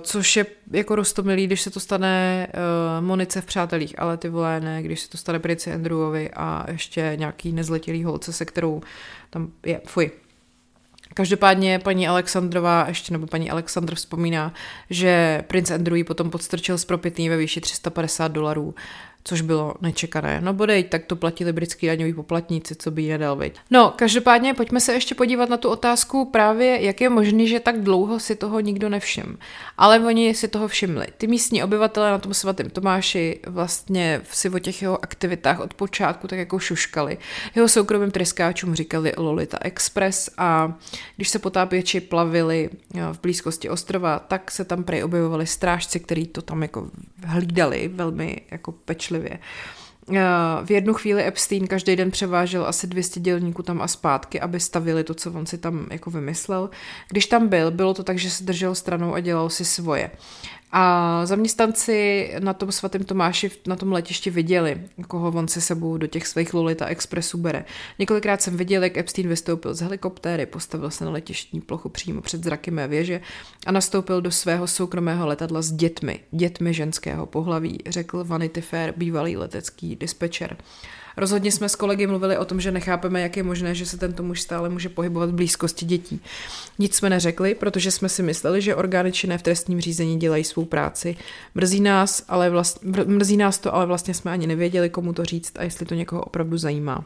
což 0.00 0.36
je 0.36 0.46
jako 0.70 0.96
rostomilý, 0.96 1.46
když 1.46 1.60
se 1.60 1.70
to 1.70 1.80
stane 1.80 2.46
uh, 2.46 3.06
Monice 3.06 3.40
v 3.40 3.46
Přátelích, 3.46 3.98
ale 3.98 4.16
ty 4.16 4.28
vole 4.28 4.60
ne, 4.60 4.82
když 4.82 5.00
se 5.00 5.08
to 5.08 5.18
stane 5.18 5.38
Princi 5.38 5.72
Andrewovi 5.72 6.30
a 6.30 6.66
ještě 6.70 7.12
nějaký 7.16 7.52
nezletilý 7.52 8.04
holce, 8.04 8.32
se 8.32 8.44
kterou 8.44 8.82
tam 9.30 9.52
je, 9.66 9.80
fuj. 9.86 10.10
Každopádně 11.14 11.78
paní 11.78 12.08
Alexandrová, 12.08 12.84
ještě 12.88 13.12
nebo 13.12 13.26
paní 13.26 13.50
Alexandr 13.50 13.94
vzpomíná, 13.94 14.54
že 14.90 15.44
princ 15.46 15.70
Andrew 15.70 16.04
potom 16.04 16.30
podstrčil 16.30 16.78
z 16.78 16.84
propitný 16.84 17.28
ve 17.28 17.36
výši 17.36 17.60
350 17.60 18.28
dolarů 18.28 18.74
což 19.26 19.40
bylo 19.40 19.74
nečekané. 19.80 20.40
No 20.40 20.52
bodej, 20.52 20.84
tak 20.84 21.04
to 21.04 21.16
platili 21.16 21.52
britský 21.52 21.86
daňoví 21.86 22.12
poplatníci, 22.14 22.74
co 22.74 22.90
by 22.90 23.02
jí 23.02 23.08
nedal 23.08 23.36
být. 23.36 23.52
No, 23.70 23.92
každopádně 23.96 24.54
pojďme 24.54 24.80
se 24.80 24.92
ještě 24.92 25.14
podívat 25.14 25.48
na 25.48 25.56
tu 25.56 25.68
otázku 25.68 26.24
právě, 26.24 26.82
jak 26.82 27.00
je 27.00 27.08
možné, 27.08 27.46
že 27.46 27.60
tak 27.60 27.80
dlouho 27.80 28.20
si 28.20 28.36
toho 28.36 28.60
nikdo 28.60 28.88
nevšim. 28.88 29.38
Ale 29.78 30.00
oni 30.00 30.34
si 30.34 30.48
toho 30.48 30.68
všimli. 30.68 31.06
Ty 31.18 31.26
místní 31.26 31.64
obyvatelé 31.64 32.10
na 32.10 32.18
tom 32.18 32.34
svatém 32.34 32.70
Tomáši 32.70 33.40
vlastně 33.46 34.20
si 34.30 34.50
o 34.50 34.58
těch 34.58 34.82
jeho 34.82 35.04
aktivitách 35.04 35.60
od 35.60 35.74
počátku 35.74 36.28
tak 36.28 36.38
jako 36.38 36.58
šuškali. 36.58 37.18
Jeho 37.54 37.68
soukromým 37.68 38.10
tryskáčům 38.10 38.74
říkali 38.74 39.12
Lolita 39.16 39.58
Express 39.60 40.30
a 40.38 40.74
když 41.16 41.28
se 41.28 41.38
potápěči 41.38 42.00
plavili 42.00 42.70
eh, 42.94 43.00
v 43.12 43.20
blízkosti 43.20 43.70
ostrova, 43.70 44.18
tak 44.18 44.50
se 44.50 44.64
tam 44.64 44.84
prej 44.84 45.04
objevovali 45.04 45.46
strážci, 45.46 46.00
kteří 46.00 46.26
to 46.26 46.42
tam 46.42 46.62
jako 46.62 46.90
hlídali 47.24 47.90
velmi 47.94 48.40
jako 48.50 48.72
pečlivě 48.72 49.15
pečlivě. 49.18 49.38
Eh, 50.12 50.64
v 50.64 50.70
jednu 50.70 50.94
chvíli 50.94 51.26
Epstein 51.26 51.66
každý 51.66 51.96
den 51.96 52.10
převážel 52.10 52.66
asi 52.66 52.86
200 52.86 53.20
dělníků 53.20 53.62
tam 53.62 53.82
a 53.82 53.88
zpátky, 53.88 54.40
aby 54.40 54.60
stavili 54.60 55.04
to, 55.04 55.14
co 55.14 55.32
on 55.32 55.46
si 55.46 55.58
tam 55.58 55.86
jako 55.90 56.10
vymyslel. 56.10 56.70
Když 57.08 57.26
tam 57.26 57.48
byl, 57.48 57.70
bylo 57.70 57.94
to 57.94 58.02
tak, 58.02 58.18
že 58.18 58.30
se 58.30 58.44
držel 58.44 58.74
stranou 58.74 59.14
a 59.14 59.20
dělal 59.20 59.50
si 59.50 59.64
svoje. 59.64 60.10
A 60.78 61.26
zaměstnanci 61.26 62.30
na 62.38 62.52
tom 62.52 62.72
svatém 62.72 63.04
Tomáši 63.04 63.50
na 63.66 63.76
tom 63.76 63.92
letišti 63.92 64.30
viděli, 64.30 64.80
koho 65.08 65.28
on 65.28 65.48
se 65.48 65.60
sebou 65.60 65.96
do 65.96 66.06
těch 66.06 66.26
svých 66.26 66.54
Lolita 66.54 66.86
Expressů 66.86 67.38
bere. 67.38 67.64
Několikrát 67.98 68.42
jsem 68.42 68.56
viděl, 68.56 68.84
jak 68.84 68.96
Epstein 68.96 69.28
vystoupil 69.28 69.74
z 69.74 69.80
helikoptéry, 69.80 70.46
postavil 70.46 70.90
se 70.90 71.04
na 71.04 71.10
letištní 71.10 71.60
plochu 71.60 71.88
přímo 71.88 72.20
před 72.20 72.44
zraky 72.44 72.70
mé 72.70 72.88
věže 72.88 73.20
a 73.66 73.72
nastoupil 73.72 74.20
do 74.20 74.30
svého 74.30 74.66
soukromého 74.66 75.26
letadla 75.26 75.62
s 75.62 75.72
dětmi, 75.72 76.20
dětmi 76.30 76.74
ženského 76.74 77.26
pohlaví, 77.26 77.78
řekl 77.86 78.24
Vanity 78.24 78.60
Fair, 78.60 78.94
bývalý 78.96 79.36
letecký 79.36 79.96
dispečer. 79.96 80.56
Rozhodně 81.16 81.52
jsme 81.52 81.68
s 81.68 81.74
kolegy 81.74 82.06
mluvili 82.06 82.38
o 82.38 82.44
tom, 82.44 82.60
že 82.60 82.70
nechápeme, 82.70 83.20
jak 83.20 83.36
je 83.36 83.42
možné, 83.42 83.74
že 83.74 83.86
se 83.86 83.96
tento 83.96 84.22
muž 84.22 84.40
stále 84.40 84.68
může 84.68 84.88
pohybovat 84.88 85.30
v 85.30 85.34
blízkosti 85.34 85.86
dětí. 85.86 86.20
Nic 86.78 86.94
jsme 86.94 87.10
neřekli, 87.10 87.54
protože 87.54 87.90
jsme 87.90 88.08
si 88.08 88.22
mysleli, 88.22 88.62
že 88.62 88.74
orgány 88.74 89.12
činné 89.12 89.38
v 89.38 89.42
trestním 89.42 89.80
řízení 89.80 90.18
dělají 90.18 90.44
svou 90.44 90.64
práci. 90.64 91.16
Mrzí 91.54 91.80
nás, 91.80 92.24
ale 92.28 92.50
vlast, 92.50 92.84
mrzí 93.06 93.36
nás 93.36 93.58
to, 93.58 93.74
ale 93.74 93.86
vlastně 93.86 94.14
jsme 94.14 94.30
ani 94.30 94.46
nevěděli, 94.46 94.90
komu 94.90 95.12
to 95.12 95.24
říct 95.24 95.52
a 95.58 95.62
jestli 95.62 95.86
to 95.86 95.94
někoho 95.94 96.22
opravdu 96.22 96.58
zajímá. 96.58 97.04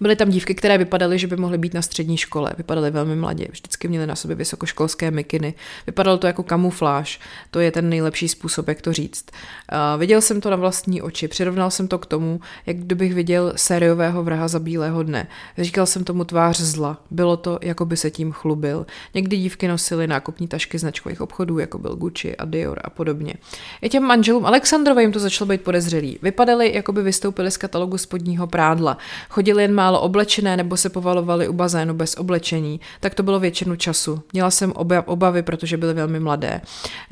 Byly 0.00 0.16
tam 0.16 0.30
dívky, 0.30 0.54
které 0.54 0.78
vypadaly, 0.78 1.18
že 1.18 1.26
by 1.26 1.36
mohly 1.36 1.58
být 1.58 1.74
na 1.74 1.82
střední 1.82 2.16
škole. 2.16 2.52
Vypadaly 2.58 2.90
velmi 2.90 3.16
mladě, 3.16 3.48
vždycky 3.50 3.88
měly 3.88 4.06
na 4.06 4.16
sobě 4.16 4.36
vysokoškolské 4.36 5.10
mikiny. 5.10 5.54
Vypadalo 5.86 6.18
to 6.18 6.26
jako 6.26 6.42
kamufláž. 6.42 7.20
To 7.50 7.60
je 7.60 7.70
ten 7.70 7.88
nejlepší 7.88 8.28
způsob, 8.28 8.68
jak 8.68 8.82
to 8.82 8.92
říct. 8.92 9.24
Uh, 9.30 10.00
viděl 10.00 10.20
jsem 10.20 10.40
to 10.40 10.50
na 10.50 10.56
vlastní 10.56 11.02
oči, 11.02 11.28
přirovnal 11.28 11.70
jsem 11.70 11.88
to 11.88 11.98
k 11.98 12.06
tomu, 12.06 12.40
jak 12.66 12.76
kdybych 12.76 13.14
viděl 13.14 13.52
sériového 13.56 14.22
vraha 14.22 14.48
za 14.48 14.58
bílého 14.58 15.02
dne. 15.02 15.28
Říkal 15.58 15.86
jsem 15.86 16.04
tomu 16.04 16.24
tvář 16.24 16.60
zla. 16.60 17.02
Bylo 17.10 17.36
to, 17.36 17.58
jako 17.62 17.84
by 17.84 17.96
se 17.96 18.10
tím 18.10 18.32
chlubil. 18.32 18.86
Někdy 19.14 19.36
dívky 19.36 19.68
nosily 19.68 20.06
nákupní 20.06 20.48
tašky 20.48 20.78
značkových 20.78 21.20
obchodů, 21.20 21.58
jako 21.58 21.78
byl 21.78 21.96
Gucci 21.96 22.36
a 22.36 22.44
Dior 22.44 22.80
a 22.84 22.90
podobně. 22.90 23.34
I 23.82 23.88
těm 23.88 24.02
manželům 24.02 24.46
Alexandrovým 24.46 25.12
to 25.12 25.18
začalo 25.18 25.48
být 25.48 25.62
podezřelý. 25.62 26.18
Vypadali, 26.22 26.74
jako 26.74 26.92
by 26.92 27.02
vystoupili 27.02 27.50
z 27.50 27.56
katalogu 27.56 27.98
spodního 27.98 28.46
prádla. 28.46 28.98
Chodili 29.28 29.67
jen 29.68 29.74
málo 29.74 30.00
oblečené 30.00 30.56
nebo 30.56 30.76
se 30.76 30.88
povalovali 30.88 31.48
u 31.48 31.52
bazénu 31.52 31.94
bez 31.94 32.14
oblečení, 32.14 32.80
tak 33.00 33.14
to 33.14 33.22
bylo 33.22 33.40
většinu 33.40 33.76
času. 33.76 34.22
Měla 34.32 34.50
jsem 34.50 34.72
obavy, 35.06 35.42
protože 35.42 35.76
byly 35.76 35.94
velmi 35.94 36.20
mladé. 36.20 36.60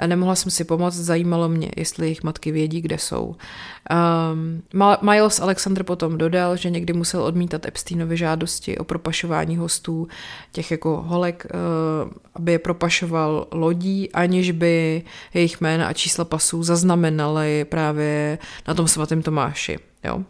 Nemohla 0.07 0.35
jsem 0.35 0.51
si 0.51 0.65
pomoct, 0.65 0.95
zajímalo 0.95 1.49
mě, 1.49 1.71
jestli 1.77 2.07
jejich 2.07 2.23
matky 2.23 2.53
vědí, 2.53 2.81
kde 2.81 2.99
jsou. 2.99 3.37
Um, 3.91 4.63
Miles 5.03 5.41
Alexander 5.41 5.85
potom 5.85 6.19
dodal, 6.19 6.57
že 6.57 6.71
někdy 6.71 6.93
musel 6.93 7.23
odmítat 7.23 7.67
Epsteinovi 7.67 8.17
žádosti 8.17 8.79
o 8.79 8.85
propašování 8.85 9.57
hostů, 9.57 10.09
těch 10.53 10.71
jako 10.71 11.03
holek, 11.07 11.47
uh, 12.05 12.11
aby 12.35 12.53
je 12.53 12.59
propašoval 12.59 13.47
lodí, 13.53 14.13
aniž 14.13 14.51
by 14.51 15.03
jejich 15.35 15.61
jména 15.61 15.87
a 15.87 15.93
čísla 15.93 16.25
pasů 16.25 16.63
zaznamenaly 16.63 17.65
právě 17.65 18.39
na 18.69 18.75
tom 18.75 18.89
svatém 18.89 19.23
Tomáši. 19.23 19.79
Jo. 20.07 20.21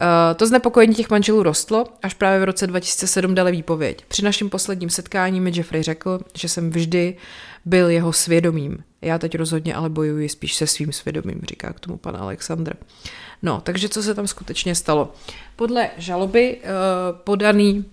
Eh, 0.00 0.34
to 0.34 0.46
znepokojení 0.46 0.94
těch 0.94 1.10
manželů 1.10 1.42
rostlo, 1.42 1.84
až 2.02 2.14
právě 2.14 2.40
v 2.40 2.44
roce 2.44 2.66
2007 2.66 3.34
dali 3.34 3.52
výpověď. 3.52 4.04
Při 4.08 4.24
našem 4.24 4.50
posledním 4.50 4.90
setkání 4.90 5.40
mi 5.40 5.52
Jeffrey 5.54 5.82
řekl, 5.82 6.20
že 6.34 6.48
jsem 6.48 6.70
vždy 6.70 7.16
byl 7.66 7.90
jeho 7.90 8.12
svědomím. 8.12 8.78
Já 9.02 9.18
teď 9.18 9.34
rozhodně 9.34 9.74
ale 9.74 9.88
bojuji 9.88 10.28
spíš 10.28 10.54
se 10.54 10.66
svým 10.66 10.92
svědomím, 10.92 11.40
říká 11.48 11.72
k 11.72 11.80
tomu 11.80 11.96
pan 11.96 12.16
Alexandr. 12.16 12.76
No, 13.42 13.60
takže 13.60 13.88
co 13.88 14.02
se 14.02 14.14
tam 14.14 14.26
skutečně 14.26 14.74
stalo? 14.74 15.12
Podle 15.56 15.90
žaloby 15.96 16.56
uh, 16.56 17.18
podaný 17.24 17.84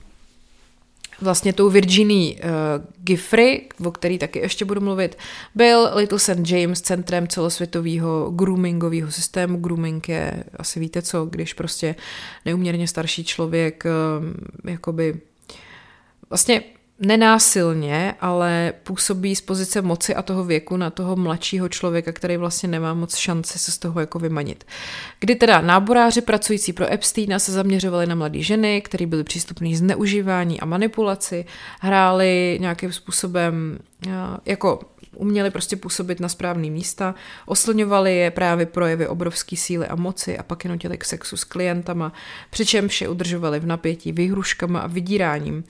vlastně 1.22 1.54
tou 1.54 1.70
Virginie 1.70 2.34
uh, 2.34 2.40
Giffrey, 3.04 3.68
o 3.86 3.92
který 3.92 4.18
taky 4.18 4.40
ještě 4.40 4.66
budu 4.66 4.82
mluvit, 4.82 5.18
byl 5.56 5.90
Little 5.96 6.20
St. 6.20 6.50
James 6.50 6.82
centrem 6.82 7.28
celosvětového 7.28 8.32
groomingového 8.32 9.12
systému. 9.12 9.58
Grooming 9.58 10.10
je, 10.10 10.44
asi 10.58 10.80
víte 10.80 11.02
co, 11.02 11.26
když 11.26 11.54
prostě 11.54 11.96
neuměrně 12.46 12.88
starší 12.88 13.24
člověk 13.24 13.84
uh, 13.86 14.72
jakoby 14.72 15.22
vlastně 16.30 16.64
nenásilně, 17.06 18.16
ale 18.22 18.74
působí 18.84 19.36
z 19.36 19.42
pozice 19.42 19.82
moci 19.82 20.16
a 20.16 20.22
toho 20.22 20.44
věku 20.44 20.78
na 20.78 20.90
toho 20.90 21.16
mladšího 21.16 21.70
člověka, 21.70 22.12
který 22.12 22.38
vlastně 22.38 22.70
nemá 22.70 22.94
moc 22.94 23.16
šance 23.16 23.60
se 23.60 23.72
z 23.72 23.78
toho 23.78 24.00
jako 24.00 24.20
vymanit. 24.20 24.64
Kdy 25.20 25.36
teda 25.36 25.62
náboráři 25.62 26.22
pracující 26.22 26.74
pro 26.74 26.94
Epsteina 26.94 27.40
se 27.40 27.52
zaměřovali 27.52 28.08
na 28.08 28.16
mladé 28.16 28.42
ženy, 28.42 28.82
které 28.82 29.06
byly 29.06 29.24
přístupné 29.24 29.76
zneužívání 29.76 30.60
a 30.60 30.66
manipulaci, 30.66 31.46
hráli 31.80 32.58
nějakým 32.62 32.92
způsobem 32.92 33.80
jako 34.46 34.80
uměli 35.16 35.52
prostě 35.52 35.76
působit 35.76 36.20
na 36.20 36.30
správný 36.30 36.72
místa, 36.72 37.16
oslňovali 37.46 38.16
je 38.16 38.32
právě 38.32 38.66
projevy 38.66 39.08
obrovské 39.08 39.56
síly 39.56 39.88
a 39.88 39.96
moci 39.96 40.38
a 40.38 40.44
pak 40.44 40.64
je 40.64 40.72
nutili 40.72 40.98
k 40.98 41.06
sexu 41.06 41.38
s 41.38 41.44
klientama, 41.44 42.14
přičemž 42.50 43.02
je 43.02 43.10
udržovali 43.10 43.60
v 43.60 43.66
napětí 43.66 44.12
výhruškama 44.12 44.80
a 44.80 44.88
vydíráním. 44.88 45.56
Uh, 45.56 45.64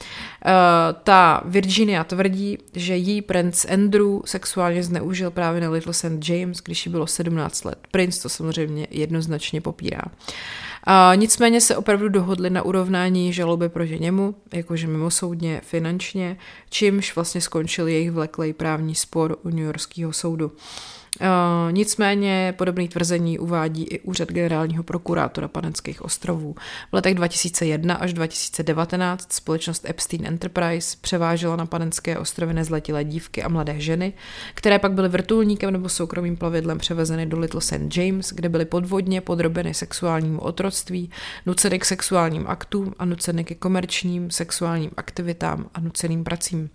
ta 1.04 1.41
Virginia 1.46 2.04
tvrdí, 2.04 2.58
že 2.74 2.96
jí 2.96 3.22
princ 3.22 3.66
Andrew 3.66 4.20
sexuálně 4.26 4.84
zneužil 4.84 5.32
právě 5.32 5.62
na 5.62 5.70
Little 5.70 5.94
St. 5.94 6.30
James, 6.30 6.58
když 6.58 6.86
jí 6.86 6.91
bylo 6.91 7.08
17 7.08 7.64
let. 7.64 7.78
Prince 7.91 8.22
to 8.22 8.30
samozřejmě 8.30 8.88
jednoznačně 8.91 9.62
popírá. 9.62 10.02
Uh, 10.06 10.72
a 10.84 11.15
nicméně 11.15 11.61
se 11.61 11.77
opravdu 11.77 12.09
dohodli 12.09 12.49
na 12.49 12.61
urovnání 12.61 13.34
žaloby 13.34 13.69
proti 13.69 13.99
němu, 13.99 14.36
jakože 14.53 14.88
mimosoudně 14.88 15.61
finančně, 15.63 16.38
čímž 16.69 17.15
vlastně 17.15 17.41
skončil 17.41 17.88
jejich 17.88 18.11
vleklej 18.11 18.53
právní 18.53 18.95
spor 18.95 19.38
u 19.43 19.49
New 19.49 19.65
Yorkského 19.65 20.13
soudu. 20.13 20.51
Uh, 21.22 21.72
nicméně 21.72 22.53
podobný 22.57 22.88
tvrzení 22.88 23.39
uvádí 23.39 23.84
i 23.84 23.99
úřad 23.99 24.32
generálního 24.32 24.84
prokurátora 24.84 25.47
Panenských 25.47 26.01
ostrovů. 26.01 26.55
V 26.91 26.93
letech 26.93 27.16
2001 27.16 27.95
až 27.95 28.14
2019 28.14 29.34
společnost 29.34 29.89
Epstein 29.89 30.26
Enterprise 30.26 30.97
převážela 31.01 31.55
na 31.55 31.66
Panenské 31.66 32.18
ostrovy 32.18 32.53
nezletilé 32.53 33.03
dívky 33.03 33.43
a 33.43 33.49
mladé 33.49 33.80
ženy, 33.80 34.14
které 34.53 34.80
pak 34.80 34.91
byly 34.91 35.09
vrtulníkem 35.09 35.72
nebo 35.72 35.89
soukromým 35.89 36.38
plavidlem 36.38 36.78
převezeny 36.78 37.26
do 37.26 37.39
Little 37.39 37.61
St. 37.61 37.97
James, 37.97 38.34
kde 38.34 38.49
byly 38.49 38.66
podvodně 38.66 39.22
podrobeny 39.22 39.74
sexuálnímu 39.74 40.41
otroctví, 40.41 41.09
nuceny 41.45 41.80
k 41.80 41.86
sexuálním 41.86 42.47
aktům 42.47 42.93
a 42.99 43.05
nuceny 43.05 43.43
ke 43.43 43.55
komerčním 43.55 44.32
sexuálním 44.32 44.91
aktivitám 44.97 45.70
a 45.74 45.80
nuceným 45.80 46.24
pracím. 46.24 46.70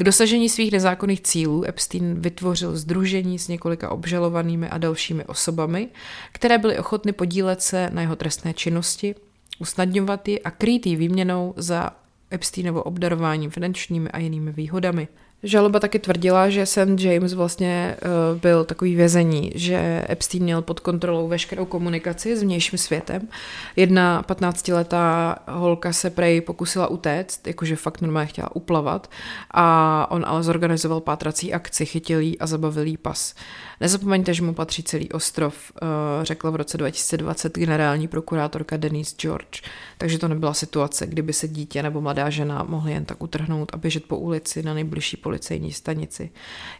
K 0.00 0.04
dosažení 0.04 0.48
svých 0.48 0.72
nezákonných 0.72 1.20
cílů 1.20 1.64
Epstein 1.68 2.20
vytvořil 2.20 2.76
združení 2.76 3.38
s 3.38 3.48
několika 3.48 3.90
obžalovanými 3.90 4.68
a 4.68 4.78
dalšími 4.78 5.24
osobami, 5.24 5.88
které 6.32 6.58
byly 6.58 6.78
ochotny 6.78 7.12
podílet 7.12 7.62
se 7.62 7.90
na 7.92 8.00
jeho 8.02 8.16
trestné 8.16 8.54
činnosti, 8.54 9.14
usnadňovat 9.58 10.28
ji 10.28 10.40
a 10.40 10.50
krýt 10.50 10.86
ji 10.86 10.96
výměnou 10.96 11.54
za 11.56 11.90
Epsteinovo 12.30 12.82
obdarováním 12.82 13.50
finančními 13.50 14.10
a 14.10 14.18
jinými 14.18 14.52
výhodami. 14.52 15.08
Žaloba 15.42 15.80
taky 15.80 15.98
tvrdila, 15.98 16.48
že 16.48 16.66
St. 16.66 17.00
James 17.00 17.34
vlastně 17.34 17.96
uh, 18.02 18.40
byl 18.40 18.64
takový 18.64 18.94
vězení, 18.94 19.52
že 19.54 20.04
Epstein 20.10 20.42
měl 20.42 20.62
pod 20.62 20.80
kontrolou 20.80 21.28
veškerou 21.28 21.64
komunikaci 21.64 22.36
s 22.36 22.42
vnějším 22.42 22.78
světem. 22.78 23.28
Jedna 23.76 24.22
15-letá 24.22 25.36
holka 25.48 25.92
se 25.92 26.10
prej 26.10 26.40
pokusila 26.40 26.86
utéct, 26.86 27.46
jakože 27.46 27.76
fakt 27.76 28.00
normálně 28.00 28.26
chtěla 28.26 28.56
uplavat 28.56 29.10
a 29.50 30.06
on 30.10 30.24
ale 30.26 30.42
zorganizoval 30.42 31.00
pátrací 31.00 31.52
akci, 31.52 31.86
chytil 31.86 32.20
jí 32.20 32.38
a 32.38 32.46
zabavil 32.46 32.86
jí 32.86 32.96
pas. 32.96 33.34
Nezapomeňte, 33.80 34.34
že 34.34 34.42
mu 34.42 34.54
patří 34.54 34.82
celý 34.82 35.12
ostrov, 35.12 35.72
uh, 35.82 35.88
řekla 36.22 36.50
v 36.50 36.56
roce 36.56 36.78
2020 36.78 37.58
generální 37.58 38.08
prokurátorka 38.08 38.76
Denise 38.76 39.16
George. 39.16 39.62
Takže 39.98 40.18
to 40.18 40.28
nebyla 40.28 40.54
situace, 40.54 41.06
kdyby 41.06 41.32
se 41.32 41.48
dítě 41.48 41.82
nebo 41.82 42.00
mladá 42.00 42.30
žena 42.30 42.62
mohly 42.68 42.92
jen 42.92 43.04
tak 43.04 43.22
utrhnout 43.22 43.74
a 43.74 43.76
běžet 43.76 44.04
po 44.04 44.16
ulici 44.16 44.62
na 44.62 44.74
nejbližší 44.74 45.16
policejní 45.16 45.72
stanici. 45.72 46.30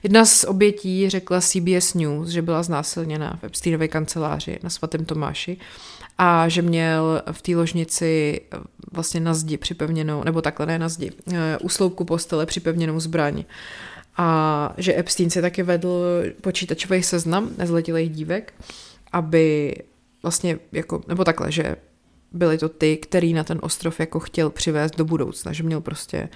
Jedna 0.03 0.25
z 0.25 0.45
obětí 0.45 1.11
řekla 1.11 1.41
CBS 1.41 1.95
News, 1.95 2.29
že 2.29 2.43
byla 2.43 2.63
znásilněna 2.63 3.39
v 3.41 3.45
Epsteinově 3.45 3.89
kanceláři 3.89 4.59
na 4.63 4.71
svatém 4.71 5.05
Tomáši 5.05 5.57
a 6.19 6.49
že 6.49 6.63
měl 6.63 7.23
v 7.33 7.43
té 7.43 7.57
ložnici 7.57 8.41
eh, 8.53 8.57
vlastně 8.93 9.21
na 9.21 9.35
zdi 9.35 9.57
připevněnou, 9.57 10.25
nebo 10.25 10.43
takhle 10.43 10.67
ne 10.67 10.79
na 10.79 10.89
zdi, 10.89 11.13
eh, 11.33 11.59
u 11.59 11.69
sloupku 11.69 12.05
postele 12.05 12.47
připevněnou 12.47 13.01
zbraň. 13.01 13.45
A 14.21 14.75
že 14.77 14.99
Epstein 14.99 15.31
si 15.31 15.43
taky 15.43 15.63
vedl 15.63 16.05
počítačový 16.41 17.03
seznam 17.03 17.51
nezletilých 17.59 18.11
dívek, 18.11 18.55
aby 19.13 19.75
vlastně 20.23 20.59
jako, 20.73 21.03
nebo 21.09 21.25
takhle, 21.25 21.53
že 21.53 21.77
byly 22.33 22.59
to 22.59 22.69
ty, 22.69 22.97
který 22.97 23.33
na 23.33 23.45
ten 23.45 23.59
ostrov 23.63 24.01
jako 24.01 24.21
chtěl 24.21 24.51
přivést 24.51 24.97
do 24.97 25.05
budoucna, 25.05 25.53
že 25.53 25.63
měl 25.63 25.81
prostě 25.81 26.29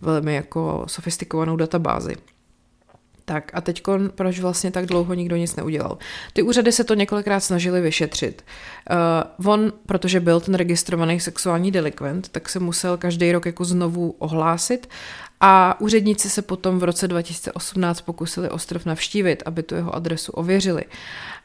velmi 0.00 0.34
jako 0.34 0.84
sofistikovanou 0.88 1.56
databázi. 1.56 2.16
Tak 3.24 3.50
a 3.54 3.60
teď 3.60 3.82
proč 4.14 4.40
vlastně 4.40 4.70
tak 4.70 4.86
dlouho 4.86 5.14
nikdo 5.14 5.36
nic 5.36 5.56
neudělal? 5.56 5.98
Ty 6.32 6.42
úřady 6.42 6.72
se 6.72 6.84
to 6.84 6.94
několikrát 6.94 7.40
snažili 7.40 7.80
vyšetřit. 7.80 8.44
Uh, 9.38 9.50
on, 9.50 9.72
protože 9.86 10.20
byl 10.20 10.40
ten 10.40 10.54
registrovaný 10.54 11.20
sexuální 11.20 11.70
delikvent, 11.70 12.28
tak 12.28 12.48
se 12.48 12.58
musel 12.58 12.96
každý 12.96 13.32
rok 13.32 13.46
jako 13.46 13.64
znovu 13.64 14.10
ohlásit 14.18 14.88
a 15.40 15.80
úředníci 15.80 16.30
se 16.30 16.42
potom 16.42 16.78
v 16.78 16.84
roce 16.84 17.08
2018 17.08 18.00
pokusili 18.00 18.50
ostrov 18.50 18.86
navštívit, 18.86 19.42
aby 19.46 19.62
tu 19.62 19.74
jeho 19.74 19.94
adresu 19.94 20.32
ověřili. 20.32 20.84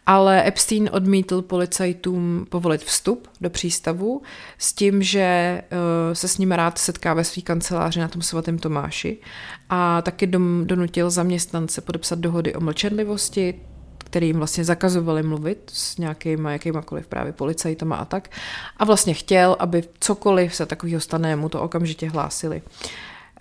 Ale 0.06 0.48
Epstein 0.48 0.90
odmítl 0.94 1.42
policajtům 1.42 2.46
povolit 2.50 2.84
vstup 2.84 3.28
do 3.42 3.50
přístavu 3.50 4.22
s 4.58 4.74
tím, 4.74 5.04
že 5.04 5.62
uh, 5.72 6.14
se 6.14 6.28
s 6.28 6.38
ním 6.38 6.52
rád 6.52 6.78
setká 6.78 7.14
ve 7.14 7.24
své 7.24 7.42
kanceláři 7.42 8.00
na 8.00 8.08
tom 8.08 8.22
svatém 8.22 8.60
Tomáši 8.60 9.18
a 9.70 10.02
taky 10.02 10.28
donutil 10.64 11.10
zaměstnance 11.10 11.82
podepsat 11.82 12.20
dohody 12.20 12.56
o 12.56 12.60
mlčenlivosti, 12.60 13.60
kterým 13.98 14.38
vlastně 14.38 14.64
zakazovali 14.64 15.24
mluvit 15.24 15.72
s 15.74 15.98
nějakýma, 15.98 16.52
jakýmakoliv 16.52 17.08
právě 17.08 17.34
policajtama 17.34 17.96
a 17.96 18.06
tak. 18.06 18.30
A 18.78 18.86
vlastně 18.86 19.14
chtěl, 19.14 19.56
aby 19.60 19.84
cokoliv 20.00 20.56
se 20.56 20.66
takového 20.66 21.02
stane, 21.02 21.36
mu 21.36 21.50
to 21.50 21.62
okamžitě 21.62 22.10
hlásili. 22.10 22.62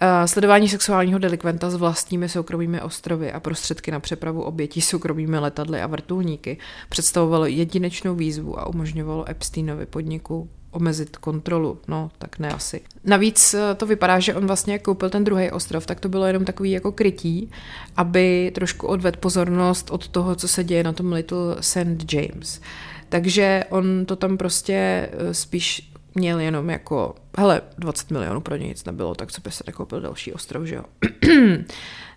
Eh, 0.05 0.28
sledování 0.28 0.68
sexuálního 0.68 1.18
delikventa 1.18 1.70
s 1.70 1.74
vlastními 1.74 2.28
soukromými 2.28 2.80
ostrovy 2.80 3.32
a 3.32 3.40
prostředky 3.40 3.90
na 3.90 4.00
přepravu 4.00 4.42
obětí 4.42 4.80
soukromými 4.80 5.38
letadly 5.38 5.82
a 5.82 5.86
vrtulníky 5.86 6.59
představovalo 6.88 7.46
jedinečnou 7.46 8.14
výzvu 8.14 8.59
a 8.59 8.66
umožňovalo 8.66 9.30
Epsteinovi 9.30 9.86
podniku 9.86 10.48
omezit 10.70 11.16
kontrolu. 11.16 11.78
No, 11.88 12.11
tak 12.18 12.38
ne 12.38 12.48
asi. 12.48 12.80
Navíc 13.05 13.55
eh, 13.55 13.74
to 13.74 13.86
vypadá, 13.86 14.18
že 14.18 14.34
on 14.34 14.46
vlastně 14.46 14.78
koupil 14.78 15.11
ten 15.11 15.24
druhý 15.24 15.50
ostrov, 15.50 15.86
tak 15.86 16.00
to 16.00 16.09
bylo 16.09 16.26
jenom 16.26 16.44
takový 16.44 16.70
jako 16.70 16.92
krytí, 16.92 17.50
aby 17.96 18.53
trošku 18.55 18.86
odvedl 18.86 19.18
pozornost 19.20 19.90
od 19.90 20.09
toho, 20.09 20.34
co 20.34 20.48
se 20.48 20.64
děje 20.64 20.84
na 20.84 20.92
tom 20.92 21.12
Little 21.12 21.57
St. 21.61 22.12
James. 22.12 22.61
Takže 23.09 23.64
on 23.70 24.07
to 24.07 24.16
tam 24.16 24.36
prostě 24.36 25.09
eh, 25.12 25.34
spíš 25.34 25.91
měl 26.15 26.41
jenom 26.41 26.71
jako, 26.71 27.15
hele, 27.39 27.61
20 27.79 28.11
milionů 28.11 28.41
pro 28.41 28.57
ně 28.57 28.67
nic 28.67 28.85
nebylo, 28.85 29.15
tak 29.15 29.33
co 29.33 29.41
by 29.41 29.51
se 29.51 29.65
nekoupil 29.67 30.01
další 30.01 30.33
ostrov, 30.33 30.65
že 30.65 30.75
jo. 30.75 30.85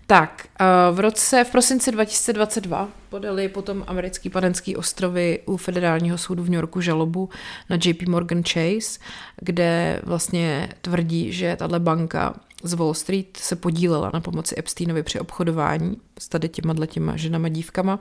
tak, 0.08 0.48
eh, 0.60 0.66
v 0.92 1.00
roce, 1.00 1.44
v 1.44 1.52
prosinci 1.52 1.92
2022 1.92 2.90
podali 3.10 3.50
potom 3.50 3.84
americký 3.88 4.30
padenský 4.30 4.76
ostrovy 4.76 5.40
u 5.46 5.58
federálního 5.58 6.18
soudu 6.18 6.44
v 6.44 6.50
New 6.50 6.56
Yorku 6.56 6.82
žalobu 6.82 7.30
na 7.70 7.78
JP 7.86 8.08
Morgan 8.08 8.44
Chase, 8.44 9.00
kde 9.42 10.02
vlastně 10.04 10.70
tvrdí, 10.82 11.32
že 11.32 11.56
tahle 11.56 11.80
banka 11.80 12.34
z 12.68 12.74
Wall 12.74 12.94
Street 12.94 13.38
se 13.38 13.56
podílela 13.56 14.12
na 14.14 14.20
pomoci 14.20 14.56
Epsteinovi 14.58 15.04
při 15.04 15.20
obchodování 15.20 15.98
s 16.20 16.28
tady 16.28 16.50
těma 16.50 16.86
těma 16.86 17.16
ženama 17.16 17.50
dívkama 17.50 18.00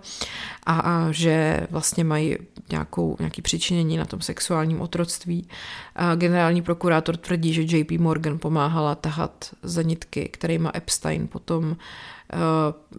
a, 0.67 0.81
a 0.81 1.13
že 1.13 1.67
vlastně 1.71 2.05
mají 2.05 2.37
nějakou, 2.71 3.17
nějaký 3.19 3.43
přičinění 3.43 3.97
na 3.97 4.05
tom 4.05 4.21
sexuálním 4.21 4.81
otroctví. 4.81 5.49
A 5.97 6.15
generální 6.15 6.63
prokurátor 6.63 7.17
tvrdí, 7.17 7.53
že 7.53 7.79
JP 7.79 7.91
Morgan 7.91 8.39
pomáhala 8.39 8.95
tahat 8.95 9.51
za 9.63 9.83
nitky, 9.83 10.29
kterýma 10.29 10.71
Epstein 10.75 11.29
potom, 11.29 11.65
uh, 11.65 11.77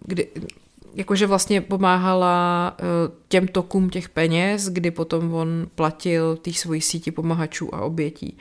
kdy, 0.06 0.28
jakože 0.96 1.28
vlastně 1.28 1.62
pomáhala 1.62 2.76
těm 3.28 3.48
tokům 3.48 3.90
těch 3.90 4.10
peněz, 4.10 4.70
kdy 4.70 4.92
potom 4.92 5.34
on 5.34 5.68
platil 5.76 6.38
té 6.38 6.54
svojí 6.54 6.82
síti 6.82 7.12
pomahačů 7.12 7.76
a 7.76 7.82
obětí. 7.82 8.38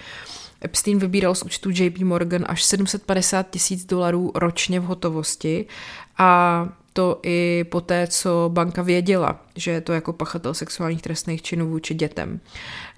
Epstein 0.65 0.99
vybíral 0.99 1.35
z 1.35 1.43
účtu 1.43 1.71
JP 1.73 1.99
Morgan 1.99 2.45
až 2.49 2.65
750 2.65 3.51
tisíc 3.51 3.85
dolarů 3.85 4.33
ročně 4.35 4.81
v 4.81 4.85
hotovosti 4.85 5.67
a 6.19 6.69
to 6.95 7.21
i 7.23 7.65
po 7.71 7.81
té, 7.81 8.07
co 8.07 8.51
banka 8.53 8.83
věděla, 8.83 9.41
že 9.57 9.71
je 9.71 9.81
to 9.81 9.93
jako 9.93 10.13
pachatel 10.13 10.55
sexuálních 10.55 11.03
trestných 11.03 11.43
činů 11.43 11.69
vůči 11.69 11.95
dětem. 11.95 12.41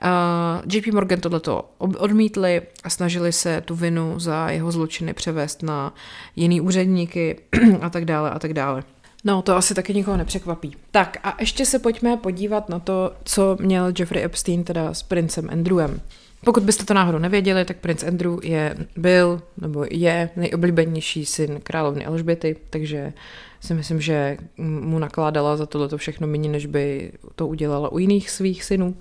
Uh, 0.02 0.72
JP 0.72 0.86
Morgan 0.86 1.20
tohleto 1.20 1.70
odmítli 1.78 2.62
a 2.84 2.90
snažili 2.90 3.32
se 3.32 3.60
tu 3.60 3.74
vinu 3.74 4.18
za 4.18 4.50
jeho 4.50 4.72
zločiny 4.72 5.14
převést 5.14 5.62
na 5.62 5.94
jiný 6.36 6.60
úředníky 6.60 7.36
a 7.80 7.90
tak 7.90 8.04
dále 8.04 8.30
a 8.30 8.38
tak 8.38 8.52
dále. 8.52 8.82
No, 9.24 9.42
to 9.42 9.56
asi 9.56 9.74
taky 9.74 9.94
nikoho 9.94 10.16
nepřekvapí. 10.16 10.76
Tak 10.90 11.16
a 11.22 11.36
ještě 11.40 11.66
se 11.66 11.78
pojďme 11.78 12.16
podívat 12.16 12.68
na 12.68 12.78
to, 12.78 13.12
co 13.24 13.56
měl 13.60 13.92
Jeffrey 13.98 14.24
Epstein 14.24 14.64
teda 14.64 14.94
s 14.94 15.02
princem 15.02 15.48
Andrewem. 15.50 16.00
Pokud 16.44 16.62
byste 16.62 16.84
to 16.84 16.94
náhodou 16.94 17.18
nevěděli, 17.18 17.64
tak 17.64 17.76
princ 17.76 18.02
Andrew 18.02 18.38
je, 18.42 18.76
byl 18.96 19.42
nebo 19.60 19.86
je 19.90 20.30
nejoblíbenější 20.36 21.26
syn 21.26 21.60
královny 21.62 22.06
Alžběty, 22.06 22.56
takže 22.70 23.12
si 23.60 23.74
myslím, 23.74 24.00
že 24.00 24.36
mu 24.58 24.98
nakládala 24.98 25.56
za 25.56 25.66
tohle 25.66 25.88
všechno 25.96 26.26
méně, 26.26 26.48
než 26.48 26.66
by 26.66 27.12
to 27.34 27.46
udělala 27.46 27.92
u 27.92 27.98
jiných 27.98 28.30
svých 28.30 28.64
synů, 28.64 28.96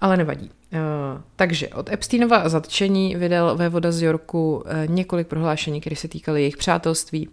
ale 0.00 0.16
nevadí. 0.16 0.50
Uh, 0.72 0.80
takže 1.36 1.68
od 1.68 1.92
Epsteinova 1.92 2.48
zatčení 2.48 3.16
vydal 3.16 3.56
vévoda 3.56 3.92
z 3.92 4.02
Yorku 4.02 4.56
uh, 4.56 4.94
několik 4.94 5.26
prohlášení, 5.26 5.80
které 5.80 5.96
se 5.96 6.08
týkaly 6.08 6.40
jejich 6.40 6.56
přátelství 6.56 7.28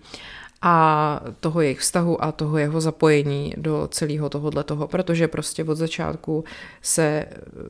a 0.62 1.20
toho 1.40 1.62
jejich 1.62 1.80
vztahu 1.80 2.24
a 2.24 2.32
toho 2.32 2.58
jeho 2.58 2.82
zapojení 2.82 3.54
do 3.58 3.88
celého 3.92 4.30
tohohle 4.30 4.64
toho, 4.64 4.88
protože 4.88 5.28
prostě 5.28 5.64
od 5.64 5.76
začátku 5.76 6.44
se 6.82 7.26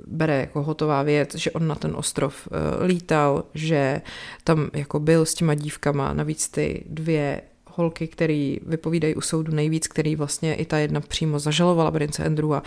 bere 0.08 0.40
jako 0.40 0.64
hotová 0.64 1.04
věc, 1.04 1.36
že 1.36 1.52
on 1.52 1.68
na 1.68 1.76
ten 1.76 1.94
ostrov 1.96 2.48
uh, 2.48 2.86
lítal, 2.86 3.44
že 3.54 4.02
tam 4.44 4.70
jako 4.74 5.00
byl 5.00 5.26
s 5.26 5.34
těma 5.34 5.54
dívkama, 5.54 6.14
navíc 6.14 6.48
ty 6.48 6.84
dvě 6.90 7.42
holky, 7.68 8.08
které 8.08 8.56
vypovídají 8.66 9.16
u 9.16 9.22
soudu 9.22 9.52
nejvíc, 9.52 9.88
který 9.88 10.16
vlastně 10.16 10.56
i 10.56 10.66
ta 10.66 10.78
jedna 10.78 11.02
přímo 11.02 11.40
zažalovala 11.40 11.92
prince 11.92 12.26
Andrewa, 12.26 12.64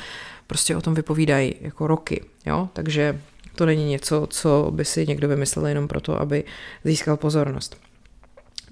prostě 0.46 0.76
o 0.76 0.80
tom 0.80 0.94
vypovídají 0.94 1.54
jako 1.60 1.86
roky, 1.86 2.24
jo, 2.46 2.68
takže 2.72 3.20
to 3.54 3.66
není 3.66 3.84
něco, 3.90 4.26
co 4.30 4.68
by 4.70 4.84
si 4.84 5.06
někdo 5.06 5.28
vymyslel 5.28 5.66
jenom 5.66 5.88
proto, 5.88 6.20
aby 6.20 6.44
získal 6.84 7.16
pozornost. 7.16 7.84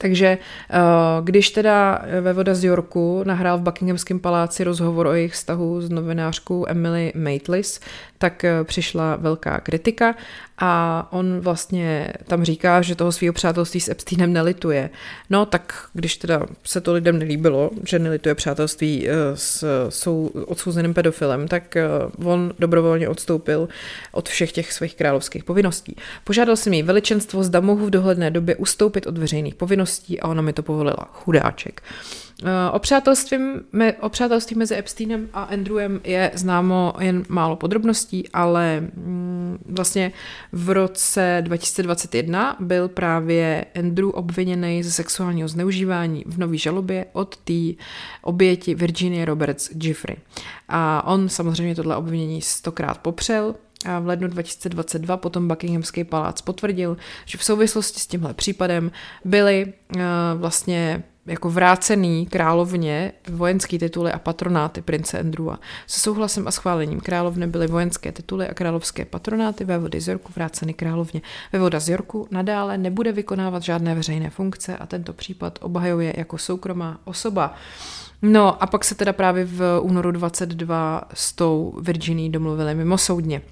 Takže 0.02 0.26
eh, 0.26 0.78
když 1.24 1.50
teda 1.50 2.02
ve 2.20 2.32
voda 2.32 2.54
z 2.54 2.64
Yorku 2.64 3.22
nahrál 3.26 3.58
v 3.58 3.62
Buckinghamském 3.62 4.20
paláci 4.20 4.64
rozhovor 4.64 5.06
o 5.06 5.12
jejich 5.12 5.32
vztahu 5.32 5.80
s 5.80 5.90
novinářkou 5.90 6.64
Emily 6.68 7.12
Maitlis, 7.14 7.80
tak 8.22 8.44
eh, 8.44 8.64
přišla 8.64 9.16
velká 9.16 9.60
kritika 9.60 10.14
a 10.58 11.08
on 11.10 11.40
vlastně 11.40 12.12
tam 12.26 12.44
říká, 12.44 12.82
že 12.82 12.94
toho 12.94 13.12
svého 13.12 13.32
přátelství 13.32 13.80
s 13.80 13.88
Epsteinem 13.88 14.32
nelituje. 14.32 14.90
No 15.30 15.46
tak 15.46 15.88
když 15.92 16.16
teda 16.16 16.46
se 16.64 16.80
to 16.80 16.92
lidem 16.92 17.18
nelíbilo, 17.18 17.70
že 17.86 17.98
nelituje 17.98 18.34
přátelství 18.34 19.08
eh, 19.08 19.12
s 19.34 19.64
sou, 19.88 20.26
odsouzeným 20.46 20.94
pedofilem, 20.94 21.48
tak 21.48 21.76
on 22.24 22.54
dobrovolně 22.58 23.08
odstoupil 23.08 23.68
od 24.12 24.28
všech 24.28 24.52
těch 24.52 24.72
svých 24.72 24.94
královských 24.94 25.44
povinností. 25.44 25.96
Požádal 26.24 26.56
si 26.56 26.70
mi 26.70 26.82
veličenstvo, 26.82 27.42
zda 27.42 27.60
mohu 27.60 27.86
v 27.86 27.90
dohledné 27.90 28.30
době 28.30 28.56
ustoupit 28.56 29.06
od 29.06 29.18
veřejných 29.18 29.54
povinností 29.54 30.20
a 30.20 30.28
ona 30.28 30.42
mi 30.42 30.52
to 30.52 30.62
povolila. 30.62 31.10
Chudáček. 31.12 31.82
Eh, 32.44 32.70
o 32.70 32.78
přátelství, 32.78 33.38
o 34.00 34.08
přátelství 34.08 34.56
mezi 34.56 34.76
Epsteinem 34.76 35.28
a 35.32 35.42
Andrewem 35.42 36.00
je 36.04 36.30
známo 36.34 36.94
jen 37.00 37.24
málo 37.28 37.56
podrobností, 37.56 38.28
ale 38.28 38.80
mm, 38.80 39.58
vlastně 39.64 40.12
v 40.52 40.70
roce 40.70 41.38
2021 41.44 42.56
byl 42.60 42.88
právě 42.88 43.64
Andrew 43.78 44.08
obviněný 44.12 44.82
ze 44.82 44.90
sexuálního 44.90 45.48
zneužívání 45.48 46.24
v 46.26 46.38
nový 46.38 46.58
žalobě 46.58 47.06
od 47.12 47.36
té 47.36 47.82
oběti 48.22 48.74
Virginia 48.74 49.24
Roberts 49.24 49.70
Giffrey. 49.72 50.16
A 50.68 51.06
on 51.06 51.28
samozřejmě 51.28 51.74
tohle 51.74 51.96
obvinění 51.96 52.42
stokrát 52.42 52.98
popřel, 52.98 53.54
a 53.86 53.98
v 53.98 54.06
lednu 54.06 54.28
2022 54.28 55.16
potom 55.16 55.48
Buckinghamský 55.48 56.04
palác 56.04 56.40
potvrdil, 56.40 56.96
že 57.24 57.38
v 57.38 57.44
souvislosti 57.44 58.00
s 58.00 58.06
tímhle 58.06 58.34
případem 58.34 58.90
byly 59.24 59.72
uh, 59.96 60.02
vlastně 60.36 61.02
jako 61.26 61.50
vrácený 61.50 62.26
královně 62.26 63.12
vojenský 63.28 63.78
tituly 63.78 64.12
a 64.12 64.18
patronáty 64.18 64.82
prince 64.82 65.18
Andrewa. 65.18 65.58
Se 65.86 66.00
souhlasem 66.00 66.48
a 66.48 66.50
schválením 66.50 67.00
královny 67.00 67.46
byly 67.46 67.66
vojenské 67.66 68.12
tituly 68.12 68.48
a 68.48 68.54
královské 68.54 69.04
patronáty 69.04 69.64
vévody 69.64 70.00
z 70.00 70.08
Yorku 70.08 70.32
vráceny 70.36 70.74
královně. 70.74 71.22
Vévoda 71.52 71.80
z 71.80 71.88
Yorku 71.88 72.28
nadále 72.30 72.78
nebude 72.78 73.12
vykonávat 73.12 73.62
žádné 73.62 73.94
veřejné 73.94 74.30
funkce 74.30 74.76
a 74.76 74.86
tento 74.86 75.12
případ 75.12 75.58
obhajuje 75.62 76.14
jako 76.16 76.38
soukromá 76.38 77.00
osoba. 77.04 77.54
No 78.22 78.62
a 78.62 78.66
pak 78.66 78.84
se 78.84 78.94
teda 78.94 79.12
právě 79.12 79.44
v 79.44 79.80
únoru 79.80 80.10
22 80.10 81.02
s 81.14 81.32
tou 81.32 81.74
Virginí 81.80 82.30
domluvili 82.30 82.74
mimosoudně. 82.74 83.42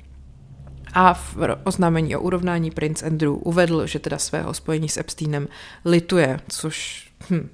A 0.95 1.15
v 1.15 1.37
oznámení 1.65 2.17
o 2.17 2.21
urovnání 2.21 2.71
princ 2.71 3.03
Andrew 3.03 3.33
uvedl, 3.43 3.87
že 3.87 3.99
teda 3.99 4.19
svého 4.19 4.55
spojení 4.55 4.89
s 4.89 4.97
Epsteinem 4.97 5.49
lituje, 5.85 6.41
což 6.49 7.10
Hm. 7.29 7.49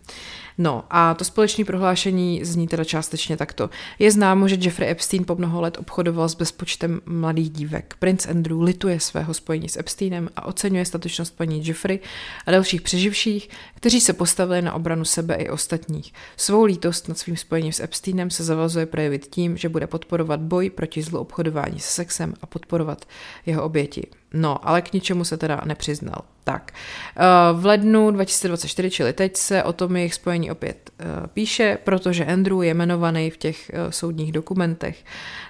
No 0.58 0.84
a 0.90 1.14
to 1.14 1.24
společné 1.24 1.64
prohlášení 1.64 2.44
zní 2.44 2.68
teda 2.68 2.84
částečně 2.84 3.36
takto. 3.36 3.70
Je 3.98 4.10
známo, 4.10 4.48
že 4.48 4.56
Jeffrey 4.60 4.90
Epstein 4.90 5.24
po 5.24 5.34
mnoho 5.34 5.60
let 5.60 5.78
obchodoval 5.78 6.28
s 6.28 6.34
bezpočtem 6.34 7.00
mladých 7.06 7.50
dívek. 7.50 7.94
Prince 7.98 8.30
Andrew 8.30 8.62
lituje 8.62 9.00
svého 9.00 9.34
spojení 9.34 9.68
s 9.68 9.76
Epsteinem 9.76 10.28
a 10.36 10.44
oceňuje 10.44 10.84
statečnost 10.84 11.36
paní 11.36 11.66
Jeffrey 11.66 12.00
a 12.46 12.50
dalších 12.50 12.82
přeživších, 12.82 13.48
kteří 13.74 14.00
se 14.00 14.12
postavili 14.12 14.62
na 14.62 14.74
obranu 14.74 15.04
sebe 15.04 15.34
i 15.34 15.50
ostatních. 15.50 16.12
Svou 16.36 16.64
lítost 16.64 17.08
nad 17.08 17.18
svým 17.18 17.36
spojením 17.36 17.72
s 17.72 17.80
Epsteinem 17.80 18.30
se 18.30 18.44
zavazuje 18.44 18.86
projevit 18.86 19.26
tím, 19.26 19.56
že 19.56 19.68
bude 19.68 19.86
podporovat 19.86 20.40
boj 20.40 20.70
proti 20.70 21.02
zlu 21.02 21.18
obchodování 21.18 21.80
se 21.80 21.92
sexem 21.92 22.34
a 22.42 22.46
podporovat 22.46 23.04
jeho 23.46 23.62
oběti. 23.64 24.06
No, 24.34 24.68
ale 24.68 24.82
k 24.82 24.92
ničemu 24.92 25.24
se 25.24 25.36
teda 25.36 25.60
nepřiznal. 25.64 26.22
Tak, 26.44 26.72
eh, 27.16 27.22
v 27.52 27.66
lednu 27.66 28.10
2024, 28.10 28.90
čili 28.90 29.12
teď, 29.12 29.36
se 29.36 29.62
o 29.62 29.72
tom 29.72 29.96
jejich 29.96 30.14
spojení 30.14 30.50
opět 30.50 30.90
eh, 30.98 31.04
píše, 31.34 31.78
protože 31.84 32.24
Andrew 32.24 32.62
je 32.62 32.70
jmenovaný 32.70 33.30
v 33.30 33.36
těch 33.36 33.70
eh, 33.70 33.92
soudních 33.92 34.32
dokumentech. 34.32 35.04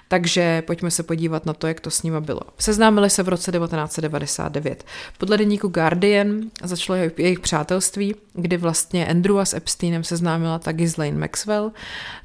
Takže 0.07 0.61
pojďme 0.61 0.91
se 0.91 1.03
podívat 1.03 1.45
na 1.45 1.53
to, 1.53 1.67
jak 1.67 1.79
to 1.79 1.91
s 1.91 2.03
nima 2.03 2.21
bylo. 2.21 2.41
Seznámili 2.59 3.09
se 3.09 3.23
v 3.23 3.29
roce 3.29 3.51
1999. 3.51 4.83
Podle 5.17 5.37
deníku 5.37 5.67
Guardian 5.67 6.41
začalo 6.63 6.99
jejich 7.17 7.39
přátelství, 7.39 8.15
kdy 8.33 8.57
vlastně 8.57 9.07
Andrewa 9.07 9.45
s 9.45 9.53
Epsteinem 9.53 10.03
seznámila 10.03 10.59
ta 10.59 10.71
Ghislaine 10.71 11.19
Maxwell, 11.19 11.71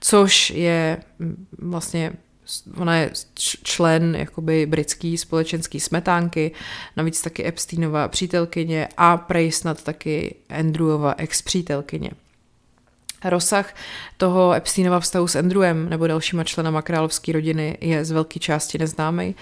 což 0.00 0.50
je 0.50 0.98
mm, 1.18 1.46
vlastně 1.58 2.12
ona 2.76 2.96
je 2.96 3.10
člen 3.62 4.16
jakoby 4.16 4.66
britský 4.66 5.18
společenský 5.18 5.80
smetánky, 5.80 6.52
navíc 6.96 7.22
taky 7.22 7.46
Epsteinova 7.46 8.08
přítelkyně 8.08 8.88
a 8.96 9.16
prej 9.16 9.52
snad 9.52 9.82
taky 9.82 10.34
Andrewova 10.48 11.14
ex-přítelkyně. 11.18 12.10
Rozsah 13.24 13.74
toho 14.16 14.52
Epsteinova 14.52 15.00
vztahu 15.00 15.28
s 15.28 15.36
Andrewem 15.36 15.88
nebo 15.88 16.06
dalšíma 16.06 16.44
členama 16.44 16.82
královské 16.82 17.32
rodiny 17.32 17.78
je 17.80 18.04
z 18.04 18.10
velké 18.10 18.40
části 18.40 18.78
neznámý 18.78 19.34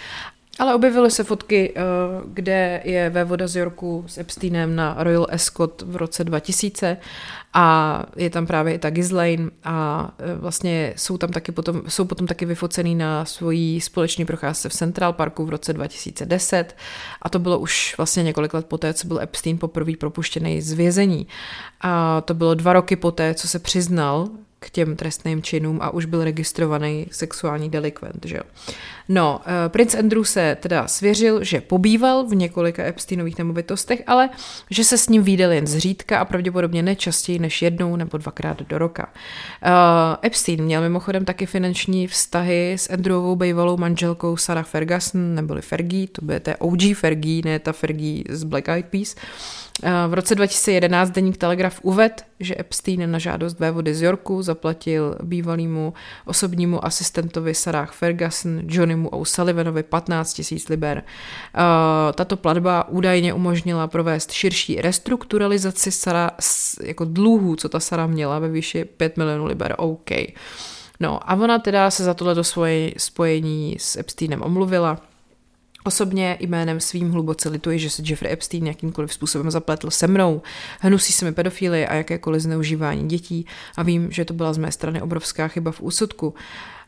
ale 0.60 0.74
objevily 0.74 1.10
se 1.10 1.24
fotky, 1.24 1.72
eh, 1.76 1.80
kde 2.26 2.80
je 2.84 3.10
vévoda 3.10 3.48
z 3.48 3.56
Yorku 3.56 4.04
s 4.06 4.18
Epsteinem 4.18 4.76
na 4.76 4.96
Royal 4.98 5.26
Ascot 5.30 5.82
v 5.82 5.96
roce 5.96 6.24
2000 6.24 6.96
a 7.52 8.04
je 8.16 8.30
tam 8.30 8.46
právě 8.46 8.74
i 8.74 8.78
ta 8.78 8.90
Ghislaine 8.90 9.50
a 9.64 10.10
eh, 10.18 10.34
vlastně 10.34 10.94
jsou 10.96 11.18
tam 11.18 11.30
taky 11.30 11.52
potom, 11.52 11.82
jsou 11.88 12.04
potom 12.04 12.26
taky 12.26 12.44
vyfocený 12.44 12.94
na 12.94 13.24
svojí 13.24 13.80
společné 13.80 14.24
procházce 14.24 14.68
v 14.68 14.72
Central 14.72 15.12
Parku 15.12 15.44
v 15.44 15.50
roce 15.50 15.72
2010 15.72 16.76
a 17.22 17.28
to 17.28 17.38
bylo 17.38 17.58
už 17.58 17.94
vlastně 17.96 18.22
několik 18.22 18.54
let 18.54 18.66
poté, 18.66 18.94
co 18.94 19.06
byl 19.06 19.20
Epstein 19.20 19.58
poprvé 19.58 19.92
propuštěný 19.96 20.60
z 20.60 20.72
vězení. 20.72 21.26
A 21.80 22.20
to 22.20 22.34
bylo 22.34 22.54
dva 22.54 22.72
roky 22.72 22.96
poté, 22.96 23.34
co 23.34 23.48
se 23.48 23.58
přiznal 23.58 24.28
k 24.60 24.70
těm 24.70 24.96
trestným 24.96 25.42
činům 25.42 25.78
a 25.82 25.90
už 25.90 26.04
byl 26.04 26.24
registrovaný 26.24 27.06
sexuální 27.10 27.70
delikvent. 27.70 28.26
Že. 28.26 28.40
No, 29.08 29.40
uh, 29.46 29.52
princ 29.68 29.94
Andrew 29.94 30.24
se 30.24 30.56
teda 30.60 30.88
svěřil, 30.88 31.44
že 31.44 31.60
pobýval 31.60 32.26
v 32.26 32.34
několika 32.34 32.84
Epsteinových 32.84 33.38
nemovitostech, 33.38 34.02
ale 34.06 34.28
že 34.70 34.84
se 34.84 34.98
s 34.98 35.08
ním 35.08 35.22
výdal 35.22 35.52
jen 35.52 35.66
zřídka 35.66 36.18
a 36.18 36.24
pravděpodobně 36.24 36.82
nečastěji 36.82 37.38
než 37.38 37.62
jednou 37.62 37.96
nebo 37.96 38.18
dvakrát 38.18 38.62
do 38.62 38.78
roka. 38.78 39.06
Uh, 39.06 39.70
Epstein 40.22 40.64
měl 40.64 40.80
mimochodem 40.80 41.24
taky 41.24 41.46
finanční 41.46 42.06
vztahy 42.06 42.72
s 42.72 42.90
Andrewovou 42.90 43.36
bývalou 43.36 43.76
manželkou 43.76 44.36
Sarah 44.36 44.66
Ferguson, 44.66 45.34
neboli 45.34 45.62
Fergie, 45.62 46.08
to 46.08 46.24
bude 46.24 46.40
OG 46.58 46.94
Fergie, 46.94 47.42
ne 47.44 47.58
ta 47.58 47.72
Fergie 47.72 48.24
z 48.28 48.44
Black 48.44 48.68
Eyed 48.68 48.86
Peas. 48.86 49.14
Uh, 49.82 50.10
v 50.10 50.14
roce 50.14 50.34
2011 50.34 51.10
deník 51.10 51.36
Telegraf 51.36 51.80
uved, 51.82 52.24
že 52.40 52.54
Epstein 52.58 53.10
na 53.10 53.18
žádost 53.18 53.60
vévody 53.60 53.94
z 53.94 54.02
Yorku 54.02 54.42
zaplatil 54.42 55.16
bývalýmu 55.22 55.92
osobnímu 56.26 56.84
asistentovi 56.84 57.54
Sarah 57.54 57.92
Ferguson, 57.92 58.60
Johnnymu 58.68 59.08
O'Sullivanovi 59.08 59.82
15 59.82 60.34
tisíc 60.34 60.68
liber. 60.68 61.02
Tato 62.14 62.36
platba 62.36 62.88
údajně 62.88 63.34
umožnila 63.34 63.86
provést 63.86 64.32
širší 64.32 64.80
restrukturalizaci 64.80 65.92
Sara, 65.92 66.30
jako 66.82 67.04
dluhů, 67.04 67.56
co 67.56 67.68
ta 67.68 67.80
Sara 67.80 68.06
měla 68.06 68.38
ve 68.38 68.48
výši 68.48 68.84
5 68.84 69.16
milionů 69.16 69.44
liber. 69.44 69.74
OK. 69.78 70.10
No 71.00 71.30
a 71.30 71.34
ona 71.34 71.58
teda 71.58 71.90
se 71.90 72.04
za 72.04 72.14
tohle 72.14 72.34
do 72.34 72.44
svoje 72.44 72.92
spojení 72.96 73.76
s 73.78 73.96
Epsteinem 73.96 74.42
omluvila. 74.42 75.09
Osobně 75.84 76.36
jménem 76.40 76.80
svým 76.80 77.12
hluboce 77.12 77.48
lituji, 77.48 77.78
že 77.78 77.90
se 77.90 78.02
Jeffrey 78.06 78.32
Epstein 78.32 78.66
jakýmkoliv 78.66 79.14
způsobem 79.14 79.50
zapletl 79.50 79.90
se 79.90 80.06
mnou. 80.06 80.42
Hnusí 80.80 81.12
se 81.12 81.24
mi 81.24 81.32
pedofily 81.32 81.86
a 81.86 81.94
jakékoliv 81.94 82.42
zneužívání 82.42 83.08
dětí 83.08 83.46
a 83.76 83.82
vím, 83.82 84.10
že 84.10 84.24
to 84.24 84.34
byla 84.34 84.52
z 84.52 84.58
mé 84.58 84.72
strany 84.72 85.02
obrovská 85.02 85.48
chyba 85.48 85.72
v 85.72 85.80
úsudku. 85.80 86.34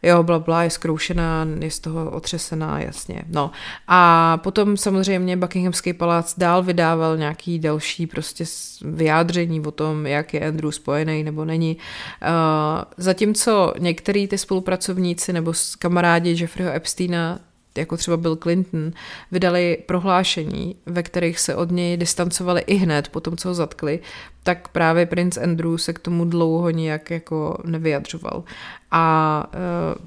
Jo, 0.02 0.22
bla, 0.22 0.38
bla, 0.38 0.62
je 0.62 0.70
zkroušená, 0.70 1.46
je 1.60 1.70
z 1.70 1.80
toho 1.80 2.10
otřesená, 2.10 2.80
jasně. 2.80 3.22
No. 3.28 3.50
A 3.88 4.36
potom 4.36 4.76
samozřejmě 4.76 5.36
Buckinghamský 5.36 5.92
palác 5.92 6.34
dál 6.38 6.62
vydával 6.62 7.16
nějaký 7.16 7.58
další 7.58 8.06
prostě 8.06 8.44
vyjádření 8.84 9.60
o 9.60 9.70
tom, 9.70 10.06
jak 10.06 10.34
je 10.34 10.48
Andrew 10.48 10.70
spojený 10.70 11.24
nebo 11.24 11.44
není. 11.44 11.76
Uh, 11.76 12.82
zatímco 12.96 13.74
některý 13.78 14.28
ty 14.28 14.38
spolupracovníci 14.38 15.32
nebo 15.32 15.52
kamarádi 15.78 16.40
Jeffreyho 16.40 16.72
Epsteina 16.72 17.38
jako 17.78 17.96
třeba 17.96 18.16
Bill 18.16 18.36
Clinton, 18.36 18.90
vydali 19.32 19.78
prohlášení, 19.86 20.76
ve 20.86 21.02
kterých 21.02 21.38
se 21.38 21.56
od 21.56 21.70
něj 21.70 21.96
distancovali 21.96 22.60
i 22.60 22.74
hned 22.74 23.08
po 23.08 23.20
tom, 23.20 23.36
co 23.36 23.48
ho 23.48 23.54
zatkli, 23.54 24.00
tak 24.42 24.68
právě 24.68 25.06
princ 25.06 25.36
Andrew 25.36 25.76
se 25.76 25.92
k 25.92 25.98
tomu 25.98 26.24
dlouho 26.24 26.70
nijak 26.70 27.10
jako 27.10 27.58
nevyjadřoval. 27.64 28.44
A 28.90 29.46
e, 29.54 29.58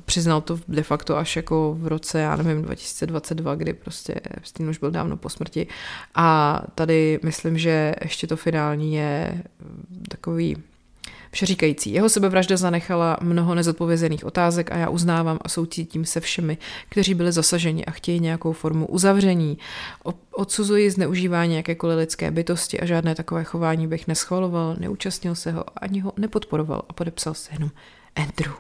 přiznal 0.06 0.42
to 0.42 0.60
de 0.68 0.84
facto 0.84 1.18
až 1.18 1.36
jako 1.36 1.76
v 1.80 1.88
roce, 1.88 2.20
já 2.20 2.36
nevím, 2.36 2.62
2022, 2.62 3.56
kdy 3.56 3.74
prostě 3.74 4.16
Epstein 4.38 4.70
už 4.70 4.78
byl 4.78 4.92
dávno 4.92 5.18
po 5.18 5.30
smrti. 5.30 5.68
A 6.16 6.62
tady 6.76 7.20
myslím, 7.24 7.58
že 7.58 7.96
ještě 8.02 8.28
to 8.28 8.38
finální 8.38 8.96
je 8.96 9.44
takový 10.10 10.64
všeříkající. 11.36 11.94
Jeho 11.94 12.10
sebevražda 12.10 12.58
zanechala 12.58 13.18
mnoho 13.22 13.56
nezodpovězených 13.56 14.26
otázek 14.26 14.72
a 14.72 14.78
já 14.78 14.90
uznávám 14.90 15.40
a 15.42 15.50
soucítím 15.50 16.06
se 16.06 16.20
všemi, 16.20 16.58
kteří 16.90 17.14
byli 17.14 17.32
zasaženi 17.32 17.86
a 17.86 17.92
chtějí 17.92 18.20
nějakou 18.20 18.54
formu 18.54 18.88
uzavření. 18.88 19.58
Odsuzuji 20.32 20.92
zneužívání 20.92 21.56
jakékoliv 21.56 21.98
lidské 21.98 22.32
bytosti 22.32 22.80
a 22.80 22.86
žádné 22.86 23.16
takové 23.16 23.44
chování 23.44 23.88
bych 23.88 24.08
neschvaloval, 24.08 24.76
neúčastnil 24.80 25.36
se 25.36 25.52
ho 25.52 25.64
ani 25.78 26.00
ho 26.00 26.14
nepodporoval 26.18 26.82
a 26.90 26.94
podepsal 26.94 27.34
se 27.34 27.54
jenom 27.54 27.70
Andrew. 28.16 28.54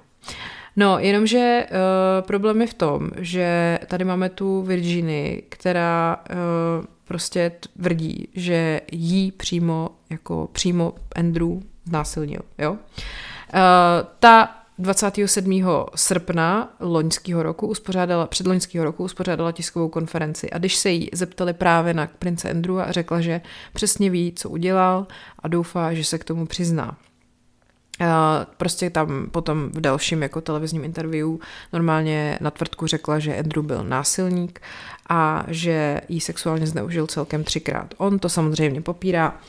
No, 0.75 0.99
jenomže 0.99 1.65
uh, 1.71 2.27
problém 2.27 2.61
je 2.61 2.67
v 2.67 2.73
tom, 2.73 3.11
že 3.17 3.79
tady 3.87 4.05
máme 4.05 4.29
tu 4.29 4.61
Virginii, 4.61 5.43
která 5.49 6.17
uh, 6.29 6.85
prostě 7.05 7.51
tvrdí, 7.77 8.27
že 8.33 8.81
jí 8.91 9.31
přímo, 9.31 9.89
jako 10.09 10.49
přímo 10.51 10.93
Andrew 11.15 11.59
znásilnil. 11.85 12.41
Jo? 12.57 12.71
Uh, 12.71 12.77
ta 14.19 14.49
27. 14.77 15.63
srpna 15.95 16.73
loňského 16.79 17.43
roku 17.43 17.67
uspořádala, 17.67 18.27
před 18.27 18.47
loňského 18.47 18.85
roku 18.85 19.03
uspořádala 19.03 19.51
tiskovou 19.51 19.89
konferenci 19.89 20.49
a 20.49 20.57
když 20.57 20.75
se 20.75 20.89
jí 20.89 21.09
zeptali 21.13 21.53
právě 21.53 21.93
na 21.93 22.07
prince 22.19 22.49
Andrewa, 22.49 22.91
řekla, 22.91 23.21
že 23.21 23.41
přesně 23.73 24.09
ví, 24.09 24.33
co 24.35 24.49
udělal 24.49 25.07
a 25.39 25.47
doufá, 25.47 25.93
že 25.93 26.03
se 26.03 26.17
k 26.17 26.23
tomu 26.23 26.45
přizná. 26.45 26.97
Uh, 28.01 28.07
prostě 28.57 28.89
tam 28.89 29.29
potom 29.31 29.69
v 29.69 29.81
dalším 29.81 30.21
jako 30.21 30.41
televizním 30.41 30.83
interview 30.83 31.27
normálně 31.73 32.37
na 32.41 32.51
tvrdku 32.51 32.87
řekla, 32.87 33.19
že 33.19 33.37
Andrew 33.37 33.65
byl 33.65 33.83
násilník 33.83 34.61
a 35.09 35.45
že 35.47 36.01
jí 36.09 36.19
sexuálně 36.21 36.67
zneužil 36.67 37.07
celkem 37.07 37.43
třikrát. 37.43 37.93
On 37.97 38.19
to 38.19 38.29
samozřejmě 38.29 38.81
popírá, 38.81 39.39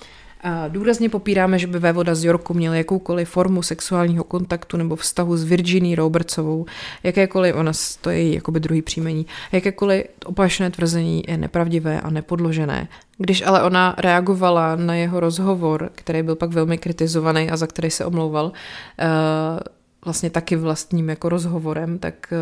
Důrazně 0.69 1.09
popíráme, 1.09 1.59
že 1.59 1.67
by 1.67 1.79
vévoda 1.79 2.15
z 2.15 2.25
Yorku 2.25 2.55
měl 2.55 2.75
jakoukoliv 2.75 3.29
formu 3.29 3.63
sexuálního 3.63 4.25
kontaktu 4.25 4.77
nebo 4.77 4.97
vztahu 4.97 5.37
s 5.37 5.45
Virginie 5.45 5.97
Robertsovou, 5.97 6.67
jakékoliv, 7.03 7.55
ona 7.55 7.73
to 8.01 8.11
je 8.11 8.35
jakoby 8.35 8.61
druhý 8.61 8.83
příjmení, 8.83 9.27
jakékoliv 9.53 10.05
opačné 10.25 10.71
tvrzení 10.71 11.23
je 11.29 11.37
nepravdivé 11.37 12.01
a 12.01 12.11
nepodložené. 12.11 12.89
Když 13.19 13.43
ale 13.43 13.63
ona 13.63 13.95
reagovala 13.99 14.77
na 14.77 14.95
jeho 14.95 15.21
rozhovor, 15.21 15.91
který 15.95 16.23
byl 16.23 16.37
pak 16.37 16.51
velmi 16.51 16.79
kritizovaný 16.79 17.51
a 17.51 17.57
za 17.57 17.67
který 17.67 17.91
se 17.91 18.05
omlouval, 18.05 18.53
eh, 18.99 19.07
vlastně 20.05 20.31
taky 20.31 20.57
vlastním 20.57 21.09
jako 21.09 21.29
rozhovorem, 21.29 21.99
tak 21.99 22.33
eh, 22.33 22.37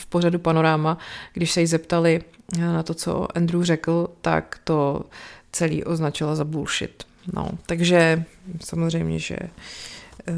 v 0.00 0.06
pořadu 0.06 0.38
Panoráma, 0.38 0.98
když 1.32 1.52
se 1.52 1.60
jí 1.60 1.66
zeptali 1.66 2.20
na 2.58 2.82
to, 2.82 2.94
co 2.94 3.36
Andrew 3.36 3.62
řekl, 3.62 4.08
tak 4.20 4.58
to 4.64 5.04
celý 5.52 5.84
označila 5.84 6.34
za 6.34 6.44
bullshit. 6.44 7.04
No, 7.34 7.50
takže 7.66 8.24
samozřejmě, 8.64 9.18
že 9.18 9.36
eh, 9.40 10.34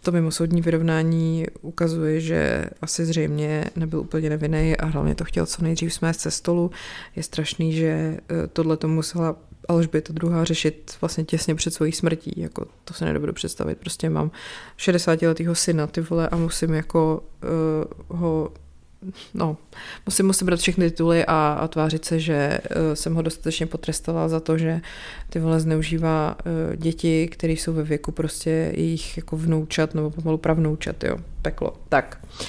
to 0.00 0.12
mimosoudní 0.12 0.62
vyrovnání 0.62 1.46
ukazuje, 1.60 2.20
že 2.20 2.66
asi 2.82 3.04
zřejmě 3.04 3.64
nebyl 3.76 4.00
úplně 4.00 4.30
nevinný 4.30 4.76
a 4.76 4.86
hlavně 4.86 5.14
to 5.14 5.24
chtěl 5.24 5.46
co 5.46 5.62
nejdřív 5.62 5.94
smést 5.94 6.22
ze 6.22 6.30
stolu. 6.30 6.70
Je 7.16 7.22
strašný, 7.22 7.72
že 7.72 7.86
eh, 7.86 8.46
tohle 8.52 8.76
to 8.76 8.88
musela 8.88 9.36
Alžběta 9.68 10.12
druhá 10.12 10.44
řešit 10.44 10.96
vlastně 11.00 11.24
těsně 11.24 11.54
před 11.54 11.74
svojí 11.74 11.92
smrtí, 11.92 12.32
jako 12.36 12.66
to 12.84 12.94
se 12.94 13.04
nedovedu 13.04 13.32
představit. 13.32 13.78
Prostě 13.78 14.10
mám 14.10 14.30
60 14.76 15.22
letého 15.22 15.54
syna, 15.54 15.86
ty 15.86 16.00
vole, 16.00 16.28
a 16.28 16.36
musím 16.36 16.74
jako 16.74 17.24
uh, 18.08 18.18
ho 18.18 18.52
no, 19.34 19.56
musím, 20.06 20.26
musím 20.26 20.46
brát 20.46 20.60
všechny 20.60 20.90
tituly 20.90 21.24
a, 21.24 21.58
a 21.60 21.68
tvářit 21.68 22.04
se, 22.04 22.20
že 22.20 22.58
uh, 22.58 22.94
jsem 22.94 23.14
ho 23.14 23.22
dostatečně 23.22 23.66
potrestala 23.66 24.28
za 24.28 24.40
to, 24.40 24.58
že 24.58 24.80
ty 25.30 25.38
vole 25.38 25.60
zneužívá 25.60 26.36
uh, 26.36 26.76
děti, 26.76 27.28
které 27.28 27.52
jsou 27.52 27.72
ve 27.72 27.82
věku 27.82 28.12
prostě 28.12 28.50
jejich 28.50 29.16
jako 29.16 29.36
vnoučat 29.36 29.94
nebo 29.94 30.10
pomalu 30.10 30.38
pravnoučat, 30.38 31.04
jo, 31.04 31.16
peklo. 31.42 31.74
Tak. 31.88 32.18
Uh, 32.22 32.46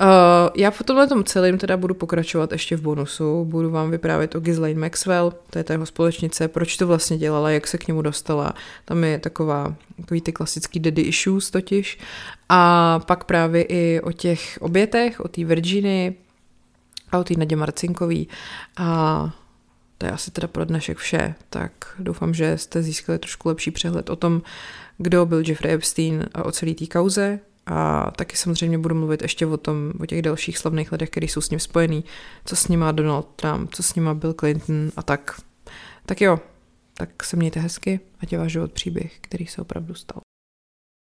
Uh, 0.00 0.06
já 0.54 0.70
po 0.70 0.84
tomhle 0.84 1.06
tom 1.06 1.24
celém 1.24 1.58
teda 1.58 1.76
budu 1.76 1.94
pokračovat 1.94 2.52
ještě 2.52 2.76
v 2.76 2.80
bonusu. 2.80 3.44
Budu 3.44 3.70
vám 3.70 3.90
vyprávět 3.90 4.34
o 4.34 4.40
Ghislaine 4.40 4.80
Maxwell, 4.80 5.32
to 5.50 5.58
je 5.58 5.64
ta 5.64 5.74
jeho 5.74 5.86
společnice, 5.86 6.48
proč 6.48 6.76
to 6.76 6.86
vlastně 6.86 7.18
dělala, 7.18 7.50
jak 7.50 7.66
se 7.66 7.78
k 7.78 7.88
němu 7.88 8.02
dostala. 8.02 8.54
Tam 8.84 9.04
je 9.04 9.18
taková, 9.18 9.74
takový 9.96 10.20
ty 10.20 10.32
klasický 10.32 10.80
daddy 10.80 11.02
issues 11.02 11.50
totiž. 11.50 11.98
A 12.48 13.00
pak 13.06 13.24
právě 13.24 13.62
i 13.62 14.00
o 14.00 14.12
těch 14.12 14.58
obětech, 14.60 15.20
o 15.20 15.28
té 15.28 15.44
Virginii 15.44 16.18
a 17.12 17.18
o 17.18 17.24
té 17.24 17.34
Nadě 17.34 17.56
Marcinkový. 17.56 18.28
A 18.76 19.30
to 19.98 20.06
je 20.06 20.12
asi 20.12 20.30
teda 20.30 20.48
pro 20.48 20.64
dnešek 20.64 20.98
vše, 20.98 21.34
tak 21.50 21.72
doufám, 21.98 22.34
že 22.34 22.58
jste 22.58 22.82
získali 22.82 23.18
trošku 23.18 23.48
lepší 23.48 23.70
přehled 23.70 24.10
o 24.10 24.16
tom, 24.16 24.42
kdo 24.98 25.26
byl 25.26 25.42
Jeffrey 25.46 25.72
Epstein 25.72 26.26
a 26.34 26.44
o 26.44 26.52
celé 26.52 26.74
té 26.74 26.86
kauze, 26.86 27.40
a 27.66 28.10
taky 28.10 28.36
samozřejmě 28.36 28.78
budu 28.78 28.94
mluvit 28.94 29.22
ještě 29.22 29.46
o 29.46 29.56
tom, 29.56 29.92
o 30.00 30.06
těch 30.06 30.22
dalších 30.22 30.58
slavných 30.58 30.92
lidech, 30.92 31.10
kteří 31.10 31.28
jsou 31.28 31.40
s 31.40 31.50
ním 31.50 31.60
spojený, 31.60 32.04
co 32.44 32.56
s 32.56 32.68
nima 32.68 32.92
Donald 32.92 33.28
Trump, 33.36 33.74
co 33.74 33.82
s 33.82 33.94
nima 33.94 34.14
Bill 34.14 34.34
Clinton 34.34 34.90
a 34.96 35.02
tak. 35.02 35.40
Tak 36.06 36.20
jo, 36.20 36.40
tak 36.94 37.24
se 37.24 37.36
mějte 37.36 37.60
hezky, 37.60 38.00
ať 38.20 38.32
je 38.32 38.38
váš 38.38 38.52
život 38.52 38.72
příběh, 38.72 39.18
který 39.20 39.46
se 39.46 39.62
opravdu 39.62 39.94
stal. 39.94 40.20